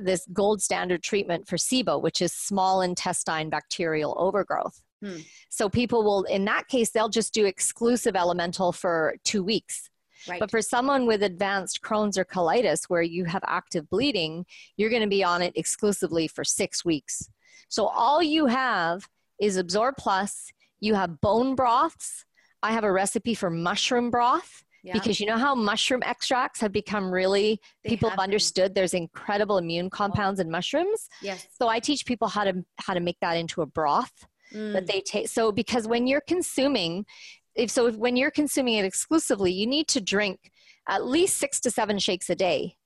this 0.00 0.26
gold 0.32 0.60
standard 0.60 1.02
treatment 1.02 1.46
for 1.46 1.56
SIBO, 1.56 2.00
which 2.00 2.20
is 2.20 2.32
small 2.32 2.82
intestine 2.82 3.50
bacterial 3.50 4.14
overgrowth. 4.18 4.82
Hmm. 5.02 5.18
So 5.48 5.68
people 5.68 6.02
will, 6.02 6.24
in 6.24 6.44
that 6.46 6.68
case, 6.68 6.90
they'll 6.90 7.08
just 7.08 7.34
do 7.34 7.44
exclusive 7.44 8.16
elemental 8.16 8.72
for 8.72 9.16
two 9.24 9.44
weeks. 9.44 9.90
Right. 10.28 10.40
But 10.40 10.50
for 10.50 10.60
someone 10.62 11.06
with 11.06 11.22
advanced 11.22 11.82
Crohn's 11.82 12.18
or 12.18 12.24
colitis 12.24 12.84
where 12.88 13.02
you 13.02 13.26
have 13.26 13.44
active 13.46 13.88
bleeding, 13.88 14.44
you're 14.76 14.90
going 14.90 15.02
to 15.02 15.08
be 15.08 15.22
on 15.22 15.40
it 15.40 15.52
exclusively 15.56 16.26
for 16.26 16.42
six 16.42 16.84
weeks. 16.84 17.30
So 17.68 17.86
all 17.86 18.22
you 18.22 18.46
have 18.46 19.08
is 19.40 19.56
Absorb 19.56 19.96
Plus. 19.96 20.52
You 20.80 20.94
have 20.94 21.20
bone 21.20 21.54
broths. 21.54 22.24
I 22.62 22.72
have 22.72 22.84
a 22.84 22.92
recipe 22.92 23.34
for 23.34 23.50
mushroom 23.50 24.10
broth 24.10 24.64
yeah. 24.86 24.92
because 24.92 25.20
you 25.20 25.26
know 25.26 25.36
how 25.36 25.54
mushroom 25.54 26.02
extracts 26.04 26.60
have 26.60 26.72
become 26.72 27.10
really 27.10 27.60
they 27.82 27.90
people 27.90 28.08
have, 28.08 28.18
have 28.18 28.24
understood 28.24 28.74
there's 28.74 28.94
incredible 28.94 29.58
immune 29.58 29.90
compounds 29.90 30.38
in 30.38 30.50
mushrooms 30.50 31.08
yes 31.20 31.46
so 31.50 31.68
i 31.68 31.80
teach 31.80 32.06
people 32.06 32.28
how 32.28 32.44
to 32.44 32.64
how 32.78 32.94
to 32.94 33.00
make 33.00 33.18
that 33.20 33.34
into 33.34 33.62
a 33.62 33.66
broth 33.66 34.26
mm. 34.54 34.72
that 34.72 34.86
they 34.86 35.00
take 35.00 35.28
so 35.28 35.50
because 35.50 35.88
when 35.88 36.06
you're 36.06 36.20
consuming 36.20 37.04
if 37.56 37.70
so 37.70 37.88
if, 37.88 37.96
when 37.96 38.16
you're 38.16 38.30
consuming 38.30 38.74
it 38.74 38.84
exclusively 38.84 39.52
you 39.52 39.66
need 39.66 39.88
to 39.88 40.00
drink 40.00 40.52
at 40.88 41.04
least 41.04 41.36
six 41.36 41.58
to 41.58 41.70
seven 41.70 41.98
shakes 41.98 42.30
a 42.30 42.36
day 42.36 42.76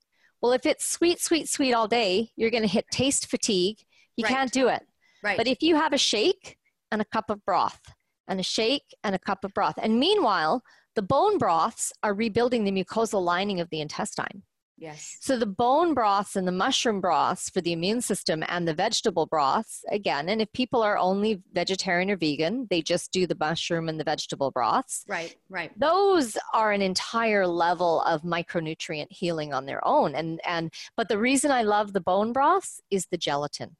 well 0.40 0.52
if 0.52 0.64
it's 0.64 0.90
sweet 0.90 1.20
sweet 1.20 1.48
sweet 1.48 1.74
all 1.74 1.86
day 1.86 2.30
you're 2.34 2.50
going 2.50 2.62
to 2.62 2.68
hit 2.68 2.86
taste 2.90 3.26
fatigue 3.28 3.76
you 4.20 4.24
right. 4.24 4.34
can't 4.34 4.52
do 4.52 4.68
it 4.68 4.82
right 5.22 5.36
but 5.36 5.46
if 5.46 5.62
you 5.62 5.76
have 5.76 5.92
a 5.92 5.98
shake 5.98 6.56
and 6.92 7.00
a 7.00 7.04
cup 7.04 7.30
of 7.30 7.44
broth 7.44 7.80
and 8.28 8.38
a 8.38 8.44
shake 8.44 8.94
and 9.02 9.14
a 9.14 9.18
cup 9.18 9.44
of 9.44 9.52
broth 9.54 9.74
and 9.82 9.98
meanwhile 9.98 10.62
the 10.96 11.02
bone 11.02 11.38
broths 11.38 11.92
are 12.02 12.14
rebuilding 12.14 12.64
the 12.64 12.72
mucosal 12.72 13.22
lining 13.22 13.60
of 13.60 13.70
the 13.70 13.80
intestine. 13.80 14.42
Yes. 14.76 15.18
So 15.20 15.36
the 15.36 15.44
bone 15.44 15.92
broths 15.92 16.36
and 16.36 16.48
the 16.48 16.52
mushroom 16.52 17.02
broths 17.02 17.50
for 17.50 17.60
the 17.60 17.72
immune 17.72 18.00
system 18.00 18.42
and 18.48 18.66
the 18.66 18.72
vegetable 18.72 19.26
broths, 19.26 19.84
again, 19.90 20.30
and 20.30 20.40
if 20.40 20.50
people 20.54 20.82
are 20.82 20.96
only 20.96 21.42
vegetarian 21.52 22.10
or 22.10 22.16
vegan, 22.16 22.66
they 22.70 22.80
just 22.80 23.12
do 23.12 23.26
the 23.26 23.36
mushroom 23.38 23.90
and 23.90 24.00
the 24.00 24.04
vegetable 24.04 24.50
broths. 24.50 25.04
Right, 25.06 25.36
right. 25.50 25.70
Those 25.78 26.38
are 26.54 26.72
an 26.72 26.80
entire 26.80 27.46
level 27.46 28.00
of 28.02 28.22
micronutrient 28.22 29.08
healing 29.10 29.52
on 29.52 29.66
their 29.66 29.86
own. 29.86 30.14
And 30.14 30.40
and 30.46 30.72
but 30.96 31.08
the 31.08 31.18
reason 31.18 31.50
I 31.50 31.62
love 31.62 31.92
the 31.92 32.00
bone 32.00 32.32
broths 32.32 32.80
is 32.90 33.06
the 33.10 33.18
gelatin. 33.18 33.76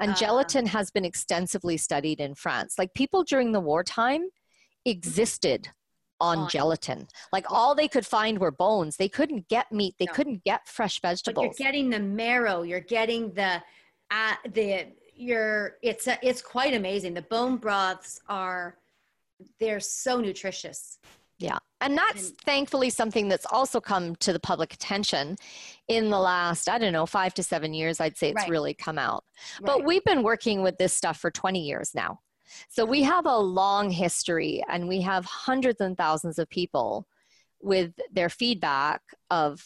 And 0.00 0.12
uh, 0.12 0.14
gelatin 0.14 0.66
has 0.66 0.90
been 0.90 1.04
extensively 1.04 1.76
studied 1.76 2.20
in 2.20 2.34
France. 2.34 2.74
Like 2.78 2.94
people 2.94 3.24
during 3.24 3.52
the 3.52 3.60
wartime 3.60 4.28
existed 4.84 5.68
on 6.20 6.48
gelatin. 6.48 7.08
Like 7.32 7.50
all 7.50 7.74
they 7.74 7.88
could 7.88 8.06
find 8.06 8.38
were 8.38 8.50
bones. 8.50 8.96
They 8.96 9.08
couldn't 9.08 9.48
get 9.48 9.70
meat. 9.70 9.94
They 9.98 10.06
no. 10.06 10.12
couldn't 10.12 10.44
get 10.44 10.66
fresh 10.66 11.00
vegetables. 11.00 11.46
But 11.48 11.58
you're 11.58 11.70
getting 11.70 11.90
the 11.90 12.00
marrow. 12.00 12.62
You're 12.62 12.80
getting 12.80 13.32
the 13.32 13.62
uh, 14.10 14.34
the 14.52 14.86
you're 15.14 15.76
it's 15.82 16.06
a, 16.06 16.18
it's 16.22 16.42
quite 16.42 16.74
amazing. 16.74 17.14
The 17.14 17.22
bone 17.22 17.56
broths 17.56 18.20
are 18.28 18.76
they're 19.60 19.80
so 19.80 20.20
nutritious. 20.20 20.98
Yeah. 21.38 21.58
And 21.80 21.96
that's 21.96 22.30
and, 22.30 22.38
thankfully 22.38 22.90
something 22.90 23.28
that's 23.28 23.46
also 23.50 23.80
come 23.80 24.16
to 24.16 24.32
the 24.32 24.40
public 24.40 24.72
attention 24.72 25.36
in 25.88 26.10
the 26.10 26.18
last, 26.18 26.68
I 26.68 26.78
don't 26.78 26.92
know, 26.92 27.06
five 27.06 27.34
to 27.34 27.42
seven 27.42 27.74
years. 27.74 28.00
I'd 28.00 28.16
say 28.16 28.30
it's 28.30 28.42
right. 28.42 28.50
really 28.50 28.74
come 28.74 28.98
out. 28.98 29.24
Right. 29.60 29.66
But 29.66 29.84
we've 29.84 30.04
been 30.04 30.22
working 30.22 30.62
with 30.62 30.78
this 30.78 30.94
stuff 30.94 31.18
for 31.18 31.30
20 31.30 31.60
years 31.60 31.94
now. 31.94 32.20
So 32.68 32.84
we 32.84 33.02
have 33.02 33.26
a 33.26 33.36
long 33.36 33.90
history 33.90 34.62
and 34.68 34.88
we 34.88 35.02
have 35.02 35.24
hundreds 35.24 35.80
and 35.80 35.96
thousands 35.96 36.38
of 36.38 36.48
people 36.48 37.06
with 37.60 37.92
their 38.12 38.28
feedback 38.28 39.02
of, 39.30 39.62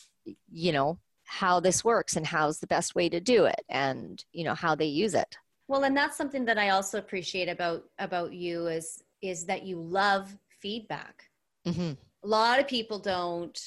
you 0.51 0.73
know, 0.73 0.99
how 1.25 1.61
this 1.61 1.85
works 1.85 2.17
and 2.17 2.27
how's 2.27 2.59
the 2.59 2.67
best 2.67 2.95
way 2.97 3.09
to 3.09 3.21
do 3.21 3.45
it 3.45 3.65
and, 3.69 4.25
you 4.33 4.43
know, 4.43 4.55
how 4.55 4.75
they 4.75 4.87
use 4.87 5.15
it. 5.15 5.37
Well, 5.69 5.85
and 5.85 5.97
that's 5.97 6.17
something 6.17 6.45
that 6.47 6.59
I 6.59 6.71
also 6.71 6.99
appreciate 6.99 7.49
about 7.49 7.85
about 8.01 8.33
you 8.33 8.67
is 8.67 9.05
is 9.23 9.45
that 9.47 9.63
you 9.63 9.81
love 9.81 10.37
feedback. 10.61 11.30
Mm-hmm. 11.67 11.93
A 12.23 12.27
lot 12.27 12.59
of 12.59 12.69
people 12.69 12.99
don't 12.99 13.59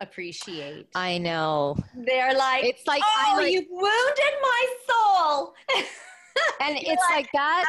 appreciate. 0.00 0.88
I 0.94 1.18
know. 1.18 1.76
They're 1.94 2.34
like, 2.34 2.64
it's 2.64 2.86
like, 2.86 3.02
oh, 3.04 3.34
like, 3.38 3.52
you've 3.52 3.66
wounded 3.70 4.34
my 4.42 4.66
soul. 4.88 5.54
and 6.60 6.76
it's 6.76 6.88
like, 6.88 7.10
like 7.10 7.28
that. 7.32 7.64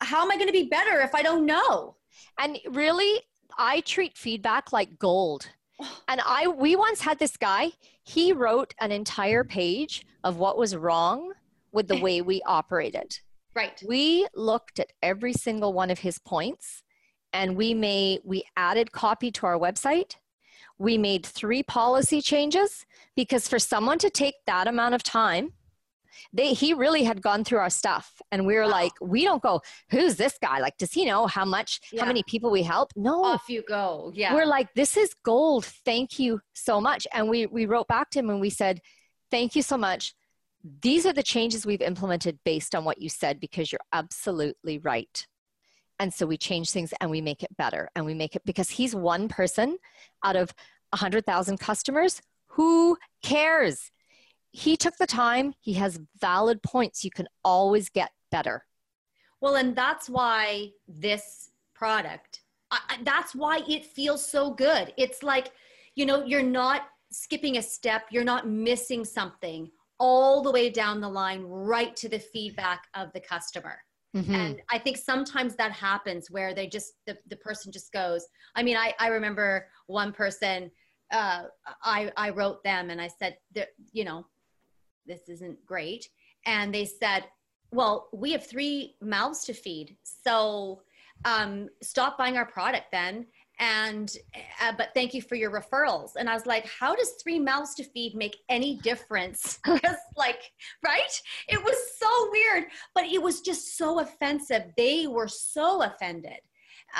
Uh, 0.00 0.04
how 0.04 0.22
am 0.22 0.30
I 0.30 0.36
going 0.36 0.48
to 0.48 0.52
be 0.52 0.64
better 0.64 1.00
if 1.00 1.14
I 1.14 1.22
don't 1.22 1.46
know? 1.46 1.96
And 2.38 2.58
really, 2.70 3.20
I 3.56 3.80
treat 3.80 4.16
feedback 4.16 4.72
like 4.72 4.98
gold. 4.98 5.48
And 6.08 6.20
I 6.24 6.46
we 6.46 6.76
once 6.76 7.00
had 7.00 7.18
this 7.18 7.36
guy, 7.36 7.72
he 8.04 8.32
wrote 8.32 8.74
an 8.80 8.92
entire 8.92 9.42
page 9.42 10.06
of 10.22 10.36
what 10.36 10.56
was 10.56 10.76
wrong 10.76 11.32
with 11.72 11.88
the 11.88 11.96
way 12.00 12.20
we 12.20 12.40
operated. 12.46 13.18
Right. 13.54 13.82
We 13.86 14.26
looked 14.34 14.78
at 14.78 14.92
every 15.02 15.32
single 15.32 15.72
one 15.72 15.90
of 15.90 15.98
his 15.98 16.18
points 16.18 16.82
and 17.32 17.56
we 17.56 17.74
made 17.74 18.20
we 18.24 18.44
added 18.56 18.92
copy 18.92 19.30
to 19.32 19.46
our 19.46 19.58
website. 19.58 20.16
We 20.78 20.98
made 20.98 21.24
three 21.24 21.62
policy 21.62 22.20
changes 22.20 22.86
because 23.14 23.46
for 23.48 23.58
someone 23.58 23.98
to 23.98 24.10
take 24.10 24.34
that 24.46 24.66
amount 24.66 24.94
of 24.94 25.02
time 25.02 25.52
they 26.32 26.52
he 26.52 26.74
really 26.74 27.04
had 27.04 27.22
gone 27.22 27.44
through 27.44 27.58
our 27.58 27.70
stuff. 27.70 28.20
And 28.30 28.46
we 28.46 28.54
were 28.54 28.62
wow. 28.62 28.70
like 28.70 28.92
we 29.00 29.24
don't 29.24 29.42
go 29.42 29.60
who's 29.90 30.16
this 30.16 30.38
guy? 30.40 30.58
Like 30.58 30.76
does 30.78 30.92
he 30.92 31.04
know 31.04 31.26
how 31.26 31.44
much 31.44 31.80
yeah. 31.92 32.00
how 32.02 32.06
many 32.06 32.22
people 32.26 32.50
we 32.50 32.62
help? 32.62 32.92
No. 32.96 33.24
Off 33.24 33.48
you 33.48 33.62
go. 33.68 34.12
Yeah. 34.14 34.34
We're 34.34 34.46
like 34.46 34.72
this 34.74 34.96
is 34.96 35.14
gold. 35.24 35.64
Thank 35.64 36.18
you 36.18 36.40
so 36.54 36.80
much. 36.80 37.06
And 37.12 37.28
we 37.28 37.46
we 37.46 37.66
wrote 37.66 37.88
back 37.88 38.10
to 38.10 38.18
him 38.18 38.30
and 38.30 38.40
we 38.40 38.50
said 38.50 38.80
thank 39.30 39.56
you 39.56 39.62
so 39.62 39.76
much. 39.76 40.14
These 40.82 41.06
are 41.06 41.12
the 41.12 41.24
changes 41.24 41.66
we've 41.66 41.80
implemented 41.80 42.38
based 42.44 42.74
on 42.74 42.84
what 42.84 43.00
you 43.00 43.08
said 43.08 43.40
because 43.40 43.72
you're 43.72 43.80
absolutely 43.92 44.78
right 44.78 45.26
and 46.02 46.12
so 46.12 46.26
we 46.26 46.36
change 46.36 46.70
things 46.70 46.92
and 47.00 47.10
we 47.10 47.20
make 47.20 47.42
it 47.42 47.56
better 47.56 47.88
and 47.94 48.04
we 48.04 48.12
make 48.12 48.36
it 48.36 48.42
because 48.44 48.70
he's 48.70 48.94
one 48.94 49.28
person 49.28 49.78
out 50.24 50.36
of 50.36 50.52
100,000 50.90 51.58
customers 51.58 52.20
who 52.48 52.98
cares 53.22 53.90
he 54.52 54.76
took 54.76 54.96
the 54.98 55.06
time. 55.06 55.54
He 55.60 55.74
has 55.74 55.98
valid 56.20 56.62
points. 56.62 57.04
You 57.04 57.10
can 57.10 57.26
always 57.42 57.88
get 57.88 58.10
better. 58.30 58.64
Well, 59.40 59.56
and 59.56 59.74
that's 59.74 60.08
why 60.08 60.72
this 60.86 61.50
product, 61.74 62.42
I, 62.70 62.98
that's 63.02 63.34
why 63.34 63.62
it 63.66 63.86
feels 63.86 64.24
so 64.24 64.52
good. 64.52 64.92
It's 64.96 65.22
like, 65.22 65.52
you 65.96 66.06
know, 66.06 66.24
you're 66.24 66.42
not 66.42 66.82
skipping 67.10 67.56
a 67.56 67.62
step, 67.62 68.04
you're 68.10 68.24
not 68.24 68.48
missing 68.48 69.04
something 69.04 69.70
all 69.98 70.42
the 70.42 70.50
way 70.50 70.70
down 70.70 71.00
the 71.00 71.08
line, 71.08 71.42
right 71.42 71.94
to 71.96 72.08
the 72.08 72.18
feedback 72.18 72.88
of 72.94 73.12
the 73.12 73.20
customer. 73.20 73.78
Mm-hmm. 74.14 74.34
And 74.34 74.62
I 74.70 74.78
think 74.78 74.98
sometimes 74.98 75.56
that 75.56 75.72
happens 75.72 76.30
where 76.30 76.54
they 76.54 76.66
just, 76.66 76.92
the, 77.06 77.16
the 77.28 77.36
person 77.36 77.72
just 77.72 77.92
goes. 77.92 78.26
I 78.54 78.62
mean, 78.62 78.76
I, 78.76 78.92
I 78.98 79.08
remember 79.08 79.68
one 79.86 80.12
person, 80.12 80.70
uh, 81.12 81.44
I, 81.82 82.12
I 82.16 82.30
wrote 82.30 82.62
them 82.62 82.90
and 82.90 83.00
I 83.00 83.08
said, 83.08 83.36
you 83.92 84.04
know, 84.04 84.26
this 85.06 85.28
isn't 85.28 85.64
great. 85.64 86.08
And 86.46 86.74
they 86.74 86.84
said, 86.84 87.24
well, 87.70 88.08
we 88.12 88.32
have 88.32 88.46
three 88.46 88.96
mouths 89.00 89.44
to 89.44 89.54
feed. 89.54 89.96
So 90.04 90.82
um, 91.24 91.68
stop 91.82 92.18
buying 92.18 92.36
our 92.36 92.46
product 92.46 92.86
then 92.92 93.26
and 93.58 94.16
uh, 94.60 94.72
but 94.76 94.88
thank 94.94 95.14
you 95.14 95.22
for 95.22 95.34
your 95.34 95.50
referrals. 95.50 96.10
And 96.18 96.28
i 96.28 96.34
was 96.34 96.46
like 96.46 96.66
how 96.66 96.94
does 96.94 97.12
three 97.22 97.38
mouths 97.38 97.74
to 97.76 97.84
feed 97.84 98.14
make 98.14 98.36
any 98.48 98.76
difference? 98.78 99.58
Because 99.72 99.96
like 100.16 100.52
right? 100.84 101.22
It 101.48 101.62
was 101.62 101.76
so 101.98 102.28
weird 102.30 102.64
but 102.94 103.04
it 103.04 103.22
was 103.22 103.40
just 103.40 103.76
so 103.76 104.00
offensive. 104.00 104.64
They 104.76 105.06
were 105.06 105.28
so 105.28 105.82
offended. 105.82 106.40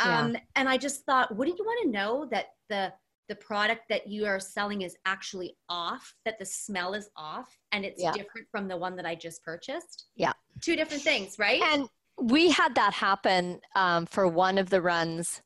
Um, 0.03 0.33
yeah. 0.33 0.41
and 0.57 0.71
i 0.71 0.79
just 0.79 1.05
thought 1.05 1.37
wouldn't 1.37 1.59
you 1.59 1.67
want 1.67 1.83
to 1.83 1.91
know 1.91 2.27
that 2.31 2.47
the 2.71 2.95
the 3.29 3.37
product 3.37 3.83
that 3.89 4.09
you 4.09 4.27
are 4.27 4.41
selling 4.41 4.83
is 4.83 4.97
actually 5.07 5.57
off 5.69 6.15
that 6.25 6.39
the 6.39 6.45
smell 6.45 6.95
is 6.95 7.11
off 7.17 7.57
and 7.73 7.85
it's 7.85 8.03
yeah. 8.03 8.13
different 8.13 8.47
from 8.51 8.69
the 8.69 8.77
one 8.77 8.97
that 8.97 9.07
i 9.07 9.15
just 9.15 9.43
purchased? 9.45 10.07
Yeah. 10.17 10.33
Two 10.61 10.77
different 10.77 11.03
things 11.03 11.39
right? 11.39 11.61
And 11.63 11.89
we 12.21 12.51
had 12.51 12.75
that 12.75 12.93
happen 12.93 13.61
um, 13.75 14.07
for 14.07 14.29
one 14.29 14.59
of 14.59 14.71
the 14.71 14.81
runs 14.81 15.43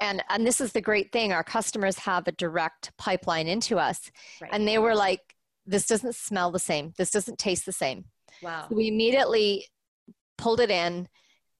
and 0.00 0.22
and 0.28 0.46
this 0.46 0.60
is 0.60 0.72
the 0.72 0.80
great 0.80 1.12
thing 1.12 1.32
our 1.32 1.44
customers 1.44 1.98
have 1.98 2.26
a 2.28 2.32
direct 2.32 2.92
pipeline 2.98 3.48
into 3.48 3.78
us 3.78 4.10
right. 4.40 4.50
and 4.52 4.66
they 4.66 4.78
were 4.78 4.94
like 4.94 5.34
this 5.68 5.86
doesn't 5.86 6.14
smell 6.14 6.50
the 6.50 6.58
same. 6.58 6.94
This 6.96 7.10
doesn't 7.10 7.38
taste 7.38 7.66
the 7.66 7.72
same. 7.72 8.06
Wow. 8.42 8.66
So 8.68 8.74
we 8.74 8.88
immediately 8.88 9.66
pulled 10.38 10.60
it 10.60 10.70
in 10.70 11.08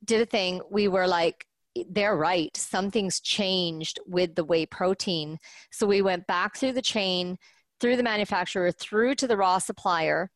did 0.05 0.23
a 0.23 0.27
thing. 0.27 0.63
We 0.71 0.89
were 0.89 1.07
like 1.07 1.45
they're 1.91 2.17
right. 2.17 2.57
Something's 2.57 3.21
changed 3.21 4.01
with 4.07 4.35
the 4.35 4.45
whey 4.45 4.67
protein. 4.67 5.39
So 5.71 5.87
we 5.87 6.03
went 6.03 6.27
back 6.27 6.57
through 6.57 6.73
the 6.73 6.83
chain 6.83 7.37
through 7.81 7.97
the 7.97 8.03
manufacturer 8.03 8.73
through 8.73 9.15
to 9.17 9.29
the 9.29 9.37
raw 9.37 9.59
supplier. 9.59 10.31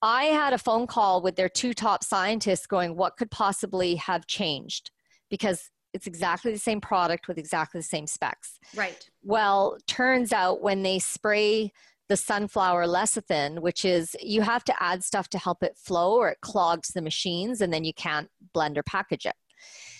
I 0.00 0.26
had 0.26 0.52
a 0.52 0.58
phone 0.58 0.86
call 0.86 1.20
with 1.20 1.36
their 1.36 1.48
two 1.48 1.74
top 1.74 2.04
scientists 2.04 2.66
going 2.66 2.96
what 2.96 3.16
could 3.16 3.30
possibly 3.30 3.96
have 3.96 4.26
changed? 4.26 4.90
Because 5.28 5.70
it's 5.98 6.06
exactly 6.06 6.52
the 6.52 6.58
same 6.60 6.80
product 6.80 7.26
with 7.26 7.38
exactly 7.38 7.80
the 7.80 7.84
same 7.84 8.06
specs. 8.06 8.60
Right. 8.72 9.10
Well, 9.24 9.78
turns 9.88 10.32
out 10.32 10.62
when 10.62 10.84
they 10.84 11.00
spray 11.00 11.72
the 12.08 12.16
sunflower 12.16 12.86
lecithin, 12.86 13.58
which 13.58 13.84
is 13.84 14.14
you 14.22 14.42
have 14.42 14.62
to 14.64 14.82
add 14.82 15.02
stuff 15.02 15.28
to 15.30 15.38
help 15.38 15.64
it 15.64 15.76
flow 15.76 16.14
or 16.14 16.28
it 16.28 16.40
clogs 16.40 16.90
the 16.90 17.02
machines 17.02 17.60
and 17.60 17.72
then 17.72 17.82
you 17.82 17.92
can't 17.92 18.30
blend 18.54 18.78
or 18.78 18.84
package 18.84 19.26
it. 19.26 19.34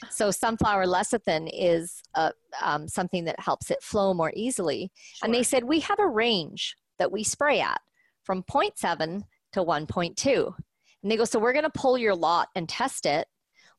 So 0.08 0.30
sunflower 0.30 0.86
lecithin 0.86 1.50
is 1.52 2.00
uh, 2.14 2.30
um, 2.62 2.86
something 2.86 3.24
that 3.24 3.40
helps 3.40 3.68
it 3.72 3.82
flow 3.82 4.14
more 4.14 4.32
easily. 4.36 4.92
Sure. 5.14 5.26
And 5.26 5.34
they 5.34 5.42
said 5.42 5.64
we 5.64 5.80
have 5.80 5.98
a 5.98 6.06
range 6.06 6.76
that 7.00 7.10
we 7.10 7.24
spray 7.24 7.60
at 7.60 7.80
from 8.22 8.44
0.7 8.44 9.24
to 9.54 9.64
1.2. 9.64 10.54
And 11.02 11.10
they 11.10 11.16
go, 11.16 11.24
so 11.24 11.40
we're 11.40 11.52
going 11.52 11.64
to 11.64 11.70
pull 11.70 11.98
your 11.98 12.14
lot 12.14 12.50
and 12.54 12.68
test 12.68 13.04
it. 13.04 13.26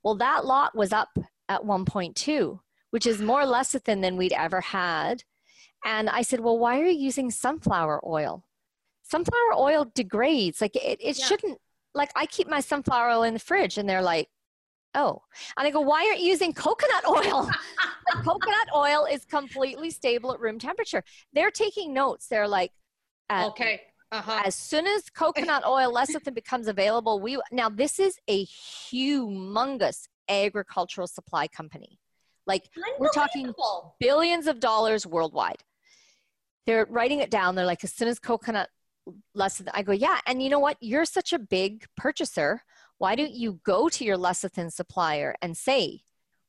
Well, 0.04 0.16
that 0.16 0.44
lot 0.44 0.76
was 0.76 0.92
up 0.92 1.18
at 1.50 1.64
1.2, 1.64 2.60
which 2.92 3.06
is 3.06 3.22
more 3.22 3.42
lecithin 3.42 4.02
than 4.02 4.16
we'd 4.16 4.34
ever 4.34 4.62
had. 4.62 5.24
And 5.84 6.10
I 6.10 6.22
said, 6.22 6.40
Well, 6.40 6.58
why 6.58 6.80
are 6.80 6.86
you 6.86 6.98
using 6.98 7.32
sunflower 7.32 8.02
oil? 8.06 8.46
Sunflower 9.04 9.56
oil 9.58 9.92
degrades. 9.94 10.62
Like 10.62 10.76
it, 10.76 11.00
it 11.02 11.18
yeah. 11.18 11.26
shouldn't, 11.26 11.58
like 11.94 12.12
I 12.16 12.26
keep 12.26 12.48
my 12.48 12.60
sunflower 12.60 13.10
oil 13.10 13.24
in 13.24 13.34
the 13.34 13.40
fridge 13.40 13.78
and 13.78 13.90
they're 13.90 14.02
like, 14.02 14.30
Oh. 14.96 15.22
And 15.58 15.68
I 15.68 15.72
go, 15.72 15.82
Why 15.82 16.06
aren't 16.08 16.20
you 16.20 16.28
using 16.28 16.54
coconut 16.54 17.06
oil? 17.08 17.46
like, 18.14 18.24
coconut 18.24 18.68
oil 18.76 19.08
is 19.12 19.26
completely 19.26 19.90
stable 19.90 20.34
at 20.34 20.40
room 20.40 20.60
temperature. 20.60 21.04
They're 21.34 21.52
taking 21.52 21.94
notes. 21.94 22.28
They're 22.28 22.48
like, 22.48 22.72
Okay. 23.32 23.82
Uh-huh. 24.12 24.42
As 24.44 24.56
soon 24.56 24.88
as 24.88 25.04
coconut 25.12 25.64
oil 25.68 25.94
lecithin 25.94 26.34
becomes 26.34 26.68
available, 26.68 27.20
we 27.20 27.40
now 27.52 27.70
this 27.70 28.00
is 28.00 28.18
a 28.28 28.46
humongous 28.46 30.08
agricultural 30.30 31.08
supply 31.08 31.48
company. 31.48 32.00
Like 32.46 32.70
we're 32.98 33.10
talking 33.10 33.54
billions 34.00 34.48
of 34.48 34.60
dollars 34.60 35.06
worldwide. 35.06 35.64
They're 36.66 36.88
writing 36.90 37.20
it 37.20 37.32
down. 37.32 37.56
They're 37.56 37.66
like, 37.66 37.84
as 37.84 37.94
soon 37.94 38.08
as 38.08 38.20
coconut 38.20 38.70
lecithin, 39.36 39.70
I 39.74 39.84
go, 39.84 39.92
yeah. 39.92 40.20
And 40.26 40.42
you 40.42 40.50
know 40.50 40.60
what? 40.60 40.78
You're 40.82 41.06
such 41.06 41.34
a 41.34 41.40
big 41.40 41.86
purchaser. 41.96 42.64
Why 42.98 43.16
don't 43.16 43.34
you 43.34 43.60
go 43.64 43.90
to 43.90 44.04
your 44.04 44.18
lecithin 44.18 44.72
supplier 44.72 45.36
and 45.42 45.58
say, 45.58 46.02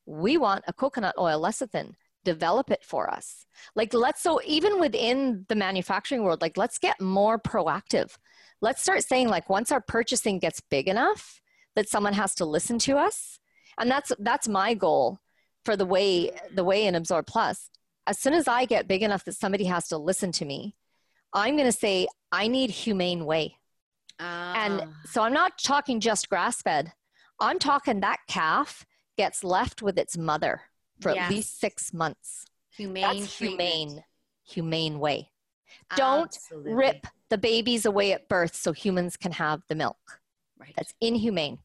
we 0.07 0.37
want 0.37 0.64
a 0.66 0.72
coconut 0.72 1.14
oil 1.18 1.41
lecithin 1.41 1.95
develop 2.24 2.70
it 2.70 2.85
for 2.85 3.11
us 3.11 3.47
like 3.74 3.95
let's 3.95 4.22
so 4.22 4.41
even 4.45 4.78
within 4.78 5.47
the 5.49 5.55
manufacturing 5.55 6.22
world 6.22 6.43
like 6.43 6.57
let's 6.59 6.78
get 6.78 7.01
more 7.01 7.39
proactive 7.39 8.16
let's 8.61 8.83
start 8.83 9.03
saying 9.03 9.28
like 9.28 9.49
once 9.49 9.72
our 9.72 9.81
purchasing 9.81 10.39
gets 10.39 10.61
big 10.61 10.87
enough 10.87 11.41
that 11.76 11.89
someone 11.89 12.12
has 12.12 12.35
to 12.35 12.45
listen 12.45 12.78
to 12.78 12.99
us 12.99 13.39
and 13.81 13.91
that's 13.91 14.12
that's 14.20 14.47
my 14.47 14.74
goal 14.74 15.18
for 15.64 15.76
the 15.76 15.87
whey 15.87 16.31
the 16.55 16.64
whey 16.64 16.87
in 16.87 16.95
absorb 16.95 17.26
plus. 17.26 17.70
As 18.07 18.18
soon 18.18 18.35
as 18.35 18.49
i 18.49 18.64
get 18.64 18.89
big 18.89 19.03
enough 19.03 19.24
that 19.24 19.35
somebody 19.35 19.64
has 19.64 19.89
to 19.89 19.99
listen 19.99 20.33
to 20.33 20.45
me 20.45 20.74
i'm 21.33 21.57
going 21.57 21.70
to 21.70 21.76
say 21.76 22.07
i 22.33 22.49
need 22.49 22.70
humane 22.70 23.24
whey. 23.24 23.57
Uh. 24.18 24.55
and 24.57 24.85
so 25.07 25.22
i'm 25.22 25.33
not 25.33 25.59
talking 25.59 25.99
just 26.01 26.28
grass 26.28 26.62
fed. 26.62 26.93
I'm 27.43 27.59
talking 27.59 28.01
that 28.01 28.18
calf 28.28 28.85
gets 29.16 29.43
left 29.43 29.81
with 29.81 29.99
its 29.99 30.16
mother 30.16 30.62
for 31.01 31.14
yes. 31.14 31.24
at 31.24 31.31
least 31.31 31.59
six 31.59 31.95
months. 31.95 32.45
Humane 32.76 33.20
that's 33.20 33.39
humane 33.39 34.05
humane 34.47 34.99
whey. 34.99 35.31
Don't 35.97 36.35
Absolutely. 36.35 36.74
rip 36.74 37.07
the 37.28 37.39
babies 37.39 37.87
away 37.87 38.12
at 38.12 38.28
birth 38.28 38.55
so 38.55 38.72
humans 38.72 39.16
can 39.16 39.33
have 39.33 39.62
the 39.68 39.74
milk. 39.74 40.20
Right. 40.59 40.74
That's 40.76 40.93
inhumane 41.01 41.59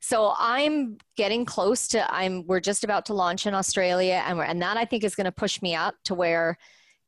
so 0.00 0.34
I'm 0.38 0.98
getting 1.16 1.44
close 1.44 1.88
to 1.88 2.12
I'm 2.12 2.46
we're 2.46 2.60
just 2.60 2.84
about 2.84 3.06
to 3.06 3.14
launch 3.14 3.46
in 3.46 3.54
Australia 3.54 4.22
and 4.26 4.38
we're, 4.38 4.44
and 4.44 4.62
that 4.62 4.76
I 4.76 4.84
think 4.84 5.04
is 5.04 5.14
going 5.14 5.26
to 5.26 5.32
push 5.32 5.60
me 5.62 5.74
up 5.74 5.94
to 6.04 6.14
where 6.14 6.56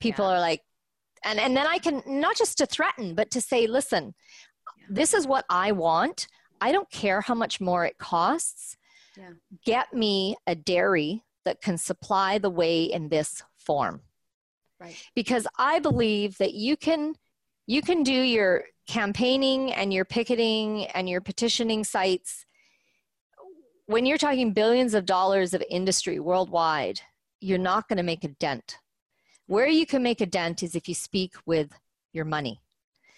people 0.01 0.26
yeah. 0.26 0.36
are 0.36 0.41
like 0.41 0.62
and 1.24 1.38
and 1.38 1.57
then 1.57 1.66
I 1.66 1.78
can 1.78 2.03
not 2.07 2.36
just 2.36 2.59
to 2.59 2.66
threaten 2.66 3.14
but 3.14 3.30
to 3.32 3.41
say 3.41 3.66
listen 3.66 4.14
yeah. 4.78 4.86
this 4.91 5.14
is 5.14 5.26
what 5.26 5.45
I 5.49 5.72
want. 5.72 6.28
I 6.61 6.72
don't 6.72 6.91
care 6.91 7.20
how 7.20 7.34
much 7.34 7.61
more 7.61 7.86
it 7.86 7.99
costs. 7.99 8.76
Yeah. 9.16 9.30
Get 9.64 9.93
me 9.93 10.36
a 10.47 10.55
dairy 10.55 11.24
that 11.45 11.62
can 11.62 11.78
supply 11.78 12.38
the 12.38 12.51
whey 12.51 12.84
in 12.84 13.09
this 13.09 13.43
form. 13.57 14.03
Right. 14.78 14.97
Because 15.14 15.47
I 15.59 15.78
believe 15.78 16.38
that 16.38 16.55
you 16.55 16.76
can 16.76 17.14
you 17.66 17.82
can 17.82 18.03
do 18.03 18.12
your 18.12 18.64
campaigning 18.88 19.72
and 19.72 19.93
your 19.93 20.05
picketing 20.05 20.86
and 20.86 21.09
your 21.09 21.20
petitioning 21.20 21.84
sites 21.84 22.45
when 23.91 24.07
you're 24.07 24.18
talking 24.18 24.53
billions 24.53 24.95
of 24.95 25.05
dollars 25.05 25.53
of 25.53 25.64
industry 25.68 26.20
worldwide, 26.20 27.01
you're 27.41 27.59
not 27.59 27.88
going 27.88 27.97
to 27.97 28.05
make 28.05 28.22
a 28.22 28.28
dent. 28.28 28.78
Where 29.49 29.66
you 29.66 29.84
can 29.84 30.01
make 30.01 30.20
a 30.20 30.26
dent 30.26 30.62
is 30.62 30.76
if 30.76 30.88
you 30.88 30.95
speak 30.95 31.34
with 31.45 31.72
your 32.12 32.24
money. 32.24 32.61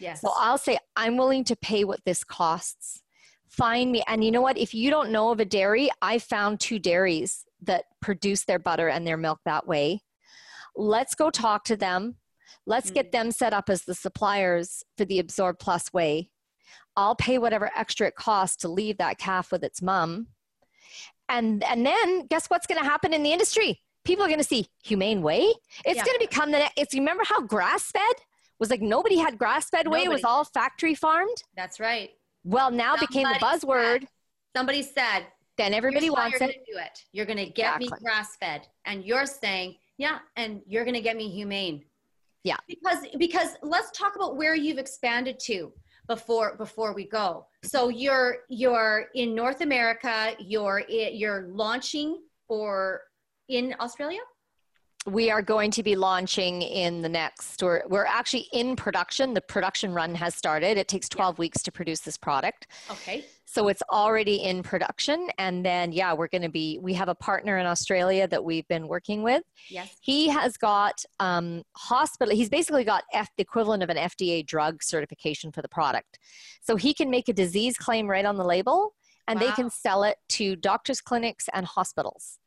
Yes. 0.01 0.23
So 0.23 0.33
I'll 0.35 0.57
say, 0.57 0.79
I'm 0.97 1.19
willing 1.19 1.45
to 1.45 1.57
pay 1.57 1.85
what 1.85 2.01
this 2.07 2.25
costs. 2.25 3.03
Find 3.49 3.93
me. 3.93 4.03
And 4.09 4.25
you 4.25 4.31
know 4.31 4.41
what? 4.41 4.57
If 4.57 4.73
you 4.73 4.89
don't 4.89 5.11
know 5.11 5.31
of 5.31 5.41
a 5.41 5.45
dairy, 5.45 5.91
I 6.01 6.19
found 6.19 6.59
two 6.59 6.79
dairies 6.79 7.45
that 7.61 7.85
produce 8.01 8.45
their 8.45 8.59
butter 8.59 8.89
and 8.89 9.07
their 9.07 9.19
milk 9.19 9.41
that 9.45 9.67
way. 9.67 10.01
Let's 10.75 11.15
go 11.15 11.29
talk 11.29 11.65
to 11.65 11.77
them. 11.77 12.17
Let's 12.65 12.87
mm-hmm. 12.87 12.95
get 12.95 13.13
them 13.13 13.31
set 13.31 13.53
up 13.53 13.69
as 13.69 13.83
the 13.83 13.95
suppliers 13.95 14.83
for 14.97 15.05
the 15.05 15.19
Absorb 15.19 15.59
Plus 15.59 15.93
whey. 15.93 16.31
I'll 16.97 17.15
pay 17.15 17.37
whatever 17.37 17.71
extra 17.77 18.07
it 18.07 18.15
costs 18.15 18.57
to 18.59 18.69
leave 18.69 18.97
that 18.97 19.19
calf 19.19 19.53
with 19.53 19.63
its 19.65 19.83
mom 19.83 20.29
and 21.33 21.65
and 21.65 21.85
then 21.85 22.27
guess 22.27 22.47
what's 22.47 22.67
going 22.67 22.81
to 22.81 22.85
happen 22.85 23.13
in 23.13 23.23
the 23.23 23.33
industry? 23.33 23.81
People 24.05 24.25
are 24.25 24.29
going 24.29 24.39
to 24.39 24.45
see 24.45 24.67
humane 24.85 25.23
whey 25.23 25.53
it's 25.85 25.97
yeah. 25.97 26.05
going 26.05 26.19
to 26.19 26.27
become 26.29 26.51
the 26.53 26.69
it's 26.77 26.95
remember 26.95 27.25
how 27.27 27.41
grass 27.41 27.91
fed 27.91 28.17
was 28.59 28.71
like 28.71 28.81
nobody 28.81 29.17
had 29.17 29.39
grass 29.39 29.69
fed 29.71 29.89
whey 29.89 30.05
it 30.05 30.11
was 30.11 30.23
all 30.23 30.45
factory 30.45 30.95
farmed? 30.95 31.43
That's 31.57 31.81
right. 31.81 32.11
Well 32.45 32.71
now 32.71 32.97
somebody 32.97 33.07
became 33.07 33.29
the 33.29 33.45
buzzword 33.45 34.01
said, 34.01 34.09
somebody 34.57 34.83
said 34.83 35.27
then 35.59 35.75
everybody 35.75 36.11
wants 36.11 36.41
it. 36.41 36.65
do 36.67 36.79
it. 36.79 36.99
You're 37.13 37.27
going 37.27 37.39
to 37.39 37.47
get 37.47 37.77
exactly. 37.77 37.87
me 37.87 37.93
grass 38.03 38.37
fed. 38.37 38.67
And 38.85 39.05
you're 39.05 39.27
saying 39.27 39.77
yeah 39.99 40.19
and 40.37 40.61
you're 40.67 40.85
going 40.85 40.95
to 40.95 41.01
get 41.01 41.17
me 41.17 41.29
humane. 41.29 41.85
Yeah. 42.45 42.57
Because 42.69 43.07
because 43.19 43.57
let's 43.63 43.91
talk 43.97 44.17
about 44.17 44.37
where 44.37 44.55
you've 44.55 44.79
expanded 44.79 45.39
to 45.41 45.73
before 46.09 46.57
before 46.57 46.95
we 46.95 47.07
go. 47.09 47.47
So 47.63 47.89
you're 47.89 48.39
you're 48.49 49.07
in 49.15 49.35
North 49.35 49.61
America. 49.61 50.35
You're 50.39 50.83
you're 50.89 51.47
launching 51.49 52.19
for 52.49 53.03
in 53.49 53.75
Australia. 53.81 54.21
We 55.07 55.31
are 55.31 55.43
going 55.43 55.73
to 55.73 55.83
be 55.83 55.97
launching 55.97 56.63
in 56.63 57.03
the 57.03 57.09
next, 57.09 57.63
or 57.63 57.83
we're 57.89 58.07
actually 58.07 58.47
in 58.53 58.77
production. 58.77 59.35
The 59.35 59.41
production 59.41 59.93
run 59.93 60.15
has 60.15 60.35
started. 60.35 60.79
It 60.79 60.87
takes 60.87 61.09
12 61.09 61.37
yeah. 61.37 61.41
weeks 61.41 61.63
to 61.65 61.73
produce 61.73 62.01
this 62.01 62.17
product. 62.17 62.69
Okay. 62.89 63.25
So 63.53 63.69
it's 63.69 63.83
already 63.91 64.37
in 64.37 64.63
production. 64.63 65.29
And 65.39 65.67
then, 65.67 65.93
yeah, 65.93 66.15
we're 66.15 66.29
going 66.29 66.43
to 66.43 66.49
be, 66.49 66.79
we 66.81 66.95
have 66.95 67.09
a 67.09 67.15
partner 67.15 67.59
in 67.59 67.67
Australia 67.67 68.27
that 68.29 68.43
we've 68.43 68.67
been 68.69 68.89
working 68.89 69.23
with. 69.23 69.43
Yes. 69.69 69.95
He 70.01 70.29
has 70.29 70.57
got 70.57 71.05
um, 71.21 71.63
hospital, 71.77 72.35
he's 72.35 72.49
basically 72.49 72.85
got 72.85 73.05
F, 73.13 73.29
the 73.37 73.43
equivalent 73.43 73.83
of 73.83 73.91
an 73.91 73.99
FDA 73.99 74.47
drug 74.47 74.83
certification 74.83 75.53
for 75.53 75.61
the 75.61 75.69
product. 75.69 76.19
So 76.63 76.77
he 76.77 76.95
can 76.95 77.11
make 77.11 77.29
a 77.29 77.35
disease 77.35 77.77
claim 77.77 78.09
right 78.09 78.25
on 78.25 78.37
the 78.37 78.45
label 78.45 78.95
and 79.29 79.39
wow. 79.41 79.47
they 79.47 79.53
can 79.53 79.69
sell 79.69 80.05
it 80.05 80.17
to 80.31 80.57
doctors' 80.57 81.01
clinics 81.01 81.49
and 81.53 81.67
hospitals. 81.67 82.39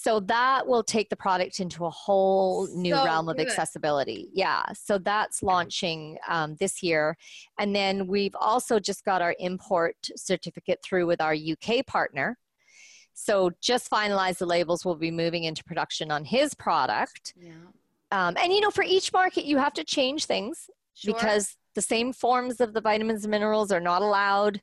So 0.00 0.20
that 0.20 0.64
will 0.66 0.84
take 0.84 1.10
the 1.10 1.16
product 1.16 1.58
into 1.58 1.84
a 1.84 1.90
whole 1.90 2.68
new 2.72 2.94
So 2.94 3.04
realm 3.04 3.28
of 3.28 3.36
good. 3.36 3.48
accessibility. 3.48 4.28
Yeah. 4.32 4.62
So 4.72 4.96
that's 4.98 5.42
launching 5.42 6.18
um, 6.28 6.54
this 6.60 6.84
year. 6.84 7.16
And 7.58 7.74
then 7.74 8.06
we've 8.06 8.36
also 8.38 8.78
just 8.78 9.04
got 9.04 9.22
our 9.22 9.34
import 9.40 9.96
certificate 10.14 10.78
through 10.84 11.06
with 11.06 11.20
our 11.20 11.34
UK 11.34 11.84
partner. 11.84 12.38
So 13.12 13.50
just 13.60 13.90
finalize 13.90 14.38
the 14.38 14.46
labels. 14.46 14.84
We'll 14.84 14.94
be 14.94 15.10
moving 15.10 15.42
into 15.42 15.64
production 15.64 16.12
on 16.12 16.24
his 16.24 16.54
product. 16.54 17.34
Yeah. 17.36 17.50
Um, 18.12 18.36
and 18.40 18.52
you 18.52 18.60
know, 18.60 18.70
for 18.70 18.84
each 18.84 19.12
market, 19.12 19.46
you 19.46 19.58
have 19.58 19.72
to 19.74 19.84
change 19.84 20.26
things 20.26 20.70
Sure. 20.94 21.12
because 21.14 21.56
the 21.74 21.82
same 21.82 22.12
forms 22.12 22.60
of 22.60 22.72
the 22.72 22.80
vitamins 22.80 23.24
and 23.24 23.32
minerals 23.32 23.72
are 23.72 23.80
not 23.80 24.02
allowed 24.02 24.60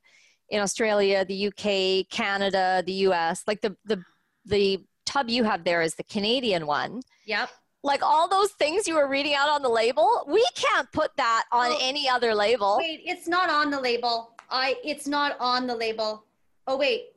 in 0.48 0.60
Australia, 0.60 1.26
the 1.26 1.48
UK, 1.48 2.08
Canada, 2.10 2.82
the 2.86 2.92
US. 3.08 3.42
Like 3.46 3.60
the 3.60 3.76
the 3.84 4.02
the 4.46 4.84
tub 5.06 5.28
you 5.30 5.44
have 5.44 5.64
there 5.64 5.80
is 5.82 5.94
the 5.94 6.04
Canadian 6.04 6.66
one. 6.66 7.02
Yep. 7.24 7.48
Like 7.82 8.02
all 8.02 8.28
those 8.28 8.50
things 8.52 8.86
you 8.88 8.94
were 8.96 9.08
reading 9.08 9.34
out 9.34 9.48
on 9.48 9.62
the 9.62 9.68
label, 9.68 10.24
we 10.28 10.44
can't 10.54 10.90
put 10.92 11.16
that 11.16 11.44
on 11.52 11.70
Oh. 11.72 11.78
any 11.80 12.08
other 12.08 12.34
label. 12.34 12.76
Wait, 12.78 13.02
it's 13.04 13.28
not 13.28 13.48
on 13.48 13.70
the 13.70 13.80
label. 13.80 14.32
I 14.50 14.76
it's 14.84 15.06
not 15.06 15.36
on 15.40 15.66
the 15.66 15.74
label. 15.74 16.24
Oh 16.66 16.76
wait, 16.76 17.12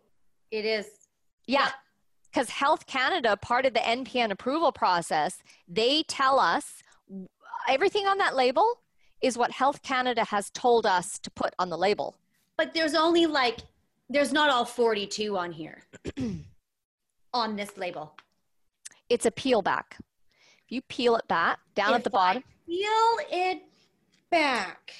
it 0.51 0.65
is. 0.65 0.87
Yeah. 1.45 1.69
Because 2.31 2.49
Health 2.51 2.85
Canada, 2.85 3.35
part 3.37 3.65
of 3.65 3.73
the 3.73 3.79
NPN 3.79 4.29
approval 4.31 4.71
process, 4.71 5.41
they 5.67 6.03
tell 6.03 6.39
us 6.39 6.83
everything 7.67 8.05
on 8.05 8.19
that 8.19 8.35
label 8.35 8.81
is 9.23 9.35
what 9.37 9.51
Health 9.51 9.81
Canada 9.81 10.23
has 10.25 10.51
told 10.51 10.85
us 10.85 11.17
to 11.19 11.31
put 11.31 11.53
on 11.57 11.69
the 11.69 11.77
label. 11.77 12.15
But 12.57 12.73
there's 12.75 12.93
only 12.93 13.25
like 13.25 13.57
there's 14.09 14.31
not 14.31 14.49
all 14.51 14.65
42 14.65 15.35
on 15.37 15.51
here. 15.51 15.81
on 17.33 17.55
this 17.55 17.77
label. 17.77 18.15
It's 19.09 19.25
a 19.25 19.31
peel 19.31 19.61
back. 19.61 19.97
If 19.99 20.71
you 20.71 20.81
peel 20.83 21.15
it 21.15 21.27
back 21.27 21.59
down 21.75 21.93
at 21.93 22.03
the 22.03 22.09
bottom, 22.09 22.43
Peel 22.67 23.17
it 23.31 23.63
back. 24.29 24.91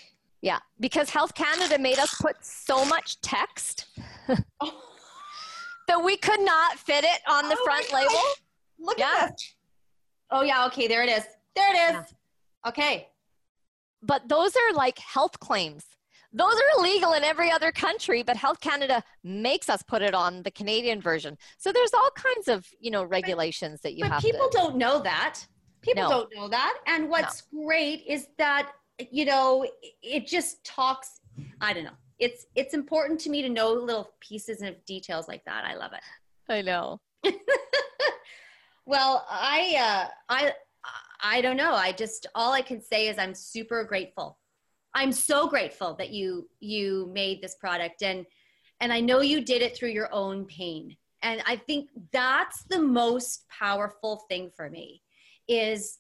yeah, 0.42 0.60
because 0.80 1.10
Health 1.12 1.36
Canada 1.36 1.78
made 1.78 2.00
us 2.00 2.16
put 2.20 2.44
so 2.44 2.84
much 2.86 3.22
text 3.22 3.86
Oh, 4.62 4.82
that 5.88 6.04
we 6.04 6.18
could 6.18 6.40
not 6.42 6.80
fit 6.80 7.04
it 7.04 7.22
on 7.30 7.48
the 7.50 7.58
Oh 7.60 7.64
front 7.66 7.94
label. 7.94 8.22
look 8.80 8.98
Yeah. 8.98 9.12
at 9.20 9.32
this. 9.32 9.54
Oh 10.32 10.42
yeah, 10.42 10.66
okay, 10.68 10.88
there 10.88 11.04
it 11.04 11.10
is. 11.10 11.24
There 11.56 11.72
it 11.92 11.96
is. 11.96 12.14
Okay. 12.68 13.08
But 14.02 14.28
those 14.30 14.56
are 14.56 14.74
like 14.74 14.98
health 15.00 15.40
claims. 15.40 15.84
Those 16.32 16.54
are 16.54 16.80
illegal 16.80 17.14
in 17.14 17.24
every 17.24 17.52
other 17.52 17.72
country, 17.72 18.22
but 18.24 18.38
Health 18.38 18.60
Canada 18.60 19.04
makes 19.24 19.68
us 19.70 19.82
put 19.82 20.02
it 20.02 20.14
on 20.14 20.44
the 20.44 20.52
Canadian 20.52 21.02
version. 21.02 21.38
So 21.58 21.72
there's 21.72 21.94
all 21.94 22.12
kinds 22.16 22.48
of, 22.48 22.68
you 22.80 22.92
know, 22.92 23.04
regulations 23.04 23.82
that 23.82 23.94
you 23.96 24.04
but 24.04 24.12
have 24.14 24.22
people 24.22 24.48
to. 24.50 24.58
don't 24.58 24.76
know 24.78 25.00
that. 25.02 25.40
People 25.82 26.04
No. 26.04 26.10
don't 26.10 26.36
know 26.36 26.48
that. 26.50 26.78
And 26.86 27.10
what's 27.10 27.42
great 27.54 28.04
is 28.06 28.28
that 28.38 28.72
you 29.12 29.24
know 29.26 29.64
it- 29.64 29.94
it 30.04 30.28
just 30.28 30.64
talks. 30.66 31.22
I 31.62 31.74
don't 31.74 31.86
know. 31.86 31.96
It's 32.20 32.46
it's 32.54 32.74
important 32.74 33.20
to 33.22 33.30
me 33.30 33.42
to 33.42 33.50
know 33.50 33.72
little 33.72 34.14
pieces 34.20 34.62
of 34.62 34.84
details 34.86 35.28
like 35.30 35.44
that. 35.46 35.64
I 35.66 35.76
love 35.76 35.94
it. 35.94 36.02
I 36.50 36.62
know. 36.62 37.00
Well, 38.86 39.24
I 39.30 39.76
uh, 39.80 40.08
I 40.30 40.54
I 41.22 41.42
don't 41.42 41.58
know. 41.58 41.74
I 41.76 41.92
just 41.92 42.26
all 42.34 42.54
I 42.54 42.62
can 42.64 42.82
say 42.82 43.08
is 43.08 43.20
I'm 43.20 43.36
super 43.36 43.84
grateful. 43.84 44.39
I'm 44.94 45.12
so 45.12 45.48
grateful 45.48 45.94
that 45.96 46.10
you 46.10 46.50
you 46.60 47.12
made 47.14 47.42
this 47.42 47.56
product 47.56 48.02
and 48.02 48.26
and 48.82 48.94
I 48.94 49.02
know 49.02 49.22
you 49.22 49.42
did 49.42 49.62
it 49.62 49.76
through 49.76 49.90
your 49.90 50.14
own 50.14 50.46
pain. 50.46 50.96
And 51.22 51.44
I 51.46 51.58
think 51.58 51.90
that's 52.14 52.64
the 52.70 52.80
most 52.80 53.44
powerful 53.50 54.24
thing 54.30 54.52
for 54.56 54.70
me 54.70 55.02
is 55.50 56.00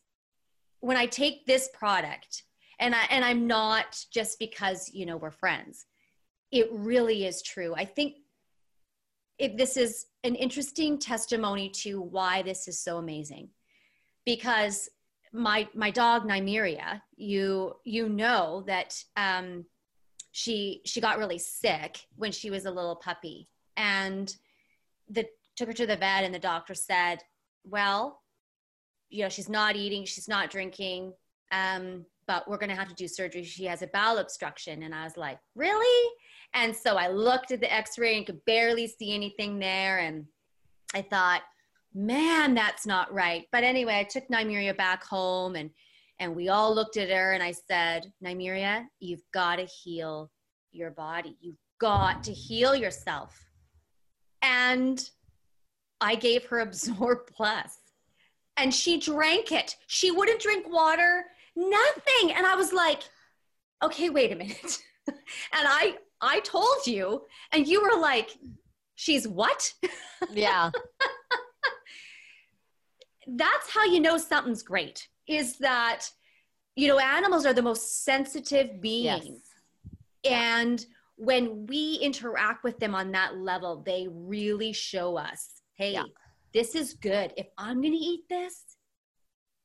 when 0.80 0.96
I 0.96 1.08
take 1.08 1.46
this 1.46 1.70
product 1.74 2.44
and 2.80 2.96
I 2.96 3.06
and 3.10 3.26
I'm 3.26 3.48
not 3.48 4.04
just 4.14 4.40
because, 4.40 4.90
you 4.94 5.06
know, 5.06 5.18
we're 5.18 5.32
friends. 5.32 5.86
It 6.52 6.70
really 6.72 7.26
is 7.26 7.42
true. 7.42 7.76
I 7.76 7.86
think 7.86 8.16
if 9.38 9.56
this 9.56 9.78
is 9.78 10.08
an 10.24 10.36
interesting 10.36 10.98
testimony 10.98 11.70
to 11.70 12.02
why 12.02 12.42
this 12.42 12.68
is 12.68 12.82
so 12.82 12.98
amazing 12.98 13.50
because 14.26 14.90
my 15.32 15.68
my 15.76 15.92
dog 15.92 16.28
Nymeria, 16.28 17.02
you 17.16 17.76
you 17.84 18.10
know 18.10 18.64
that 18.68 19.02
um, 19.16 19.66
she 20.32 20.82
she 20.86 21.02
got 21.02 21.18
really 21.18 21.38
sick 21.38 22.00
when 22.16 22.32
she 22.32 22.50
was 22.50 22.66
a 22.66 22.72
little 22.72 22.96
puppy, 22.96 23.48
and 23.78 24.34
the 25.10 25.26
took 25.56 25.68
her 25.68 25.74
to 25.74 25.86
the 25.86 25.98
vet, 25.98 26.24
and 26.24 26.34
the 26.34 26.40
doctor 26.40 26.74
said, 26.74 27.20
"Well, 27.64 28.22
you 29.10 29.24
know, 29.24 29.30
she's 29.30 29.50
not 29.50 29.76
eating, 29.76 30.06
she's 30.06 30.28
not 30.28 30.50
drinking, 30.50 31.14
um, 31.52 32.06
but 32.28 32.48
we're 32.48 32.58
going 32.58 32.70
to 32.70 32.76
have 32.76 32.90
to 32.90 32.96
do 32.96 33.08
surgery. 33.08 33.44
She 33.44 33.66
has 33.66 33.82
a 33.82 33.88
bowel 33.88 34.18
obstruction." 34.18 34.84
And 34.84 34.96
I 34.96 35.04
was 35.04 35.18
like, 35.18 35.40
"Really?" 35.56 36.12
And 36.56 36.76
so 36.76 36.96
I 36.96 37.10
looked 37.10 37.52
at 37.52 37.60
the 37.60 37.72
X-ray 37.72 38.18
and 38.18 38.26
could 38.26 38.44
barely 38.46 38.88
see 38.88 39.14
anything 39.14 39.60
there, 39.60 40.00
and 40.00 40.26
I 40.96 41.04
thought 41.04 41.44
man, 41.94 42.54
that's 42.54 42.86
not 42.86 43.14
right. 43.14 43.46
But 43.52 43.64
anyway, 43.64 44.00
I 44.00 44.04
took 44.04 44.28
Nymeria 44.30 44.76
back 44.76 45.04
home 45.04 45.56
and 45.56 45.70
and 46.22 46.36
we 46.36 46.50
all 46.50 46.76
looked 46.76 46.98
at 46.98 47.10
her 47.10 47.32
and 47.32 47.42
I 47.42 47.52
said, 47.54 48.12
Nymeria, 48.22 48.86
you've 49.00 49.24
got 49.34 49.56
to 49.56 49.66
heal 49.66 50.30
your 50.72 50.92
body. 50.92 51.38
You've 51.40 51.56
got 51.80 52.26
to 52.26 52.34
heal 52.34 52.76
yourself. 52.76 53.34
And 54.42 55.02
I 56.02 56.16
gave 56.16 56.46
her 56.48 56.60
Absorb 56.60 57.20
Plus. 57.34 57.78
And 58.58 58.74
she 58.74 59.00
drank 59.00 59.54
it. 59.54 59.78
She 59.88 60.12
wouldn't 60.12 60.42
drink 60.42 60.70
water, 60.70 61.24
nothing. 61.56 62.34
And 62.36 62.46
I 62.46 62.56
was 62.56 62.74
like, 62.74 63.04
okay, 63.82 64.10
wait 64.10 64.34
a 64.34 64.36
minute. 64.36 64.80
and 65.08 65.18
I 65.54 65.96
I 66.22 66.42
told 66.42 66.86
you, 66.86 67.22
and 67.54 67.66
you 67.66 67.82
were 67.82 67.98
like, 67.98 68.32
she's 68.96 69.26
what? 69.26 69.74
Yeah. 70.34 70.72
that's 73.36 73.70
how 73.74 73.86
you 73.86 74.00
know 74.00 74.18
something's 74.18 74.64
great 74.64 75.08
is 75.28 75.58
that 75.58 76.06
you 76.76 76.88
know 76.88 77.00
animals 77.00 77.46
are 77.46 77.54
the 77.54 77.62
most 77.62 78.04
sensitive 78.04 78.70
yes. 78.84 79.22
beings 79.22 79.42
and 80.26 80.86
when 81.16 81.66
we 81.68 81.96
interact 82.02 82.64
with 82.64 82.80
them 82.80 82.96
on 82.96 83.12
that 83.12 83.38
level 83.38 83.84
they 83.86 84.08
really 84.10 84.74
show 84.74 85.18
us 85.18 85.62
hey 85.76 85.94
Yeah. 85.94 86.04
this 86.54 86.76
is 86.76 86.94
good. 86.94 87.34
If 87.38 87.48
i'm 87.58 87.82
going 87.82 87.94
to 87.94 88.00
eat 88.00 88.22
this 88.30 88.64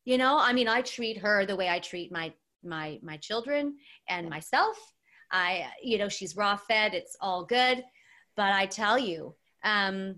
you 0.04 0.18
know 0.18 0.38
i 0.38 0.52
mean 0.52 0.68
i 0.68 0.82
treat 0.82 1.18
her 1.18 1.46
the 1.46 1.56
way 1.56 1.68
i 1.68 1.78
treat 1.78 2.12
my 2.12 2.32
my 2.62 2.98
my 3.02 3.16
children 3.18 3.76
and 4.08 4.28
myself. 4.28 4.76
I 5.30 5.66
you 5.82 5.98
know 5.98 6.08
she's 6.08 6.36
raw 6.36 6.56
fed 6.56 6.94
it's 6.94 7.16
all 7.20 7.44
good. 7.44 7.84
But 8.36 8.52
i 8.52 8.66
tell 8.66 8.98
you 8.98 9.34
um 9.64 10.16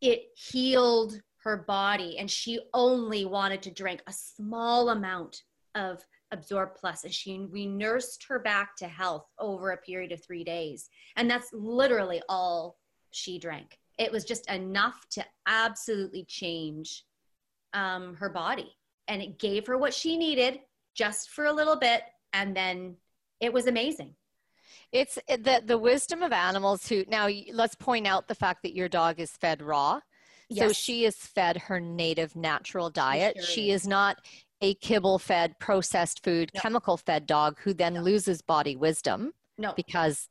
it 0.00 0.20
healed 0.34 1.20
her 1.44 1.58
body 1.58 2.16
and 2.18 2.30
she 2.30 2.58
only 2.72 3.24
wanted 3.26 3.62
to 3.62 3.70
drink 3.70 4.02
a 4.06 4.12
small 4.12 4.88
amount 4.88 5.42
of 5.74 6.04
absorb 6.32 6.74
plus 6.74 7.04
and 7.04 7.12
she 7.12 7.38
we 7.52 7.66
nursed 7.66 8.24
her 8.28 8.38
back 8.38 8.74
to 8.74 8.88
health 8.88 9.26
over 9.38 9.70
a 9.70 9.76
period 9.76 10.10
of 10.10 10.24
three 10.24 10.42
days 10.42 10.88
and 11.16 11.30
that's 11.30 11.52
literally 11.52 12.20
all 12.28 12.78
she 13.10 13.38
drank 13.38 13.78
it 13.98 14.10
was 14.10 14.24
just 14.24 14.50
enough 14.50 15.06
to 15.10 15.24
absolutely 15.46 16.24
change 16.24 17.04
um, 17.74 18.14
her 18.14 18.30
body 18.30 18.74
and 19.06 19.22
it 19.22 19.38
gave 19.38 19.66
her 19.66 19.78
what 19.78 19.94
she 19.94 20.16
needed 20.16 20.58
just 20.94 21.30
for 21.30 21.44
a 21.44 21.52
little 21.52 21.76
bit 21.76 22.02
and 22.32 22.56
then 22.56 22.96
it 23.40 23.52
was 23.52 23.66
amazing 23.66 24.14
It's 24.92 25.18
the 25.28 25.62
the 25.64 25.78
wisdom 25.78 26.22
of 26.22 26.32
animals 26.32 26.88
who 26.88 27.04
now 27.06 27.28
let's 27.52 27.74
point 27.74 28.06
out 28.06 28.28
the 28.28 28.34
fact 28.34 28.62
that 28.62 28.74
your 28.74 28.88
dog 28.88 29.20
is 29.20 29.36
fed 29.36 29.60
raw. 29.62 30.00
So 30.52 30.72
she 30.72 31.04
is 31.04 31.16
fed 31.16 31.56
her 31.56 31.80
native 31.80 32.36
natural 32.36 32.90
diet. 32.90 33.36
sure 33.36 33.44
she 33.46 33.70
is. 33.70 33.82
is 33.82 33.88
not 33.88 34.18
a 34.60 34.74
kibble 34.74 35.18
fed 35.18 35.58
processed 35.58 36.22
food 36.24 36.50
No. 36.54 36.60
chemical 36.60 36.96
fed 36.96 37.26
dog 37.26 37.58
who 37.60 37.74
then 37.74 37.94
No. 37.94 38.00
loses 38.02 38.40
body 38.42 38.76
wisdom 38.76 39.32
no 39.58 39.72
because 39.74 40.28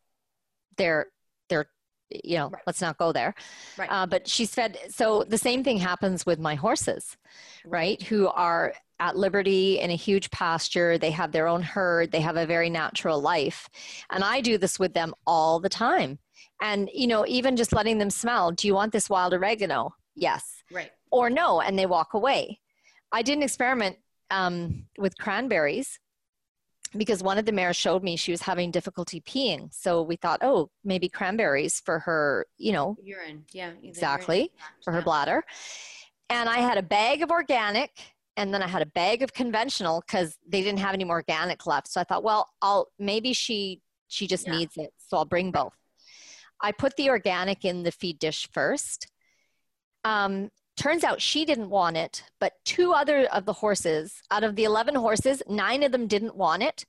they're 0.78 1.08
they're 1.50 1.68
you 2.10 2.38
know 2.38 2.50
Right. 2.50 2.62
let's 2.66 2.82
not 2.82 2.98
go 2.98 3.12
there 3.12 3.36
right 3.78 3.90
uh, 3.92 4.06
but 4.06 4.28
she's 4.28 4.54
fed 4.54 4.78
so 4.90 5.24
the 5.24 5.38
same 5.38 5.64
thing 5.64 5.78
happens 5.78 6.26
with 6.26 6.40
my 6.40 6.56
horses 6.56 7.18
right 7.66 8.02
who 8.04 8.28
are 8.28 8.74
at 9.00 9.18
liberty 9.18 9.80
in 9.80 9.90
a 9.92 9.96
huge 9.96 10.30
pasture 10.32 10.98
they 10.98 11.12
have 11.12 11.32
their 11.32 11.48
own 11.48 11.62
herd 11.62 12.12
they 12.12 12.22
have 12.22 12.38
a 12.38 12.46
very 12.46 12.70
natural 12.70 13.20
life 13.20 13.70
and 14.10 14.24
i 14.24 14.42
do 14.42 14.58
this 14.58 14.80
with 14.80 14.94
them 14.94 15.14
all 15.28 15.60
the 15.60 15.70
time 15.70 16.18
and 16.62 16.90
you 16.94 17.08
know 17.08 17.26
even 17.28 17.56
just 17.56 17.74
letting 17.74 17.98
them 17.98 18.10
smell 18.10 18.52
do 18.52 18.68
you 18.68 18.74
want 18.74 18.92
this 18.92 19.10
wild 19.10 19.34
oregano 19.34 19.94
yes 20.16 20.64
right 20.72 20.92
or 21.12 21.30
no 21.30 21.62
and 21.62 21.78
they 21.78 21.86
walk 21.86 22.14
away 22.14 22.60
i 23.12 23.22
did 23.22 23.38
an 23.38 23.44
experiment 23.44 23.98
um, 24.32 24.86
with 24.98 25.16
cranberries 25.18 26.00
because 26.96 27.22
one 27.22 27.38
of 27.38 27.46
the 27.46 27.52
mares 27.52 27.76
showed 27.76 28.04
me 28.04 28.16
she 28.16 28.32
was 28.32 28.42
having 28.42 28.72
difficulty 28.72 29.22
peeing 29.22 29.72
so 29.74 30.02
we 30.02 30.16
thought 30.16 30.40
oh 30.42 30.70
maybe 30.84 31.10
cranberries 31.10 31.80
for 31.80 32.00
her 32.00 32.46
you 32.58 32.72
know 32.72 32.96
urine 33.04 33.44
yeah 33.52 33.70
the 33.70 33.76
urine 33.76 33.90
Exactly, 33.90 34.52
for 34.84 34.92
her 34.92 35.00
yeah. 35.00 35.04
bladder 35.04 35.44
And 36.30 36.50
I 36.50 36.60
had 36.60 36.78
a 36.78 36.84
bag 36.84 37.22
of 37.22 37.30
organic 37.30 37.92
and 38.38 38.54
then 38.54 38.64
I 38.64 38.68
had 38.68 38.82
a 38.82 38.88
bag 38.88 39.22
of 39.22 39.34
conventional 39.34 40.02
because 40.02 40.38
they 40.48 40.62
didn't 40.64 40.80
have 40.80 40.94
any 40.94 41.04
more 41.04 41.18
organic 41.18 41.66
left. 41.68 41.88
So 41.88 42.02
I 42.02 42.04
thought, 42.04 42.24
well, 42.24 42.50
I'll 42.62 42.88
maybe 42.98 43.34
she 43.34 43.82
she 44.08 44.28
just 44.28 44.48
yeah. 44.48 44.58
needs 44.58 44.78
it, 44.78 44.94
so 44.98 45.18
I'll 45.18 45.26
bring 45.26 45.52
both. 45.52 45.78
I 46.62 46.72
put 46.72 46.96
the 46.96 47.10
organic 47.10 47.66
in 47.66 47.84
the 47.84 47.92
feed 47.92 48.20
dish 48.20 48.48
first. 48.52 49.08
Um, 50.04 50.50
turns 50.78 51.04
out 51.04 51.22
she 51.22 51.46
didn't 51.46 51.70
want 51.70 51.98
it, 51.98 52.24
but 52.40 52.54
two 52.66 52.94
other 52.94 53.26
of 53.26 53.46
the 53.46 53.54
horses, 53.54 54.22
out 54.32 54.44
of 54.44 54.56
the 54.56 54.64
11 54.64 54.96
horses, 54.96 55.42
nine 55.48 55.84
of 55.84 55.92
them 55.92 56.08
didn't 56.08 56.36
want 56.36 56.64
it. 56.64 56.86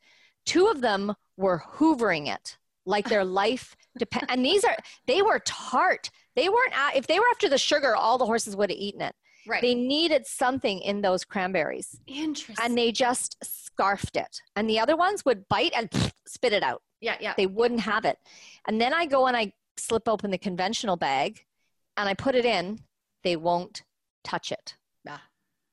Two 0.47 0.67
of 0.67 0.81
them 0.81 1.15
were 1.37 1.63
hoovering 1.75 2.33
it 2.33 2.59
like 2.87 3.09
their 3.09 3.25
life 3.43 3.77
depend. 3.99 4.27
And 4.29 4.45
these 4.45 4.65
are, 4.65 4.77
they 5.07 5.23
were 5.23 5.41
tart. 5.45 6.11
They 6.37 6.49
weren't, 6.49 6.73
if 6.95 7.07
they 7.07 7.19
were 7.19 7.27
after 7.31 7.49
the 7.49 7.59
sugar, 7.59 7.95
all 7.95 8.19
the 8.19 8.27
horses 8.27 8.57
would 8.57 8.71
have 8.71 8.79
eaten 8.79 9.01
it. 9.01 9.15
Right. 9.47 9.61
They 9.61 9.75
needed 9.75 10.27
something 10.27 10.81
in 10.81 11.03
those 11.03 11.25
cranberries. 11.25 12.01
Interesting. 12.07 12.57
And 12.63 12.77
they 12.77 12.93
just 12.93 13.37
scarfed 13.43 14.17
it. 14.17 14.41
And 14.57 14.69
the 14.69 14.81
other 14.81 14.97
ones 14.97 15.25
would 15.25 15.47
bite 15.49 15.73
and 15.77 15.91
spit 16.27 16.53
it 16.53 16.63
out. 16.63 16.83
Yeah, 17.01 17.17
yeah. 17.21 17.35
They 17.37 17.47
wouldn't 17.47 17.81
have 17.81 18.05
it. 18.07 18.19
And 18.67 18.81
then 18.81 18.95
I 18.95 19.05
go 19.07 19.27
and 19.27 19.37
I 19.37 19.53
slip 19.77 20.09
open 20.09 20.31
the 20.31 20.39
conventional 20.39 20.97
bag 20.97 21.45
and 21.97 22.09
I 22.09 22.15
put 22.15 22.35
it 22.35 22.47
in. 22.47 22.79
They 23.25 23.37
won't 23.37 23.83
touch 24.23 24.53
it. 24.53 24.77
Yeah. 25.05 25.19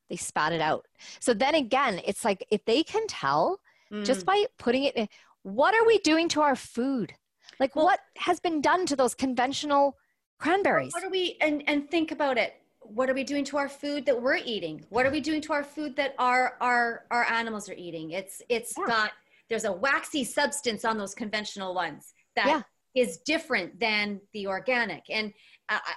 They 0.10 0.16
spat 0.16 0.54
it 0.54 0.62
out. 0.62 0.88
So 1.20 1.34
then 1.34 1.56
again, 1.56 2.02
it's 2.06 2.26
like 2.26 2.46
if 2.50 2.66
they 2.66 2.84
can 2.84 3.06
tell 3.08 3.60
mm. 3.92 4.04
just 4.06 4.26
by 4.26 4.46
putting 4.58 4.84
it 4.86 4.96
in, 4.96 5.08
what 5.44 5.76
are 5.76 5.86
we 5.86 6.00
doing 6.00 6.28
to 6.30 6.42
our 6.42 6.56
food? 6.56 7.14
Like 7.60 7.76
well, 7.76 7.86
what 7.86 8.00
has 8.18 8.40
been 8.40 8.62
done 8.62 8.86
to 8.88 8.96
those 8.96 9.14
conventional 9.14 9.98
cranberries? 10.40 10.94
What 10.94 11.04
are 11.04 11.10
we 11.10 11.38
and 11.42 11.64
and 11.68 11.90
think 11.90 12.12
about 12.12 12.38
it 12.38 12.56
what 12.84 13.10
are 13.10 13.14
we 13.14 13.24
doing 13.24 13.44
to 13.46 13.58
our 13.58 13.70
food 13.70 14.06
that 14.06 14.20
we're 14.20 14.38
eating 14.38 14.84
what 14.90 15.06
are 15.06 15.12
we 15.12 15.22
doing 15.22 15.42
to 15.42 15.54
our 15.54 15.64
food 15.64 15.96
that 15.96 16.16
our 16.18 16.56
our 16.62 17.06
our 17.12 17.24
animals 17.26 17.70
are 17.70 17.76
eating 17.76 18.12
it's 18.12 18.42
it's 18.50 18.74
yeah. 18.78 18.86
got 18.88 19.12
there's 19.50 19.66
a 19.66 19.72
waxy 19.72 20.24
substance 20.24 20.84
on 20.84 20.98
those 20.98 21.14
conventional 21.14 21.74
ones 21.74 22.14
that 22.36 22.48
yeah. 22.48 22.62
is 23.02 23.18
different 23.18 23.80
than 23.80 24.20
the 24.34 24.48
organic 24.48 25.04
and 25.10 25.34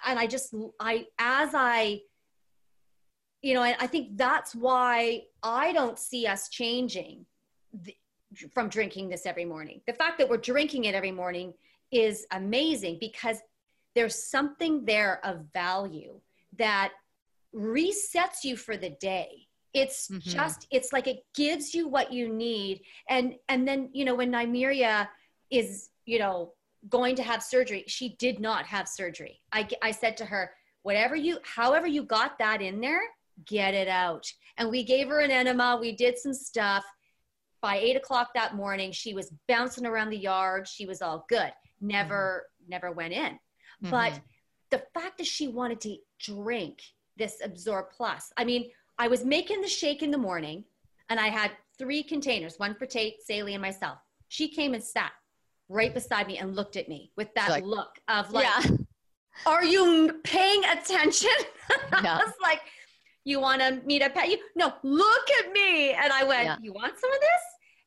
and 0.06 0.18
i 0.18 0.26
just 0.26 0.54
i 0.80 1.06
as 1.18 1.50
i 1.54 2.00
you 3.42 3.54
know 3.54 3.62
and 3.62 3.76
i 3.80 3.86
think 3.86 4.16
that's 4.16 4.54
why 4.54 5.22
i 5.42 5.72
don't 5.72 5.98
see 5.98 6.26
us 6.26 6.48
changing 6.48 7.26
the, 7.82 7.94
from 8.52 8.68
drinking 8.68 9.08
this 9.08 9.26
every 9.26 9.44
morning. 9.44 9.80
The 9.86 9.92
fact 9.92 10.18
that 10.18 10.28
we're 10.28 10.36
drinking 10.36 10.84
it 10.84 10.94
every 10.94 11.12
morning 11.12 11.54
is 11.90 12.26
amazing 12.32 12.98
because 13.00 13.38
there's 13.94 14.14
something 14.14 14.84
there 14.84 15.24
of 15.24 15.44
value 15.52 16.20
that 16.58 16.92
resets 17.54 18.42
you 18.42 18.56
for 18.56 18.76
the 18.76 18.90
day. 18.90 19.46
It's 19.72 20.08
mm-hmm. 20.08 20.28
just 20.28 20.66
it's 20.70 20.92
like 20.92 21.06
it 21.06 21.24
gives 21.34 21.74
you 21.74 21.88
what 21.88 22.12
you 22.12 22.28
need. 22.28 22.82
And 23.08 23.34
and 23.48 23.66
then 23.66 23.90
you 23.92 24.04
know 24.04 24.14
when 24.14 24.32
nymeria 24.32 25.08
is 25.50 25.90
you 26.06 26.18
know 26.18 26.52
going 26.88 27.14
to 27.16 27.22
have 27.22 27.42
surgery 27.42 27.84
she 27.86 28.16
did 28.16 28.40
not 28.40 28.64
have 28.66 28.88
surgery 28.88 29.40
i 29.52 29.66
i 29.82 29.90
said 29.90 30.16
to 30.16 30.24
her 30.24 30.50
whatever 30.82 31.16
you 31.16 31.38
however 31.42 31.86
you 31.86 32.02
got 32.02 32.38
that 32.38 32.60
in 32.60 32.80
there 32.80 33.00
get 33.46 33.74
it 33.74 33.88
out 33.88 34.26
and 34.58 34.70
we 34.70 34.84
gave 34.84 35.08
her 35.08 35.20
an 35.20 35.30
enema 35.30 35.78
we 35.80 35.92
did 35.92 36.18
some 36.18 36.34
stuff 36.34 36.84
by 37.60 37.76
eight 37.76 37.96
o'clock 37.96 38.28
that 38.34 38.54
morning 38.54 38.92
she 38.92 39.14
was 39.14 39.32
bouncing 39.48 39.86
around 39.86 40.10
the 40.10 40.16
yard 40.16 40.68
she 40.68 40.86
was 40.86 41.00
all 41.00 41.24
good 41.28 41.52
never 41.80 42.44
mm-hmm. 42.62 42.70
never 42.70 42.92
went 42.92 43.12
in 43.12 43.32
mm-hmm. 43.32 43.90
but 43.90 44.20
the 44.70 44.82
fact 44.92 45.18
that 45.18 45.26
she 45.26 45.48
wanted 45.48 45.80
to 45.80 45.96
drink 46.18 46.80
this 47.16 47.40
Absorb 47.42 47.86
Plus. 47.96 48.32
I 48.36 48.44
mean, 48.44 48.70
I 48.98 49.08
was 49.08 49.24
making 49.24 49.60
the 49.60 49.68
shake 49.68 50.02
in 50.02 50.10
the 50.10 50.18
morning 50.18 50.64
and 51.10 51.20
I 51.20 51.28
had 51.28 51.50
three 51.78 52.02
containers, 52.02 52.58
one 52.58 52.74
for 52.74 52.86
Tate, 52.86 53.22
Saley, 53.22 53.54
and 53.54 53.62
myself. 53.62 53.98
She 54.28 54.48
came 54.48 54.74
and 54.74 54.82
sat 54.82 55.12
right 55.74 55.92
beside 55.92 56.28
me 56.28 56.38
and 56.38 56.54
looked 56.54 56.76
at 56.76 56.88
me 56.88 57.10
with 57.16 57.34
that 57.34 57.50
like, 57.50 57.64
look 57.64 57.98
of 58.08 58.30
like, 58.30 58.46
yeah. 58.46 58.76
are 59.46 59.64
you 59.64 60.20
paying 60.22 60.62
attention? 60.64 61.30
Yeah. 62.02 62.18
I 62.20 62.24
was 62.24 62.34
like, 62.42 62.60
you 63.24 63.40
want 63.40 63.62
to 63.62 63.80
meet 63.86 64.02
a 64.02 64.10
pet 64.10 64.28
you? 64.28 64.36
No, 64.54 64.74
look 64.82 65.30
at 65.40 65.50
me. 65.52 65.92
And 65.92 66.12
I 66.12 66.22
went, 66.24 66.44
yeah. 66.44 66.56
you 66.60 66.74
want 66.74 66.98
some 66.98 67.10
of 67.10 67.20
this? 67.20 67.42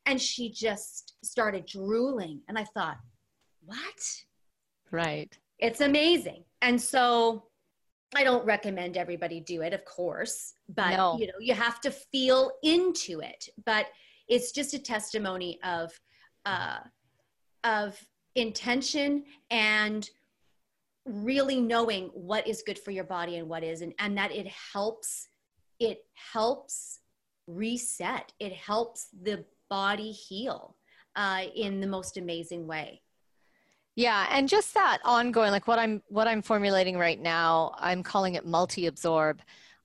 And 0.07 0.19
she 0.19 0.49
just 0.49 1.13
started 1.23 1.67
drooling. 1.67 2.41
And 2.47 2.57
I 2.57 2.63
thought, 2.63 2.97
what? 3.65 3.77
Right. 4.91 5.37
It's 5.59 5.81
amazing. 5.81 6.43
And 6.63 6.81
so 6.81 7.43
I 8.15 8.23
don't 8.23 8.45
recommend 8.45 8.97
everybody 8.97 9.41
do 9.41 9.61
it, 9.61 9.73
of 9.73 9.85
course, 9.85 10.53
but 10.69 10.97
no. 10.97 11.17
you 11.19 11.27
know, 11.27 11.33
you 11.39 11.53
have 11.53 11.79
to 11.81 11.91
feel 11.91 12.51
into 12.63 13.19
it. 13.19 13.49
But 13.63 13.87
it's 14.27 14.51
just 14.51 14.73
a 14.73 14.79
testimony 14.79 15.59
of 15.63 15.91
uh, 16.45 16.79
of 17.63 17.99
intention 18.35 19.23
and 19.49 20.09
really 21.05 21.59
knowing 21.59 22.07
what 22.13 22.47
is 22.47 22.63
good 22.63 22.77
for 22.77 22.91
your 22.91 23.03
body 23.03 23.37
and 23.37 23.47
what 23.47 23.63
isn't, 23.63 23.93
and 23.99 24.17
that 24.17 24.31
it 24.31 24.47
helps. 24.47 25.27
It 25.79 26.05
helps 26.33 26.99
reset. 27.45 28.33
It 28.39 28.53
helps 28.53 29.07
the 29.21 29.45
body 29.69 30.11
heal 30.11 30.75
uh, 31.15 31.43
in 31.55 31.79
the 31.79 31.87
most 31.87 32.17
amazing 32.17 32.67
way. 32.67 33.01
Yeah, 33.95 34.27
and 34.29 34.47
just 34.47 34.73
that 34.75 34.99
ongoing, 35.03 35.51
like 35.51 35.67
what 35.67 35.79
I'm 35.79 36.03
what 36.07 36.27
I'm 36.27 36.41
formulating 36.41 36.97
right 36.97 37.19
now, 37.19 37.73
I'm 37.79 38.03
calling 38.03 38.35
it 38.35 38.45
multi-absorb. 38.45 39.41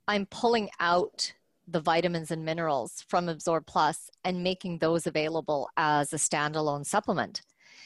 I'm 0.07 0.27
pulling 0.27 0.69
out 0.81 1.33
the 1.69 1.81
vitamins 1.81 2.31
and 2.31 2.45
minerals 2.45 3.05
from 3.09 3.29
Absorb 3.29 3.67
Plus 3.67 4.11
and 4.25 4.43
making 4.43 4.79
those 4.79 5.07
available 5.07 5.71
as 5.77 6.13
a 6.13 6.17
standalone 6.17 6.85
supplement. 6.85 7.41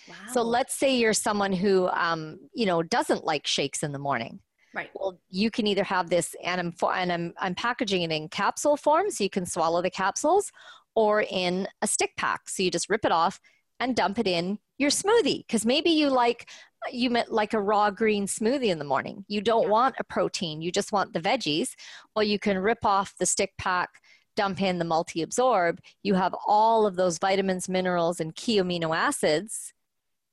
Wow. 0.09 0.14
So 0.32 0.42
let's 0.42 0.74
say 0.74 0.97
you're 0.97 1.12
someone 1.12 1.53
who, 1.53 1.88
um, 1.88 2.38
you 2.55 2.66
know, 2.66 2.82
doesn't 2.82 3.24
like 3.24 3.47
shakes 3.47 3.82
in 3.82 3.92
the 3.92 3.99
morning. 3.99 4.40
Right. 4.74 4.90
Well, 4.94 5.18
you 5.30 5.51
can 5.51 5.66
either 5.66 5.84
have 5.84 6.11
this, 6.11 6.36
and 6.44 6.61
I'm 6.61 6.74
and 6.94 7.11
I'm 7.12 7.34
I'm 7.38 7.55
packaging 7.55 8.03
it 8.03 8.12
in 8.12 8.28
capsule 8.28 8.76
form, 8.76 9.11
so 9.11 9.24
you 9.24 9.30
can 9.30 9.47
swallow 9.47 9.80
the 9.80 9.90
capsules, 9.90 10.53
or 10.94 11.22
in 11.22 11.66
a 11.80 11.86
stick 11.86 12.12
pack, 12.18 12.49
so 12.49 12.62
you 12.62 12.70
just 12.70 12.90
rip 12.90 13.07
it 13.07 13.12
off 13.12 13.40
and 13.80 13.97
dump 13.97 14.18
it 14.18 14.26
in 14.26 14.59
your 14.78 14.90
smoothie 14.90 15.47
because 15.47 15.64
maybe 15.64 15.90
you 15.90 16.09
like 16.09 16.49
you 16.92 17.11
met 17.11 17.32
like 17.32 17.55
a 17.55 17.61
raw 17.61 17.90
green 17.90 18.26
smoothie 18.26 18.68
in 18.68 18.78
the 18.78 18.84
morning 18.84 19.24
you 19.28 19.40
don't 19.40 19.64
yeah. 19.64 19.70
want 19.70 19.94
a 19.99 20.05
protein 20.05 20.61
you 20.61 20.70
just 20.70 20.92
want 20.92 21.12
the 21.12 21.20
veggies 21.20 21.70
well 22.14 22.22
you 22.22 22.38
can 22.38 22.59
rip 22.59 22.84
off 22.84 23.14
the 23.18 23.26
stick 23.26 23.53
pack 23.59 23.88
dump 24.36 24.61
in 24.61 24.78
the 24.78 24.84
multi-absorb 24.84 25.80
you 26.03 26.14
have 26.14 26.34
all 26.47 26.86
of 26.86 26.97
those 26.97 27.18
vitamins 27.18 27.68
minerals 27.68 28.20
and 28.20 28.34
key 28.34 28.59
amino 28.59 28.94
acids 28.94 29.72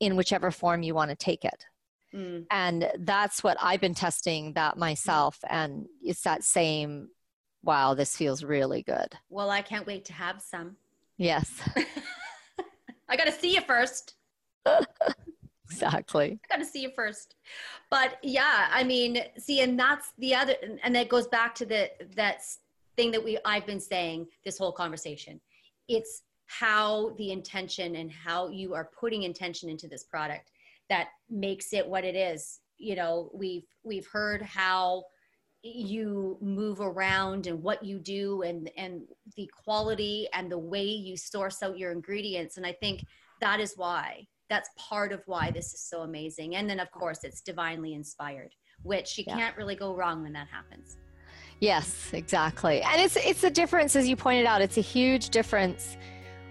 in 0.05 0.15
whichever 0.15 0.51
form 0.51 0.83
you 0.83 0.93
want 0.93 1.09
to 1.09 1.15
take 1.15 1.45
it 1.45 1.65
mm. 2.13 2.45
and 2.51 2.89
that's 2.99 3.43
what 3.43 3.57
i've 3.61 3.81
been 3.81 3.95
testing 3.95 4.53
that 4.53 4.77
myself 4.77 5.39
and 5.49 5.85
it's 6.01 6.21
that 6.21 6.43
same 6.43 7.09
wow 7.63 7.93
this 7.93 8.15
feels 8.15 8.43
really 8.43 8.83
good 8.83 9.15
well 9.29 9.49
i 9.49 9.61
can't 9.61 9.87
wait 9.87 10.05
to 10.05 10.13
have 10.13 10.41
some 10.41 10.75
yes 11.17 11.61
I 13.13 13.15
got 13.15 13.25
to 13.25 13.31
see 13.31 13.53
you 13.53 13.61
first. 13.61 14.15
exactly. 15.69 16.39
I 16.43 16.55
got 16.57 16.63
to 16.63 16.67
see 16.67 16.81
you 16.81 16.91
first. 16.95 17.35
But 17.91 18.17
yeah, 18.23 18.67
I 18.71 18.83
mean, 18.83 19.19
see, 19.37 19.61
and 19.61 19.79
that's 19.79 20.13
the 20.17 20.33
other, 20.33 20.55
and 20.83 20.95
that 20.95 21.09
goes 21.09 21.27
back 21.27 21.53
to 21.55 21.65
the 21.65 21.91
that 22.15 22.41
thing 22.95 23.11
that 23.11 23.23
we 23.23 23.37
I've 23.45 23.67
been 23.67 23.79
saying 23.79 24.27
this 24.43 24.57
whole 24.57 24.71
conversation. 24.71 25.39
It's 25.87 26.23
how 26.59 27.11
the 27.17 27.31
intention 27.31 27.95
and 27.95 28.11
how 28.11 28.49
you 28.49 28.73
are 28.73 28.89
putting 28.99 29.23
intention 29.23 29.69
into 29.69 29.87
this 29.87 30.03
product 30.03 30.51
that 30.89 31.07
makes 31.29 31.73
it 31.73 31.87
what 31.87 32.03
it 32.03 32.15
is. 32.15 32.59
You 32.77 32.95
know, 32.95 33.29
we've 33.33 33.65
we've 33.83 34.07
heard 34.07 34.41
how 34.41 35.03
you 35.63 36.37
move 36.41 36.81
around 36.81 37.47
and 37.47 37.63
what 37.63 37.83
you 37.83 37.97
do 37.97 38.41
and 38.41 38.69
and 38.75 39.01
the 39.37 39.49
quality 39.63 40.27
and 40.33 40.51
the 40.51 40.57
way 40.57 40.83
you 40.83 41.15
source 41.15 41.63
out 41.63 41.77
your 41.77 41.93
ingredients 41.93 42.57
and 42.57 42.65
i 42.65 42.71
think 42.73 43.05
that 43.39 43.61
is 43.61 43.75
why 43.77 44.27
that's 44.49 44.69
part 44.77 45.13
of 45.13 45.21
why 45.25 45.49
this 45.51 45.73
is 45.73 45.79
so 45.79 46.01
amazing 46.01 46.57
and 46.57 46.69
then 46.69 46.81
of 46.81 46.91
course 46.91 47.23
it's 47.23 47.39
divinely 47.39 47.93
inspired 47.93 48.53
which 48.81 49.17
you 49.17 49.23
yeah. 49.25 49.37
can't 49.37 49.55
really 49.55 49.75
go 49.75 49.95
wrong 49.95 50.21
when 50.21 50.33
that 50.33 50.49
happens 50.49 50.97
yes 51.61 52.09
exactly 52.11 52.81
and 52.81 52.99
it's 52.99 53.15
it's 53.15 53.45
a 53.45 53.49
difference 53.49 53.95
as 53.95 54.05
you 54.05 54.17
pointed 54.17 54.45
out 54.45 54.61
it's 54.61 54.77
a 54.77 54.81
huge 54.81 55.29
difference 55.29 55.95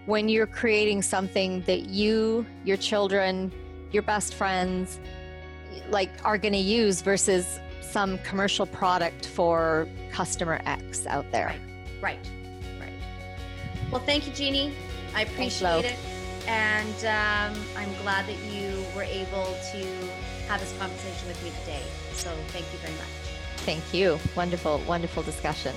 when 0.06 0.28
you're 0.28 0.46
creating 0.46 1.02
something 1.02 1.62
that 1.62 1.86
you 1.86 2.44
your 2.64 2.76
children 2.76 3.52
your 3.92 4.02
best 4.02 4.34
friends 4.34 4.98
like 5.90 6.10
are 6.24 6.38
going 6.38 6.52
to 6.52 6.58
use 6.58 7.02
versus 7.02 7.60
some 7.80 8.18
commercial 8.18 8.66
product 8.66 9.26
for 9.26 9.86
customer 10.10 10.60
X 10.64 11.06
out 11.06 11.30
there. 11.30 11.54
Right, 12.00 12.18
right. 12.80 12.80
right. 12.80 12.92
Well, 13.90 14.00
thank 14.00 14.26
you, 14.26 14.32
Jini. 14.32 14.72
I 15.14 15.22
appreciate 15.22 15.84
it. 15.84 15.98
And 16.48 16.96
um, 17.04 17.62
I'm 17.76 17.92
glad 18.02 18.26
that 18.26 18.38
you 18.50 18.84
were 18.96 19.04
able 19.04 19.44
to 19.72 19.86
have 20.48 20.60
this 20.60 20.74
conversation 20.78 21.28
with 21.28 21.42
me 21.44 21.50
today. 21.60 21.82
So 22.14 22.30
thank 22.48 22.64
you 22.72 22.78
very 22.78 22.94
much. 22.94 23.06
Thank 23.58 23.94
you. 23.94 24.18
Wonderful, 24.34 24.80
wonderful 24.88 25.22
discussion. 25.22 25.74